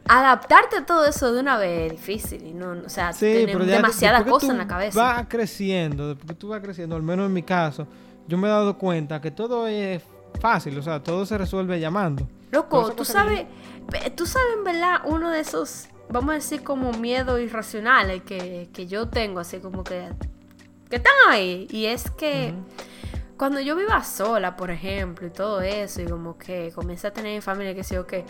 adaptarte 0.07 0.77
a 0.77 0.87
todo 0.87 1.07
eso 1.07 1.33
de 1.33 1.41
una 1.41 1.59
vez 1.59 1.87
es 1.87 1.99
difícil. 1.99 2.47
Y 2.47 2.55
no, 2.55 2.77
o 2.87 2.89
sea, 2.89 3.13
sí, 3.13 3.47
demasiadas 3.47 4.23
cosas 4.25 4.51
en 4.51 4.59
la 4.59 4.69
cabeza. 4.69 5.01
Va 5.01 5.29
creciendo, 5.29 6.09
después 6.09 6.29
que 6.29 6.35
tú 6.35 6.49
vas 6.49 6.61
creciendo, 6.61 6.95
al 6.95 7.03
menos 7.03 7.27
en 7.27 7.33
mi 7.33 7.43
caso, 7.43 7.89
yo 8.29 8.39
me 8.39 8.47
he 8.47 8.51
dado 8.51 8.79
cuenta 8.79 9.21
que 9.21 9.31
todo 9.31 9.67
es 9.67 10.03
fácil, 10.41 10.79
o 10.79 10.83
sea, 10.83 11.03
todo 11.03 11.27
se 11.27 11.39
resuelve 11.39 11.81
llamando. 11.81 12.29
Loco, 12.51 12.93
tú 12.93 13.05
sabes, 13.05 13.47
tú 14.15 14.27
sabes 14.27 14.49
en 14.57 14.65
verdad 14.65 15.01
uno 15.05 15.31
de 15.31 15.41
esos, 15.41 15.89
vamos 16.09 16.31
a 16.31 16.35
decir 16.35 16.63
como 16.63 16.93
miedos 16.93 17.41
irracionales 17.41 18.23
que, 18.23 18.69
que 18.73 18.87
yo 18.87 19.09
tengo, 19.09 19.41
así 19.41 19.59
como 19.59 19.83
que, 19.83 20.09
que 20.89 20.97
están 20.97 21.15
ahí. 21.29 21.67
Y 21.71 21.87
es 21.87 22.11
que 22.11 22.55
cuando 23.37 23.61
yo 23.61 23.75
viva 23.75 24.03
sola, 24.05 24.57
por 24.57 24.71
ejemplo, 24.71 25.27
y 25.27 25.31
todo 25.31 25.61
eso, 25.61 26.03
y 26.03 26.07
como 26.07 26.39
que 26.39 26.71
comienza 26.75 27.09
a 27.09 27.11
tener 27.13 27.43
familia, 27.43 27.75
que 27.75 27.83
sé 27.83 27.97
yo, 27.97 28.07
que 28.07 28.25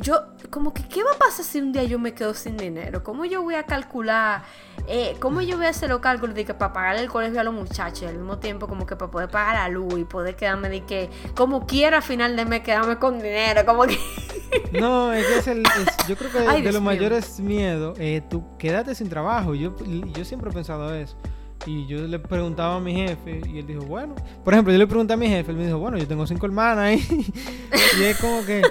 yo, 0.00 0.24
como 0.50 0.72
que, 0.72 0.82
¿qué 0.88 1.02
va 1.02 1.12
a 1.12 1.18
pasar 1.18 1.44
si 1.44 1.60
un 1.60 1.72
día 1.72 1.84
yo 1.84 1.98
me 1.98 2.14
quedo 2.14 2.34
sin 2.34 2.56
dinero? 2.56 3.02
¿Cómo 3.02 3.24
yo 3.24 3.42
voy 3.42 3.54
a 3.54 3.64
calcular? 3.64 4.42
Eh, 4.88 5.16
¿Cómo 5.20 5.40
yo 5.40 5.56
voy 5.56 5.66
a 5.66 5.70
hacer 5.70 5.88
los 5.88 6.00
cálculos 6.00 6.34
de 6.34 6.44
que 6.44 6.54
para 6.54 6.72
pagar 6.72 6.96
el 6.96 7.08
colegio 7.08 7.40
a 7.40 7.44
los 7.44 7.54
muchachos 7.54 8.02
y 8.02 8.06
al 8.06 8.16
mismo 8.16 8.38
tiempo 8.38 8.68
como 8.68 8.86
que 8.86 8.96
para 8.96 9.10
poder 9.10 9.28
pagar 9.28 9.54
la 9.54 9.68
luz 9.68 9.98
y 9.98 10.04
poder 10.04 10.36
quedarme 10.36 10.68
de 10.68 10.84
que, 10.84 11.10
como 11.34 11.66
quiera, 11.66 11.98
al 11.98 12.02
final 12.02 12.36
de 12.36 12.44
mes 12.44 12.60
quedarme 12.60 12.98
con 12.98 13.20
dinero? 13.20 13.64
Como 13.64 13.84
que... 13.84 13.98
No, 14.72 15.12
es 15.12 15.26
que 15.26 15.38
es 15.38 15.46
el, 15.48 15.64
yo 16.08 16.16
creo 16.16 16.30
que 16.30 16.62
de 16.62 16.72
los 16.72 16.82
mayores 16.82 17.40
miedos, 17.40 17.98
eh, 17.98 18.22
tú 18.28 18.56
quédate 18.58 18.94
sin 18.94 19.08
trabajo. 19.08 19.54
Yo, 19.54 19.74
yo 20.14 20.24
siempre 20.24 20.50
he 20.50 20.52
pensado 20.52 20.94
eso. 20.94 21.16
Y 21.64 21.86
yo 21.86 21.98
le 22.06 22.18
preguntaba 22.18 22.76
a 22.76 22.80
mi 22.80 22.94
jefe 22.94 23.40
y 23.44 23.58
él 23.58 23.66
dijo, 23.66 23.82
bueno, 23.82 24.14
por 24.44 24.54
ejemplo, 24.54 24.72
yo 24.72 24.78
le 24.78 24.86
pregunté 24.86 25.14
a 25.14 25.16
mi 25.16 25.28
jefe, 25.28 25.50
él 25.50 25.56
me 25.56 25.66
dijo, 25.66 25.78
bueno, 25.78 25.98
yo 25.98 26.06
tengo 26.06 26.26
cinco 26.26 26.46
hermanas 26.46 27.00
y 27.98 28.02
es 28.02 28.18
como 28.18 28.44
que 28.44 28.62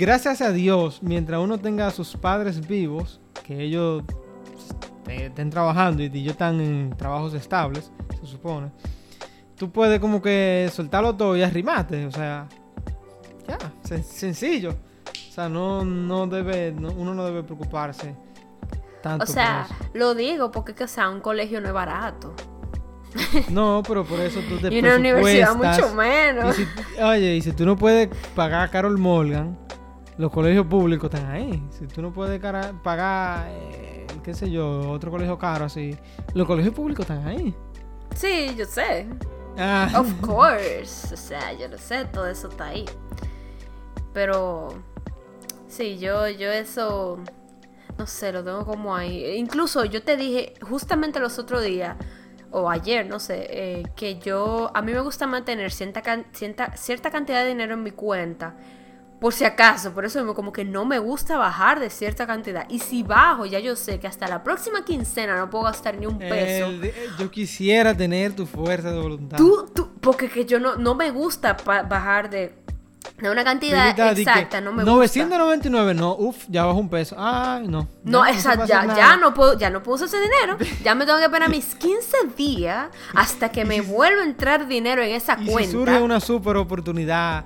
gracias 0.00 0.40
a 0.40 0.50
Dios, 0.50 1.02
mientras 1.02 1.38
uno 1.40 1.58
tenga 1.58 1.86
a 1.86 1.90
sus 1.90 2.16
padres 2.16 2.66
vivos, 2.66 3.20
que 3.46 3.62
ellos 3.62 4.02
estén 5.06 5.50
trabajando 5.50 6.02
y 6.02 6.06
ellos 6.06 6.32
están 6.32 6.58
en 6.58 6.96
trabajos 6.96 7.34
estables, 7.34 7.92
se 8.18 8.26
supone, 8.26 8.70
tú 9.56 9.70
puedes 9.70 10.00
como 10.00 10.22
que 10.22 10.70
soltarlo 10.72 11.14
todo 11.14 11.36
y 11.36 11.42
arrimarte, 11.42 12.06
o 12.06 12.10
sea, 12.10 12.48
ya, 13.46 13.58
sencillo. 14.02 14.70
O 14.70 15.32
sea, 15.32 15.50
no, 15.50 15.84
no 15.84 16.26
debe, 16.26 16.70
uno 16.70 17.14
no 17.14 17.24
debe 17.26 17.42
preocuparse 17.42 18.16
tanto. 19.02 19.24
O 19.24 19.26
sea, 19.26 19.68
lo 19.92 20.14
digo 20.14 20.50
porque 20.50 20.74
que 20.74 20.88
sea 20.88 21.10
un 21.10 21.20
colegio 21.20 21.60
no 21.60 21.68
es 21.68 21.74
barato. 21.74 22.34
No, 23.50 23.82
pero 23.86 24.04
por 24.04 24.20
eso 24.20 24.40
tú 24.48 24.56
te 24.58 24.72
Y 24.72 24.78
una 24.78 24.94
universidad 24.96 25.54
mucho 25.54 25.92
menos. 25.94 26.56
oye, 27.02 27.36
y 27.36 27.42
si 27.42 27.52
tú 27.52 27.66
no 27.66 27.76
puedes 27.76 28.08
pagar 28.36 28.62
a 28.62 28.70
Carol 28.70 28.96
Morgan, 28.96 29.58
los 30.20 30.30
colegios 30.30 30.66
públicos 30.66 31.12
están 31.12 31.30
ahí. 31.30 31.66
Si 31.70 31.86
tú 31.86 32.02
no 32.02 32.12
puedes 32.12 32.38
pagar, 32.82 33.48
eh, 33.48 34.06
qué 34.22 34.34
sé 34.34 34.50
yo, 34.50 34.90
otro 34.90 35.10
colegio 35.10 35.38
caro 35.38 35.64
así, 35.64 35.96
los 36.34 36.46
colegios 36.46 36.74
públicos 36.74 37.08
están 37.08 37.26
ahí. 37.26 37.54
Sí, 38.14 38.54
yo 38.54 38.66
sé. 38.66 39.06
Ah. 39.56 39.90
Of 39.96 40.20
course. 40.20 41.14
O 41.14 41.16
sea, 41.16 41.54
yo 41.54 41.68
lo 41.68 41.78
sé, 41.78 42.04
todo 42.04 42.26
eso 42.26 42.48
está 42.48 42.66
ahí. 42.66 42.84
Pero 44.12 44.68
sí, 45.66 45.98
yo, 45.98 46.28
yo 46.28 46.50
eso, 46.50 47.18
no 47.96 48.06
sé, 48.06 48.30
lo 48.30 48.44
tengo 48.44 48.66
como 48.66 48.94
ahí. 48.94 49.38
Incluso 49.38 49.86
yo 49.86 50.02
te 50.02 50.18
dije 50.18 50.52
justamente 50.60 51.18
los 51.18 51.38
otros 51.38 51.64
días, 51.64 51.96
o 52.50 52.68
ayer, 52.68 53.06
no 53.06 53.20
sé, 53.20 53.46
eh, 53.48 53.84
que 53.96 54.18
yo, 54.18 54.70
a 54.74 54.82
mí 54.82 54.92
me 54.92 55.00
gusta 55.00 55.26
mantener 55.26 55.72
cierta, 55.72 56.02
cierta, 56.32 56.76
cierta 56.76 57.10
cantidad 57.10 57.42
de 57.42 57.48
dinero 57.48 57.72
en 57.72 57.82
mi 57.82 57.92
cuenta 57.92 58.54
por 59.20 59.34
si 59.34 59.44
acaso, 59.44 59.92
por 59.92 60.06
eso 60.06 60.34
como 60.34 60.52
que 60.52 60.64
no 60.64 60.86
me 60.86 60.98
gusta 60.98 61.36
bajar 61.36 61.78
de 61.78 61.90
cierta 61.90 62.26
cantidad. 62.26 62.66
Y 62.70 62.78
si 62.78 63.02
bajo, 63.02 63.44
ya 63.44 63.58
yo 63.60 63.76
sé 63.76 64.00
que 64.00 64.06
hasta 64.06 64.26
la 64.26 64.42
próxima 64.42 64.82
quincena 64.84 65.36
no 65.36 65.50
puedo 65.50 65.64
gastar 65.64 65.98
ni 65.98 66.06
un 66.06 66.18
peso. 66.18 66.70
yo 67.18 67.30
quisiera 67.30 67.94
tener 67.94 68.34
tu 68.34 68.46
fuerza 68.46 68.90
de 68.90 68.98
voluntad. 68.98 69.36
Tú, 69.36 69.66
tú, 69.74 69.90
porque 70.00 70.30
que 70.30 70.46
yo 70.46 70.58
no, 70.58 70.76
no 70.76 70.94
me 70.94 71.10
gusta 71.10 71.54
bajar 71.64 72.30
de, 72.30 72.54
de 73.20 73.30
una 73.30 73.44
cantidad 73.44 73.90
exacta, 74.18 74.62
no 74.62 74.72
me 74.72 74.84
999, 74.84 75.92
no, 75.92 76.16
uff, 76.16 76.46
ya 76.48 76.64
bajo 76.64 76.78
un 76.78 76.88
peso. 76.88 77.14
Ay, 77.18 77.68
no. 77.68 77.88
No, 78.02 78.24
esa, 78.24 78.64
ya, 78.64 78.86
ya, 78.96 79.18
no 79.18 79.34
puedo, 79.34 79.58
ya 79.58 79.68
no 79.68 79.82
puedo 79.82 79.96
usar 79.96 80.08
ese 80.08 80.18
dinero. 80.18 80.56
Ya 80.82 80.94
me 80.94 81.04
tengo 81.04 81.18
que 81.18 81.24
esperar 81.26 81.50
mis 81.50 81.74
15 81.74 82.16
días 82.38 82.88
hasta 83.14 83.50
que 83.50 83.66
me 83.66 83.80
vuelva 83.82 84.22
a 84.22 84.24
entrar 84.24 84.66
dinero 84.66 85.02
en 85.02 85.10
esa 85.10 85.36
cuenta. 85.36 85.64
Si 85.64 85.72
surge 85.72 86.00
una 86.00 86.20
super 86.20 86.56
oportunidad 86.56 87.44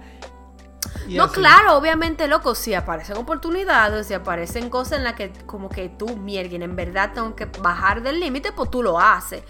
no, 1.08 1.30
claro, 1.30 1.76
obviamente, 1.76 2.28
loco, 2.28 2.54
si 2.54 2.74
aparecen 2.74 3.16
oportunidades, 3.16 4.06
si 4.06 4.14
aparecen 4.14 4.70
cosas 4.70 4.98
en 4.98 5.04
las 5.04 5.14
que 5.14 5.32
como 5.46 5.68
que 5.68 5.88
tú, 5.88 6.16
mierda, 6.16 6.64
en 6.64 6.76
verdad 6.76 7.12
tengo 7.14 7.34
que 7.34 7.46
bajar 7.60 8.02
del 8.02 8.20
límite, 8.20 8.52
pues 8.52 8.70
tú 8.70 8.82
lo 8.82 9.00
haces. 9.00 9.42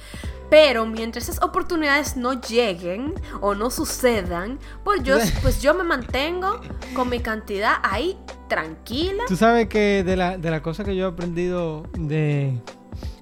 Pero 0.51 0.87
mientras 0.87 1.29
esas 1.29 1.43
oportunidades 1.43 2.17
no 2.17 2.41
lleguen 2.41 3.15
o 3.41 3.55
no 3.55 3.71
sucedan, 3.71 4.59
pues 4.85 5.03
yo, 5.03 5.17
pues 5.43 5.61
yo 5.63 5.75
me 5.75 5.85
mantengo 5.85 6.61
con 6.95 7.09
mi 7.09 7.21
cantidad 7.21 7.77
ahí 7.83 8.19
tranquila. 8.49 9.25
Tú 9.27 9.37
sabes 9.37 9.69
que 9.69 10.05
de 10.05 10.17
la, 10.17 10.37
de 10.37 10.51
la 10.51 10.63
cosa 10.63 10.85
que 10.85 10.95
yo 10.95 11.07
he 11.07 11.09
aprendido 11.09 11.85
de, 11.95 12.61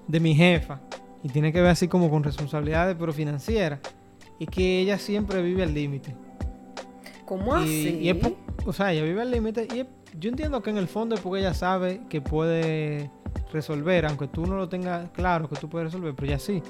de 0.08 0.20
mi 0.20 0.34
jefa, 0.34 0.80
y 1.22 1.28
tiene 1.28 1.52
que 1.52 1.60
ver 1.60 1.70
así 1.70 1.88
como 1.88 2.10
con 2.10 2.24
responsabilidades, 2.24 2.96
pero 2.98 3.12
financieras, 3.12 3.80
es 4.40 4.48
que 4.48 4.80
ella 4.80 4.98
siempre 4.98 5.40
vive 5.40 5.62
al 5.62 5.72
límite. 5.72 6.16
¿Cómo 7.32 7.54
así? 7.54 8.12
o 8.66 8.74
sea, 8.74 8.92
ella 8.92 9.04
vive 9.04 9.22
al 9.22 9.30
límite 9.30 9.66
y 9.74 9.86
yo 10.18 10.28
entiendo 10.28 10.62
que 10.62 10.68
en 10.68 10.76
el 10.76 10.86
fondo 10.86 11.14
es 11.14 11.20
porque 11.22 11.40
ella 11.40 11.54
sabe 11.54 12.02
que 12.10 12.20
puede 12.20 13.10
resolver, 13.50 14.04
aunque 14.04 14.28
tú 14.28 14.44
no 14.44 14.56
lo 14.56 14.68
tengas 14.68 15.08
claro 15.12 15.48
que 15.48 15.56
tú 15.56 15.66
puedes 15.70 15.86
resolver, 15.86 16.14
pero 16.14 16.30
ya 16.30 16.38
sí. 16.38 16.62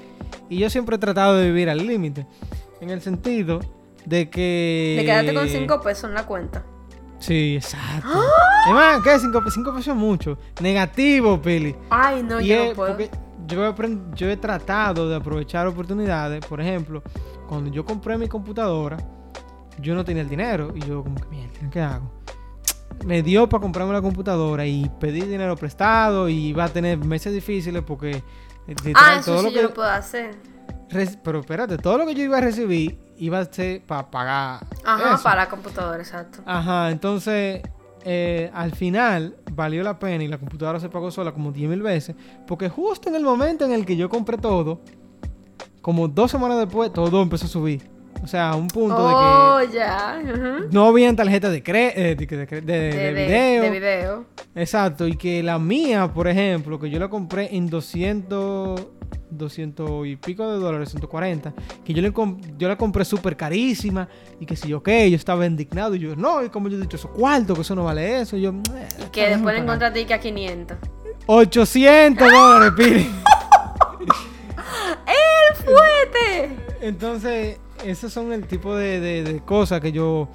Y 0.47 0.59
yo 0.59 0.69
siempre 0.69 0.95
he 0.95 0.99
tratado 0.99 1.35
de 1.35 1.47
vivir 1.47 1.69
al 1.69 1.85
límite, 1.85 2.25
en 2.79 2.91
el 2.91 3.01
sentido 3.01 3.59
de 4.05 4.29
que... 4.29 4.95
De 4.99 5.05
quedarte 5.05 5.33
con 5.33 5.49
5 5.49 5.81
pesos 5.81 6.05
en 6.05 6.13
la 6.13 6.25
cuenta. 6.25 6.63
Sí, 7.19 7.57
exacto. 7.57 8.07
¡Ah! 8.13 9.01
¿qué? 9.03 9.19
5 9.19 9.43
pesos 9.43 9.87
es 9.87 9.95
mucho. 9.95 10.37
Negativo, 10.61 11.41
Pili. 11.41 11.75
Ay, 11.89 12.23
no, 12.23 12.39
yo 12.39 12.67
no 12.67 12.73
puedo. 12.73 12.97
Yo 13.47 13.67
he, 13.67 13.73
yo 14.15 14.29
he 14.29 14.37
tratado 14.37 15.09
de 15.09 15.17
aprovechar 15.17 15.67
oportunidades. 15.67 16.45
Por 16.45 16.61
ejemplo, 16.61 17.03
cuando 17.49 17.69
yo 17.69 17.83
compré 17.83 18.17
mi 18.17 18.29
computadora, 18.29 18.95
yo 19.79 19.95
no 19.95 20.05
tenía 20.05 20.21
el 20.23 20.29
dinero. 20.29 20.73
Y 20.75 20.81
yo, 20.81 21.03
como 21.03 21.15
que, 21.15 21.27
mierda, 21.27 21.69
¿qué 21.71 21.81
hago? 21.81 22.11
Me 23.05 23.21
dio 23.21 23.49
para 23.49 23.61
comprarme 23.61 23.93
la 23.93 24.01
computadora 24.01 24.65
y 24.65 24.89
pedí 24.99 25.21
dinero 25.21 25.55
prestado 25.55 26.29
y 26.29 26.47
iba 26.47 26.65
a 26.65 26.69
tener 26.69 26.97
meses 26.97 27.33
difíciles 27.33 27.83
porque... 27.83 28.23
Ah, 28.95 29.17
eso 29.19 29.33
todo 29.33 29.39
sí 29.39 29.45
lo 29.45 29.49
que 29.49 29.55
yo 29.55 29.61
lo 29.63 29.73
puedo 29.73 29.89
hacer. 29.89 30.35
Pero 31.23 31.39
espérate, 31.39 31.77
todo 31.77 31.97
lo 31.97 32.05
que 32.05 32.13
yo 32.13 32.23
iba 32.23 32.37
a 32.37 32.41
recibir 32.41 32.99
iba 33.17 33.39
a 33.39 33.45
ser 33.45 33.81
para 33.81 34.09
pagar. 34.09 34.65
Ajá, 34.85 35.19
para 35.21 35.43
la 35.43 35.49
computadora, 35.49 35.97
exacto. 35.97 36.39
Ajá, 36.45 36.91
entonces 36.91 37.61
eh, 38.05 38.51
al 38.53 38.73
final 38.73 39.37
valió 39.51 39.83
la 39.83 39.97
pena 39.97 40.23
y 40.23 40.27
la 40.27 40.37
computadora 40.37 40.79
se 40.79 40.89
pagó 40.89 41.09
sola 41.09 41.31
como 41.31 41.51
10 41.51 41.69
mil 41.69 41.81
veces. 41.81 42.15
Porque 42.47 42.69
justo 42.69 43.09
en 43.09 43.15
el 43.15 43.23
momento 43.23 43.65
en 43.65 43.71
el 43.71 43.85
que 43.85 43.95
yo 43.95 44.09
compré 44.09 44.37
todo, 44.37 44.81
como 45.81 46.07
dos 46.07 46.31
semanas 46.31 46.57
después, 46.59 46.91
todo 46.93 47.21
empezó 47.21 47.45
a 47.45 47.49
subir. 47.49 47.92
O 48.23 48.27
sea, 48.27 48.51
a 48.51 48.55
un 48.55 48.69
punto 48.69 48.95
Oh, 48.97 49.57
de 49.57 49.67
que 49.67 49.73
ya. 49.75 50.17
ujú. 50.23 50.67
no 50.71 50.85
habían 50.87 51.15
tarjetas 51.15 51.51
de, 51.51 51.57
eh, 51.65 52.15
de, 52.15 52.25
de- 52.25 52.45
de- 52.45 52.45
de 52.45 52.61
De, 52.61 52.91
de- 52.91 53.13
video. 53.13 53.63
de 53.63 53.69
video. 53.69 54.25
Exacto, 54.55 55.07
y 55.07 55.17
que 55.17 55.43
la 55.43 55.59
mía, 55.59 56.07
por 56.13 56.27
ejemplo, 56.27 56.79
que 56.79 56.89
yo 56.89 56.99
la 56.99 57.09
compré 57.09 57.53
en 57.55 57.67
200, 57.69 58.81
200 59.29 60.07
y 60.07 60.15
pico 60.15 60.49
de 60.49 60.57
dólares, 60.59 60.89
140, 60.91 61.53
que 61.83 61.93
yo, 61.93 62.01
le 62.01 62.13
yo 62.57 62.67
la 62.69 62.77
compré 62.77 63.03
súper 63.03 63.35
carísima 63.35 64.07
y 64.39 64.45
que 64.45 64.55
si 64.55 64.69
yo 64.69 64.81
qué, 64.81 65.09
yo 65.09 65.17
estaba 65.17 65.45
indignado 65.45 65.95
y 65.95 65.99
yo, 65.99 66.15
no, 66.15 66.43
y 66.45 66.49
como 66.49 66.69
yo 66.69 66.77
he 66.77 66.81
dicho, 66.81 66.95
eso 66.97 67.09
cuarto, 67.09 67.55
que 67.55 67.61
eso 67.61 67.75
no 67.75 67.83
vale 67.83 68.21
eso, 68.21 68.37
y 68.37 68.41
yo, 68.43 68.51
"Eh, 68.51 68.87
Y 69.05 69.09
que 69.11 69.21
después 69.29 69.43
pagar". 69.43 69.57
encontraste 69.63 70.05
que 70.05 70.13
a 70.13 70.19
500. 70.19 70.77
800 71.25 72.31
dólares, 72.31 72.73
Pili. 72.77 73.09
¡El 75.07 75.55
fuete! 75.57 76.55
Entonces, 76.81 77.57
esos 77.83 78.11
son 78.13 78.31
el 78.33 78.45
tipo 78.47 78.75
de, 78.75 78.99
de- 78.99 79.23
de 79.23 79.39
cosas 79.41 79.79
que 79.81 79.91
yo... 79.91 80.27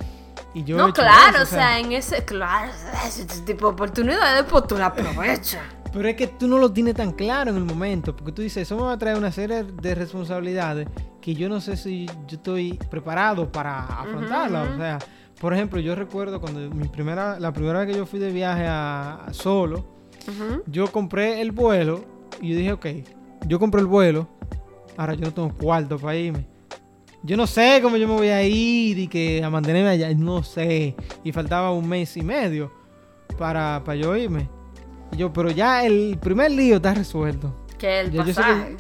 Y 0.55 0.65
yo 0.65 0.77
No, 0.79 0.93
claro, 0.93 1.37
eso, 1.37 1.43
o 1.43 1.47
sea, 1.47 1.79
en 1.79 1.93
ese, 1.93 2.25
claro, 2.25 2.73
ese 3.07 3.25
tipo 3.45 3.67
de 3.67 3.73
oportunidades, 3.75 4.45
pues 4.49 4.67
tú 4.67 4.77
la 4.79 4.87
aprovechas. 4.87 5.61
Pero 5.93 6.09
es 6.09 6.17
que 6.17 6.27
tú 6.27 6.49
no 6.49 6.59
lo 6.59 6.73
tienes 6.73 6.95
tan 6.95 7.13
claro 7.13 7.51
en 7.51 7.57
el 7.57 7.65
momento, 7.65 8.17
porque 8.17 8.33
tú 8.33 8.43
dices, 8.43 8.63
eso 8.63 8.77
me 8.77 8.83
va 8.83 8.93
a 8.93 8.99
traer 8.99 9.19
una 9.19 9.31
serie 9.31 9.65
de 9.65 9.95
responsabilidades 9.95 10.89
que 11.21 11.35
yo 11.35 11.49
no 11.49 11.61
sé 11.61 11.77
si 11.77 12.07
yo 12.27 12.37
estoy 12.37 12.75
preparado 12.91 13.51
para 13.53 13.85
afrontarlas. 13.85 14.67
ujú. 14.69 14.75
O 14.75 14.79
sea, 14.79 14.99
por 15.41 15.53
ejemplo, 15.55 15.81
yo 15.81 15.95
recuerdo 15.95 16.41
cuando 16.41 16.61
mi 16.75 16.89
primera, 16.89 17.39
la 17.39 17.53
primera 17.53 17.81
vez 17.81 17.89
que 17.93 17.97
yo 17.97 18.07
fui 18.07 18.19
de 18.19 18.31
viaje 18.33 18.67
a, 18.67 19.25
a 19.27 19.33
solo, 19.35 19.85
yo 20.67 20.91
compré 20.91 21.41
el 21.41 21.53
vuelo 21.53 22.05
y 22.41 22.51
yo 22.53 22.57
dije, 22.57 22.73
ok, 22.73 22.87
yo 23.47 23.59
compré 23.59 23.81
el 23.81 23.87
vuelo, 23.87 24.29
ahora 24.97 25.15
yo 25.15 25.27
no 25.27 25.33
tengo 25.35 25.53
cuarto 25.55 25.99
para 25.99 26.17
irme. 26.17 26.47
Yo 27.23 27.37
no 27.37 27.47
sé 27.47 27.81
cómo 27.83 27.97
yo 27.97 28.07
me 28.07 28.15
voy 28.15 28.29
a 28.29 28.43
ir 28.43 28.99
y 28.99 29.09
que 29.09 29.43
a 29.43 29.51
mantenerme 29.51 29.91
allá, 29.91 30.13
no 30.15 30.43
sé. 30.43 30.95
Y 31.25 31.33
faltaba 31.33 31.73
un 31.73 31.89
mes 31.89 32.17
y 32.17 32.23
medio 32.23 32.73
para, 33.37 33.83
para 33.85 33.97
yo 33.97 34.17
irme. 34.17 34.49
Y 35.13 35.17
yo, 35.17 35.33
pero 35.33 35.51
ya 35.51 35.85
el 35.85 36.19
primer 36.21 36.51
lío 36.51 36.77
está 36.77 36.95
resuelto. 36.95 37.55
Que 37.77 38.01
el 38.01 38.13
yo 38.13 38.25
pasaje. 38.25 38.77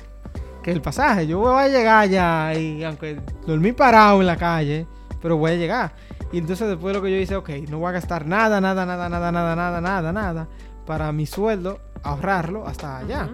Que 0.63 0.73
el 0.73 0.83
pasaje, 0.83 1.27
yo 1.27 1.39
voy 1.39 1.63
a 1.63 1.69
llegar 1.69 2.09
ya 2.09 2.53
y 2.55 2.85
aunque 2.85 3.21
dormí 3.47 3.73
parado 3.73 4.21
en 4.21 4.27
la 4.27 4.37
calle, 4.37 4.87
pero 5.23 5.37
voy 5.37 5.53
a 5.53 5.55
llegar. 5.55 5.95
Y 6.33 6.39
entonces 6.39 6.69
después 6.69 6.95
lo 6.95 7.01
que 7.01 7.11
yo 7.11 7.17
hice, 7.17 7.37
ok, 7.37 7.51
no 7.71 7.79
voy 7.79 7.89
a 7.89 7.93
gastar 7.93 8.27
nada, 8.27 8.61
nada, 8.61 8.85
nada, 8.85 9.09
nada, 9.09 9.33
nada, 9.33 9.57
nada, 9.57 9.81
nada, 9.81 10.13
nada, 10.13 10.49
para 10.85 11.11
mi 11.13 11.27
sueldo, 11.27 11.81
ahorrarlo 12.03 12.67
hasta 12.67 12.99
allá. 12.99 13.31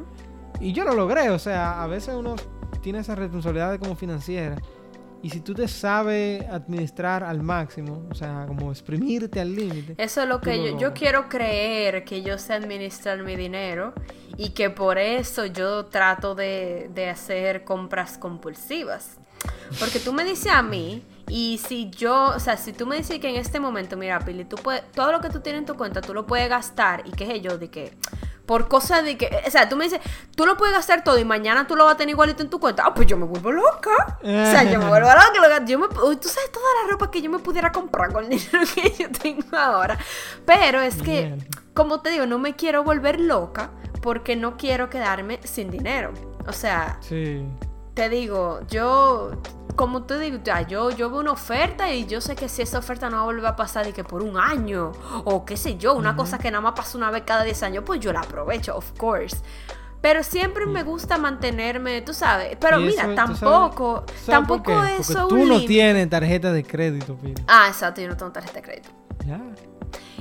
Y 0.61 0.73
yo 0.73 0.85
lo 0.85 0.95
logré, 0.95 1.31
o 1.31 1.39
sea, 1.39 1.83
a 1.83 1.87
veces 1.87 2.15
uno 2.15 2.37
tiene 2.83 3.01
esa 3.01 3.15
responsabilidad 3.15 3.79
como 3.81 3.97
financiera. 3.97 4.57
Y 5.25 5.31
si 5.31 5.41
tú 5.41 5.55
te 5.55 5.67
sabes 5.69 6.45
administrar 6.51 7.25
al 7.25 7.43
máximo, 7.43 8.07
o 8.11 8.15
sea, 8.15 8.45
como 8.47 8.71
exprimirte 8.71 9.41
al 9.41 9.57
límite. 9.57 9.95
Eso 9.97 10.21
es 10.21 10.29
lo 10.29 10.39
que 10.39 10.63
yo, 10.63 10.79
yo 10.79 10.93
quiero 10.93 11.31
creer 11.31 12.05
que 12.05 12.23
yo 12.23 12.37
sé 12.37 12.53
administrar 12.53 13.23
mi 13.23 13.35
dinero 13.35 13.95
y 14.37 14.51
que 14.51 14.69
por 14.69 14.99
eso 14.99 15.47
yo 15.47 15.87
trato 15.87 16.35
de, 16.35 16.91
de 16.95 17.09
hacer 17.09 17.65
compras 17.65 18.19
compulsivas. 18.19 19.17
Porque 19.81 19.99
tú 19.99 20.13
me 20.13 20.25
dices 20.25 20.53
a 20.53 20.61
mí, 20.61 21.03
y 21.27 21.59
si 21.67 21.89
yo, 21.89 22.35
o 22.37 22.39
sea, 22.39 22.59
si 22.59 22.75
tú 22.75 22.87
me 22.87 22.97
dices 22.97 23.19
que 23.19 23.31
en 23.31 23.37
este 23.37 23.59
momento, 23.61 23.97
mira, 23.97 24.19
Pili, 24.21 24.45
tú 24.45 24.57
puedes, 24.57 24.83
todo 24.93 25.11
lo 25.11 25.23
que 25.23 25.31
tú 25.31 25.41
tienes 25.41 25.61
en 25.61 25.67
tu 25.67 25.75
cuenta, 25.75 26.03
tú 26.03 26.13
lo 26.13 26.27
puedes 26.27 26.51
gastar, 26.51 27.03
y 27.07 27.13
qué 27.13 27.25
sé 27.25 27.41
yo, 27.41 27.57
de 27.57 27.71
que, 27.71 27.97
por 28.47 28.69
cosas 28.69 29.05
de 29.05 29.17
que, 29.17 29.31
o 29.47 29.51
sea, 29.51 29.69
tú 29.69 29.77
me 29.77 29.85
dices, 29.85 30.01
tú 30.37 30.45
lo 30.47 30.57
puedes 30.57 30.75
gastar 30.75 31.03
todo 31.03 31.19
y 31.19 31.25
mañana 31.25 31.67
tú 31.67 31.77
lo 31.77 31.85
vas 31.85 31.95
a 31.95 31.97
tener 31.97 32.11
igualito 32.13 32.43
en 32.43 32.51
tu 32.51 32.61
cuenta, 32.61 32.85
ah, 32.87 32.93
pues 32.95 33.07
yo 33.07 33.17
me 33.17 33.25
vuelvo 33.25 33.53
loca. 33.53 34.19
O 34.23 34.27
sea, 34.27 34.65
yo 34.65 34.79
me 34.79 34.87
vuelvo 34.89 35.09
loca, 35.09 35.33
loca. 35.41 35.65
Yo 35.65 35.79
me, 35.79 35.89
tú 35.89 36.29
sabes 36.29 36.53
toda 36.53 36.67
la 36.83 36.91
ropa 36.93 37.11
que 37.11 37.23
yo 37.23 37.31
me 37.31 37.39
pudiera 37.39 37.73
comprar 37.73 38.13
con 38.13 38.25
el 38.25 38.31
dinero 38.31 38.61
que 38.75 38.91
yo 38.99 39.11
tengo 39.11 39.57
ahora. 39.57 39.97
Pero 40.45 40.81
es 40.83 41.01
que, 41.03 41.37
como 41.73 42.01
te 42.01 42.11
digo, 42.11 42.27
no 42.27 42.39
me 42.39 42.55
quiero 42.55 42.85
volver 42.85 43.19
loca 43.21 43.71
porque 44.03 44.37
no 44.37 44.57
quiero 44.59 44.91
quedarme 44.91 45.41
sin 45.45 45.71
dinero. 45.71 46.13
O 46.47 46.53
sea, 46.53 46.99
Sí. 47.01 47.47
te 47.95 48.11
digo, 48.11 48.61
yo, 48.69 49.31
como 49.77 50.05
te 50.05 50.19
digo, 50.19 50.39
ya, 50.45 50.63
yo, 50.63 50.91
yo 50.91 51.11
veo 51.11 51.21
una 51.21 51.33
oferta 51.33 51.93
y 51.93 52.07
yo 52.07 52.21
sé 52.21 52.37
que 52.37 52.49
si 52.49 52.63
esa 52.63 52.79
oferta 52.79 53.11
no 53.11 53.17
va 53.17 53.23
a 53.23 53.27
volver 53.27 53.47
a 53.47 53.57
pasar 53.57 53.87
y 53.89 53.93
que 53.93 54.05
por 54.05 54.23
un 54.23 54.37
año, 54.39 54.93
o 55.25 55.45
qué 55.45 55.57
sé 55.57 55.77
yo, 55.77 55.95
una 55.95 56.15
cosa 56.17 56.39
que 56.39 56.51
nada 56.51 56.61
más 56.61 56.73
pasa 56.75 56.97
una 56.99 57.11
vez 57.11 57.25
cada 57.27 57.43
10 57.45 57.63
años, 57.63 57.85
pues 57.87 58.01
yo 58.01 58.13
la 58.13 58.21
aprovecho, 58.21 58.77
of 58.77 58.93
course. 58.99 59.37
Pero 60.01 60.23
siempre 60.23 60.67
me 60.67 60.83
gusta 60.83 61.17
mantenerme, 61.17 62.03
tú 62.03 62.13
sabes. 62.13 62.57
Pero 62.61 62.79
mira, 62.79 63.03
eso, 63.05 63.09
¿tú 63.11 63.15
tampoco, 63.15 63.95
sabes- 64.07 64.11
¿sabes 64.21 64.27
tampoco 64.27 64.63
por 64.65 64.87
qué? 64.87 64.97
eso 64.99 65.13
Porque 65.15 65.29
tú 65.35 65.43
un 65.43 65.49
no 65.49 65.65
tienes 65.65 66.11
tarjeta 66.11 66.53
de 66.53 66.63
crédito, 66.63 67.15
Pili. 67.17 67.43
Ah, 67.49 67.67
exacto, 67.69 68.03
yo 68.03 68.09
no 68.09 68.17
tengo 68.17 68.31
tarjeta 68.31 68.57
de 68.57 68.63
crédito. 68.63 68.91
Ya. 69.27 69.41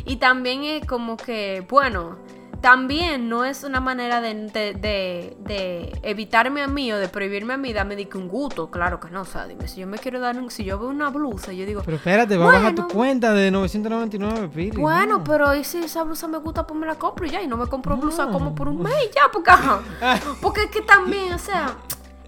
Y 0.06 0.16
también 0.18 0.64
es 0.64 0.86
como 0.86 1.18
que, 1.18 1.66
bueno, 1.70 2.18
también 2.64 3.28
no 3.28 3.43
es 3.43 3.66
una 3.66 3.82
manera 3.82 4.22
de, 4.22 4.34
de, 4.34 4.74
de- 4.74 5.36
de 5.41 5.99
evitarme 6.01 6.61
a 6.64 6.68
mí 6.68 6.93
o 6.93 6.97
de 6.97 7.09
prohibirme 7.09 7.55
a 7.55 7.57
mí 7.57 7.74
darme 7.74 7.97
de 7.97 8.07
que 8.07 8.18
un 8.18 8.30
gusto. 8.30 8.72
Claro 8.72 9.01
que 9.01 9.09
no, 9.09 9.22
o 9.22 9.26
sea, 9.26 9.45
dime, 9.47 9.68
si 9.68 9.82
yo 9.82 9.86
me 9.88 9.97
quiero 9.97 10.22
dar 10.22 10.38
un, 10.38 10.49
si 10.49 10.64
yo 10.64 10.80
veo 10.80 10.88
una 10.88 11.09
blusa, 11.09 11.51
yo 11.51 11.66
digo, 11.66 11.82
Pero 11.84 11.97
espérate, 11.97 12.38
va 12.38 12.45
a 12.49 12.53
bajar 12.53 12.74
tu 12.74 12.88
cuenta 12.88 13.34
de 13.34 13.51
999, 13.51 14.47
Pili. 14.47 14.82
bueno, 14.82 15.18
no. 15.18 15.24
pero 15.26 15.53
¿y 15.53 15.66
si 15.66 15.80
esa 15.80 16.03
blusa 16.03 16.30
me 16.30 16.38
gusta, 16.38 16.66
pues 16.66 16.80
me 16.80 16.88
la 16.88 16.95
compro 16.95 17.26
y 17.26 17.32
ya, 17.32 17.41
y 17.41 17.47
no 17.47 17.57
me 17.57 17.68
compro 17.68 17.97
blusa 17.97 18.28
como 18.30 18.55
por 18.55 18.70
un 18.70 18.82
mes 18.84 18.93
ya, 19.14 19.24
porque, 19.32 19.51
porque 20.41 20.61
es 20.64 20.72
que 20.72 20.82
también, 20.84 21.34
o 21.34 21.39
sea, 21.39 21.76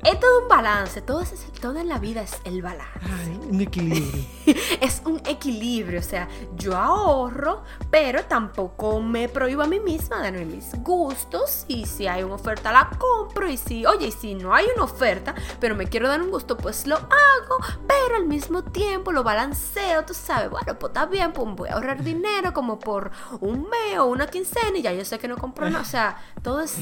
es 0.05 0.19
todo 0.19 0.43
un 0.43 0.47
balance, 0.47 1.01
todo, 1.01 1.21
es, 1.21 1.33
todo 1.59 1.79
en 1.79 1.89
la 1.89 1.97
vida 1.97 2.21
es 2.21 2.39
el 2.43 2.61
balance. 2.61 2.99
Ay, 3.01 3.39
un 3.49 3.59
equilibrio. 3.59 4.23
es 4.81 5.01
un 5.03 5.19
equilibrio, 5.25 5.99
o 5.99 6.03
sea, 6.03 6.27
yo 6.55 6.77
ahorro, 6.77 7.63
pero 7.89 8.23
tampoco 8.25 9.01
me 9.01 9.27
prohíbo 9.27 9.63
a 9.63 9.67
mí 9.67 9.79
misma 9.79 10.21
darme 10.21 10.45
mis 10.45 10.75
gustos 10.83 11.65
y 11.67 11.87
si 11.87 12.05
hay 12.05 12.21
una 12.21 12.35
oferta 12.35 12.71
la 12.71 12.89
compro 12.99 13.49
y 13.49 13.57
si, 13.57 13.85
oye, 13.85 14.07
y 14.07 14.11
si 14.11 14.35
no 14.35 14.53
hay 14.53 14.67
una 14.75 14.83
oferta, 14.83 15.33
pero 15.59 15.75
me 15.75 15.87
quiero 15.87 16.07
dar 16.07 16.21
un 16.21 16.29
gusto, 16.29 16.55
pues 16.55 16.85
lo 16.85 16.97
hago, 16.97 17.57
pero 17.87 18.15
al 18.15 18.25
mismo 18.25 18.63
tiempo 18.63 19.11
lo 19.11 19.23
balanceo, 19.23 20.05
tú 20.05 20.13
sabes, 20.13 20.51
bueno, 20.51 20.77
pues 20.77 20.91
está 20.91 21.07
bien, 21.07 21.33
pues 21.33 21.47
voy 21.55 21.69
a 21.69 21.73
ahorrar 21.73 22.03
dinero 22.03 22.53
como 22.53 22.77
por 22.77 23.11
un 23.41 23.61
mes 23.69 23.97
o 23.97 24.05
una 24.05 24.27
quincena 24.27 24.77
y 24.77 24.83
ya 24.83 24.93
yo 24.93 25.03
sé 25.03 25.17
que 25.17 25.27
no 25.27 25.37
compro 25.37 25.67
nada, 25.67 25.81
o 25.81 25.85
sea, 25.85 26.17
todo 26.43 26.61
es 26.61 26.75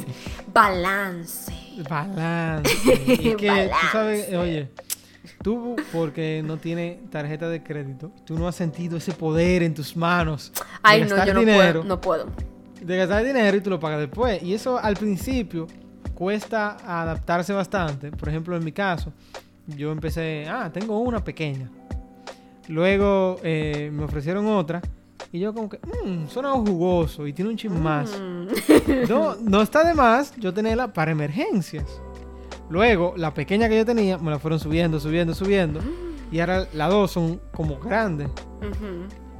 balance. 0.47 1.62
Balance. 1.89 2.71
Y 3.07 3.35
que 3.35 3.47
Balance. 3.47 3.71
tú 3.81 3.87
sabes, 3.91 4.33
oye, 4.33 4.69
tú 5.41 5.75
porque 5.91 6.41
no 6.45 6.57
tienes 6.57 7.09
tarjeta 7.09 7.49
de 7.49 7.63
crédito, 7.63 8.11
tú 8.25 8.37
no 8.37 8.47
has 8.47 8.55
sentido 8.55 8.97
ese 8.97 9.13
poder 9.13 9.63
en 9.63 9.73
tus 9.73 9.95
manos. 9.95 10.51
de 10.53 10.61
Ay, 10.83 11.05
no, 11.05 11.25
yo 11.25 11.33
no 11.33 11.41
puedo, 11.43 11.83
no 11.83 12.01
puedo. 12.01 12.27
De 12.81 12.97
gastar 12.97 13.23
dinero 13.23 13.55
y 13.55 13.61
tú 13.61 13.69
lo 13.69 13.79
pagas 13.79 13.99
después. 13.99 14.43
Y 14.43 14.53
eso 14.53 14.77
al 14.77 14.95
principio 14.95 15.67
cuesta 16.13 16.77
adaptarse 16.85 17.53
bastante. 17.53 18.11
Por 18.11 18.29
ejemplo, 18.29 18.55
en 18.57 18.63
mi 18.63 18.71
caso, 18.71 19.13
yo 19.67 19.91
empecé, 19.91 20.45
ah, 20.49 20.69
tengo 20.71 20.99
una 20.99 21.23
pequeña. 21.23 21.69
Luego 22.67 23.39
eh, 23.43 23.89
me 23.93 24.03
ofrecieron 24.03 24.47
otra. 24.47 24.81
Y 25.33 25.39
yo 25.39 25.51
como 25.51 25.67
que, 25.67 25.79
mmm, 25.79 26.27
suena 26.27 26.51
jugoso 26.51 27.25
y 27.25 27.33
tiene 27.33 27.49
un 27.49 27.57
chin 27.57 27.81
más. 27.81 28.11
Mm. 28.11 29.09
No, 29.09 29.35
no 29.41 29.63
está 29.63 29.83
de 29.83 29.95
más 29.95 30.31
yo 30.37 30.53
tenerla 30.53 30.93
para 30.93 31.11
emergencias. 31.11 31.85
Luego, 32.69 33.15
la 33.17 33.33
pequeña 33.33 33.67
que 33.67 33.77
yo 33.77 33.83
tenía, 33.83 34.19
me 34.19 34.29
la 34.29 34.37
fueron 34.37 34.59
subiendo, 34.59 34.99
subiendo, 34.99 35.33
subiendo. 35.33 35.79
Y 36.31 36.39
ahora 36.39 36.67
las 36.73 36.89
dos 36.91 37.11
son 37.11 37.41
como 37.51 37.79
grandes. 37.79 38.29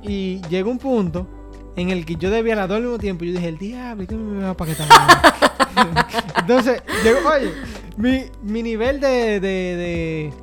Y 0.02 0.42
llegó 0.50 0.72
un 0.72 0.80
punto 0.80 1.28
en 1.76 1.92
el 1.92 2.08
que 2.08 2.16
yo 2.16 2.32
debía 2.32 2.56
las 2.56 2.68
dos 2.68 2.78
al 2.78 2.84
mismo 2.84 2.98
tiempo. 2.98 3.24
Y 3.24 3.28
yo 3.28 3.34
dije, 3.34 3.50
el 3.50 3.60
diablo, 3.60 4.02
¿y 4.02 4.08
¿qué 4.08 4.16
me 4.16 4.44
va 4.44 4.50
a 4.50 4.58
paquetar? 4.58 4.88
Entonces, 6.40 6.82
llegó, 7.04 7.20
oye, 7.30 7.52
mi, 7.98 8.24
mi 8.42 8.64
nivel 8.64 9.00
de, 9.00 9.40
de, 9.40 9.40
de, 9.40 10.34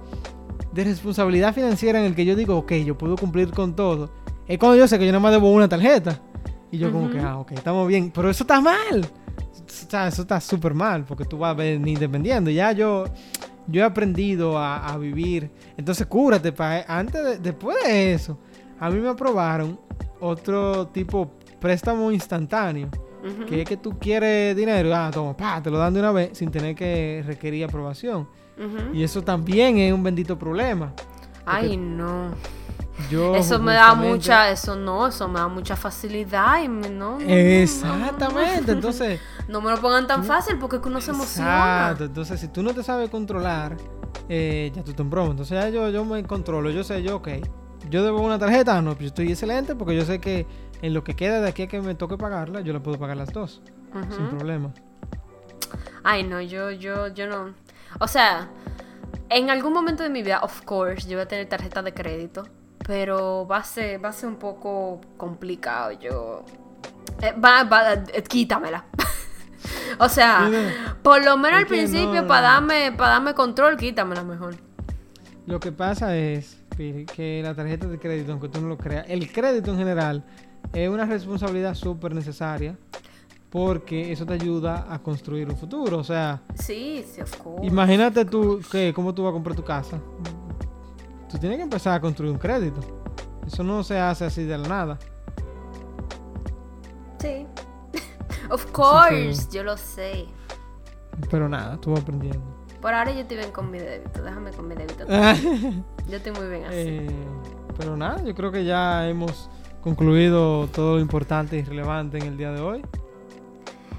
de 0.72 0.84
responsabilidad 0.84 1.52
financiera 1.52 1.98
en 1.98 2.06
el 2.06 2.14
que 2.14 2.24
yo 2.24 2.36
digo, 2.36 2.56
ok, 2.56 2.72
yo 2.74 2.96
puedo 2.96 3.16
cumplir 3.16 3.50
con 3.50 3.74
todo, 3.74 4.10
es 4.54 4.58
cuando 4.58 4.76
yo 4.76 4.86
sé 4.88 4.98
que 4.98 5.06
yo 5.06 5.12
nada 5.12 5.20
más 5.22 5.32
debo 5.32 5.50
una 5.52 5.68
tarjeta. 5.68 6.20
Y 6.72 6.78
yo 6.78 6.92
como 6.92 7.10
que, 7.10 7.18
ah, 7.18 7.38
ok, 7.38 7.52
estamos 7.52 7.86
bien. 7.88 8.10
Pero 8.14 8.30
eso 8.30 8.44
está 8.44 8.60
mal. 8.60 9.04
O 9.04 9.88
sea, 9.90 10.06
eso 10.08 10.22
está 10.22 10.40
súper 10.40 10.72
mal 10.74 11.04
porque 11.04 11.24
tú 11.24 11.38
vas 11.38 11.50
a 11.50 11.54
venir 11.54 11.98
dependiendo. 11.98 12.50
Ya 12.50 12.70
yo, 12.72 13.04
yo 13.66 13.82
he 13.82 13.84
aprendido 13.84 14.56
a, 14.58 14.86
a 14.86 14.96
vivir. 14.98 15.50
Entonces, 15.76 16.06
cúrate. 16.06 16.52
Pa, 16.52 16.84
antes 16.86 17.24
de- 17.24 17.38
después 17.38 17.76
de 17.84 18.12
eso, 18.12 18.38
a 18.78 18.88
mí 18.90 19.00
me 19.00 19.08
aprobaron 19.08 19.78
otro 20.20 20.86
tipo 20.88 21.30
préstamo 21.60 22.12
instantáneo. 22.12 22.88
Que 23.46 23.62
es 23.62 23.68
que 23.68 23.76
tú 23.76 23.98
quieres 23.98 24.56
dinero, 24.56 24.94
ah, 24.94 25.10
toma, 25.12 25.36
pa, 25.36 25.60
te 25.62 25.70
lo 25.70 25.76
dan 25.76 25.92
de 25.92 26.00
una 26.00 26.10
vez 26.12 26.30
sin 26.38 26.50
tener 26.50 26.74
que 26.74 27.22
requerir 27.26 27.64
aprobación. 27.64 28.26
Y 28.94 29.02
eso 29.02 29.22
también 29.22 29.76
es 29.78 29.92
un 29.92 30.02
bendito 30.02 30.38
problema. 30.38 30.92
Ay, 31.44 31.76
no. 31.76 32.30
Yo 33.10 33.34
Eso 33.34 33.58
me 33.58 33.74
da 33.74 33.94
mucha, 33.94 34.50
eso 34.50 34.76
no, 34.76 35.08
eso 35.08 35.26
me 35.26 35.40
da 35.40 35.48
mucha 35.48 35.74
facilidad 35.74 36.62
y 36.62 36.68
me- 36.68 36.88
no, 36.88 37.12
no, 37.12 37.18
no, 37.18 37.24
Exactamente, 37.26 38.72
entonces... 38.72 39.20
No 39.48 39.60
me 39.60 39.70
lo 39.72 39.80
pongan 39.80 40.06
tan 40.06 40.22
fácil 40.24 40.58
porque 40.58 40.76
es 40.76 40.82
que 40.82 40.88
uno 40.88 41.00
se 41.00 41.10
emociona. 41.10 41.80
Exacto, 41.88 42.04
entonces 42.04 42.38
si 42.38 42.48
tú 42.48 42.62
no 42.62 42.72
te 42.72 42.84
sabes 42.84 43.10
controlar, 43.10 43.76
eh, 44.28 44.70
ya 44.74 44.84
tú 44.84 44.90
estás 44.90 45.04
en 45.04 45.10
promo. 45.10 45.32
Entonces 45.32 45.60
ya 45.60 45.68
yo, 45.70 45.88
yo 45.90 46.04
me 46.04 46.22
controlo, 46.22 46.70
yo 46.70 46.84
sé, 46.84 47.02
yo, 47.02 47.16
ok. 47.16 47.28
Yo 47.88 48.04
debo 48.04 48.20
una 48.20 48.38
tarjeta, 48.38 48.80
no, 48.80 48.90
pues 48.92 49.00
yo 49.00 49.06
estoy 49.08 49.28
excelente 49.30 49.74
porque 49.74 49.96
yo 49.96 50.04
sé 50.04 50.20
que 50.20 50.46
en 50.82 50.94
lo 50.94 51.02
que 51.02 51.16
queda 51.16 51.40
de 51.40 51.48
aquí 51.48 51.62
a 51.62 51.66
que 51.66 51.80
me 51.80 51.94
toque 51.96 52.16
pagarla, 52.16 52.60
yo 52.60 52.72
la 52.72 52.80
puedo 52.80 52.98
pagar 52.98 53.16
las 53.16 53.32
dos, 53.32 53.60
sin 54.14 54.28
problema. 54.28 54.72
Ay, 56.04 56.22
no, 56.22 56.40
yo, 56.40 56.70
yo, 56.70 57.08
yo 57.08 57.26
no. 57.26 57.54
O 57.98 58.06
sea, 58.06 58.48
en 59.28 59.50
algún 59.50 59.72
momento 59.72 60.02
de 60.02 60.10
mi 60.10 60.22
vida, 60.22 60.40
of 60.42 60.62
course, 60.62 61.08
yo 61.08 61.16
voy 61.16 61.22
a 61.24 61.28
tener 61.28 61.48
tarjeta 61.48 61.82
de 61.82 61.92
crédito. 61.92 62.44
Pero 62.86 63.46
va 63.46 63.58
a 63.58 63.64
ser, 63.64 64.02
va 64.04 64.08
a 64.08 64.12
ser 64.12 64.28
un 64.28 64.36
poco 64.36 65.00
complicado. 65.16 65.92
Yo. 65.92 66.44
eh, 67.22 67.32
va, 67.32 67.64
va, 67.64 67.92
eh, 67.92 68.22
quítamela. 68.28 68.84
o 69.98 70.08
sea, 70.08 70.46
Mira, 70.48 70.96
por 71.02 71.24
lo 71.24 71.36
menos 71.36 71.60
al 71.60 71.66
principio, 71.66 72.22
no- 72.22 72.26
para 72.26 72.42
darme, 72.52 72.92
para 72.92 73.10
darme 73.12 73.34
control, 73.34 73.76
quítamela 73.76 74.24
mejor. 74.24 74.56
Lo 75.46 75.60
que 75.60 75.72
pasa 75.72 76.16
es, 76.16 76.56
que 76.76 77.40
la 77.44 77.54
tarjeta 77.54 77.86
de 77.86 77.98
crédito, 77.98 78.32
aunque 78.32 78.48
tú 78.48 78.60
no 78.60 78.68
lo 78.68 78.78
creas, 78.78 79.04
el 79.08 79.30
crédito 79.30 79.70
en 79.72 79.76
general 79.78 80.24
es 80.72 80.88
una 80.88 81.04
responsabilidad 81.04 81.74
súper 81.74 82.14
necesaria 82.14 82.76
porque 83.50 84.12
eso 84.12 84.24
te 84.24 84.34
ayuda 84.34 84.86
a 84.88 84.98
construir 85.00 85.48
un 85.50 85.56
futuro. 85.56 85.98
O 85.98 86.04
sea, 86.04 86.40
Sí, 86.54 87.04
sí, 87.12 87.20
of 87.20 87.36
course. 87.36 87.66
imagínate 87.66 88.24
tú 88.24 88.60
que 88.70 88.94
cómo 88.94 89.12
tú 89.14 89.24
vas 89.24 89.30
a 89.30 89.32
comprar 89.34 89.54
tu 89.56 89.64
casa. 89.64 89.98
Tú 91.30 91.38
tienes 91.38 91.58
que 91.58 91.62
empezar 91.62 91.94
a 91.94 92.00
construir 92.00 92.32
un 92.32 92.38
crédito. 92.38 92.80
Eso 93.46 93.62
no 93.62 93.82
se 93.84 93.98
hace 93.98 94.24
así 94.24 94.44
de 94.44 94.58
la 94.58 94.68
nada. 94.68 94.98
Sí. 97.18 97.46
of 98.50 98.66
course, 98.72 99.48
yo 99.50 99.62
lo 99.62 99.76
sé. 99.76 100.26
Pero 101.30 101.48
nada, 101.48 101.76
tú 101.80 101.92
vas 101.92 102.00
aprendiendo. 102.00 102.40
Por 102.80 102.94
ahora 102.94 103.12
yo 103.12 103.20
estoy 103.20 103.36
bien 103.36 103.52
con 103.52 103.70
mi 103.70 103.78
débito. 103.78 104.22
Déjame 104.22 104.50
con 104.52 104.66
mi 104.66 104.74
débito. 104.74 105.06
Yo 106.08 106.16
estoy 106.16 106.32
muy 106.32 106.48
bien 106.48 106.64
así. 106.64 106.76
Eh, 106.76 107.10
pero 107.76 107.96
nada, 107.96 108.22
yo 108.24 108.34
creo 108.34 108.50
que 108.50 108.64
ya 108.64 109.08
hemos 109.08 109.48
concluido 109.80 110.66
todo 110.68 110.96
lo 110.96 111.00
importante 111.00 111.56
y 111.56 111.62
relevante 111.62 112.18
en 112.18 112.24
el 112.24 112.36
día 112.36 112.50
de 112.50 112.60
hoy. 112.60 112.82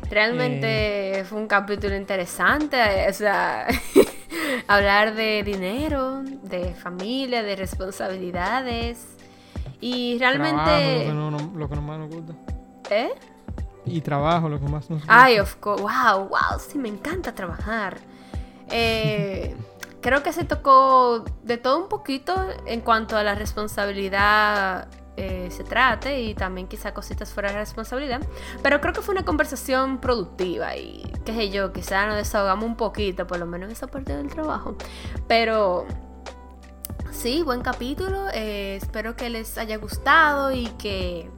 Realmente 0.09 1.23
fue 1.29 1.39
un 1.39 1.47
capítulo 1.47 1.95
interesante, 1.95 2.75
eh, 2.77 3.09
o 3.09 3.13
sea, 3.13 3.65
hablar 4.67 5.15
de 5.15 5.43
dinero, 5.43 6.21
de 6.43 6.73
familia, 6.75 7.43
de 7.43 7.55
responsabilidades 7.55 9.05
y 9.79 10.17
Trabajo, 10.17 10.37
lo 10.37 10.63
que, 10.65 10.71
realmente, 10.71 11.13
no- 11.13 11.31
no- 11.31 11.51
lo 11.57 11.69
que 11.69 11.75
más 11.75 11.99
nos 11.99 12.09
gusta. 12.09 12.33
¿eh? 12.89 13.09
Y 13.85 14.01
trabajo, 14.01 14.47
lo 14.49 14.59
que 14.59 14.65
más 14.67 14.89
nos 14.89 14.99
gusta. 14.99 15.23
Ay, 15.23 15.39
of 15.39 15.55
course, 15.55 15.81
wow, 15.83 16.27
wow, 16.29 16.59
sí, 16.59 16.77
me 16.77 16.89
encanta 16.89 17.33
trabajar. 17.33 17.97
Eh, 18.69 19.55
creo 20.01 20.21
que 20.23 20.33
se 20.33 20.43
tocó 20.43 21.25
de 21.43 21.57
todo 21.57 21.79
un 21.81 21.89
poquito 21.89 22.33
en 22.65 22.81
cuanto 22.81 23.17
a 23.17 23.23
la 23.23 23.33
responsabilidad 23.35 24.87
eh, 25.23 25.51
se 25.51 25.63
trate 25.63 26.19
y 26.19 26.33
también 26.33 26.67
quizá 26.67 26.95
cositas 26.95 27.31
fuera 27.31 27.51
de 27.51 27.59
responsabilidad. 27.59 28.21
Pero 28.63 28.81
creo 28.81 28.91
que 28.91 29.01
fue 29.01 29.13
una 29.13 29.23
conversación 29.23 29.99
productiva 29.99 30.75
y 30.75 31.13
qué 31.23 31.35
sé 31.35 31.51
yo, 31.51 31.71
quizá 31.71 32.07
nos 32.07 32.15
desahogamos 32.15 32.65
un 32.65 32.75
poquito, 32.75 33.27
por 33.27 33.37
lo 33.37 33.45
menos 33.45 33.67
en 33.67 33.73
esa 33.73 33.85
parte 33.85 34.17
del 34.17 34.29
trabajo. 34.29 34.75
Pero 35.27 35.85
sí, 37.11 37.43
buen 37.43 37.61
capítulo. 37.61 38.29
eh, 38.33 38.77
espero 38.81 39.15
que 39.15 39.29
les 39.29 39.59
haya 39.59 39.77
gustado 39.77 40.51
y 40.51 40.65
que 40.79 41.29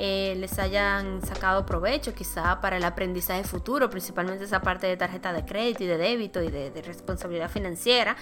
eh, 0.00 0.36
les 0.38 0.58
hayan 0.60 1.20
sacado 1.26 1.66
provecho 1.66 2.14
quizá 2.14 2.60
para 2.60 2.76
el 2.76 2.84
aprendizaje 2.84 3.42
futuro, 3.42 3.90
principalmente 3.90 4.44
esa 4.44 4.62
parte 4.62 4.86
de 4.86 4.96
tarjeta 4.96 5.32
de 5.32 5.44
crédito 5.44 5.82
y 5.82 5.86
de 5.88 5.98
débito 5.98 6.40
y 6.40 6.50
de, 6.50 6.70
responsabilidad 6.82 7.50
financiera. 7.50 8.16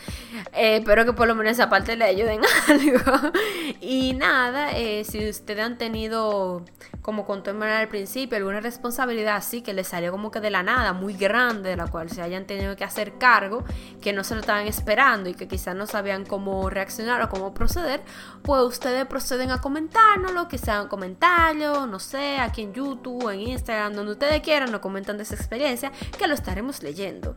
Eh, 0.54 0.78
espero 0.78 1.04
que 1.04 1.12
por 1.12 1.28
lo 1.28 1.34
menos 1.34 1.52
esa 1.52 1.68
parte 1.68 1.94
le 1.94 2.06
ayuden 2.06 2.40
algo. 2.68 3.30
y 3.82 4.14
nada, 4.14 4.72
eh, 4.72 5.04
si 5.04 5.28
ustedes 5.28 5.64
han 5.64 5.76
tenido, 5.76 6.64
como 7.06 7.24
contó 7.24 7.50
Emmanuel 7.52 7.82
al 7.82 7.88
principio, 7.88 8.36
alguna 8.36 8.58
responsabilidad 8.58 9.36
así 9.36 9.62
que 9.62 9.72
les 9.72 9.86
salió 9.86 10.10
como 10.10 10.32
que 10.32 10.40
de 10.40 10.50
la 10.50 10.64
nada, 10.64 10.92
muy 10.92 11.14
grande, 11.14 11.70
de 11.70 11.76
la 11.76 11.86
cual 11.86 12.10
se 12.10 12.20
hayan 12.20 12.48
tenido 12.48 12.74
que 12.74 12.82
hacer 12.82 13.16
cargo, 13.16 13.62
que 14.02 14.12
no 14.12 14.24
se 14.24 14.34
lo 14.34 14.40
estaban 14.40 14.66
esperando 14.66 15.30
y 15.30 15.34
que 15.34 15.46
quizás 15.46 15.76
no 15.76 15.86
sabían 15.86 16.24
cómo 16.24 16.68
reaccionar 16.68 17.22
o 17.22 17.28
cómo 17.28 17.54
proceder, 17.54 18.02
pues 18.42 18.60
ustedes 18.62 19.06
proceden 19.06 19.52
a 19.52 19.60
comentárnoslo, 19.60 20.48
quizá 20.48 20.82
un 20.82 20.88
comentario, 20.88 21.86
no 21.86 22.00
sé, 22.00 22.38
aquí 22.38 22.62
en 22.62 22.74
YouTube, 22.74 23.30
en 23.30 23.40
Instagram, 23.40 23.92
donde 23.92 24.10
ustedes 24.10 24.40
quieran, 24.40 24.72
nos 24.72 24.80
comentan 24.80 25.16
de 25.16 25.22
esa 25.22 25.36
experiencia, 25.36 25.92
que 26.18 26.26
lo 26.26 26.34
estaremos 26.34 26.82
leyendo. 26.82 27.36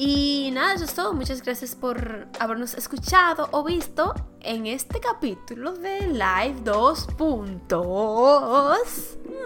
Y 0.00 0.50
nada, 0.52 0.74
eso 0.74 0.84
es 0.84 0.94
todo. 0.94 1.12
Muchas 1.12 1.42
gracias 1.42 1.74
por 1.74 2.28
habernos 2.38 2.74
escuchado 2.74 3.48
o 3.50 3.64
visto 3.64 4.14
en 4.38 4.66
este 4.68 5.00
capítulo 5.00 5.72
de 5.72 6.06
Live 6.06 6.60
2 6.62 7.06
puntos. 7.18 8.78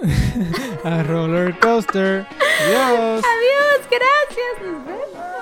A 0.84 1.03
roller 1.05 1.59
coaster. 1.59 2.26
Adiós. 2.66 3.24
Adiós, 3.24 3.88
gracias, 3.90 4.62
nos 4.62 4.84
vemos. 4.84 5.41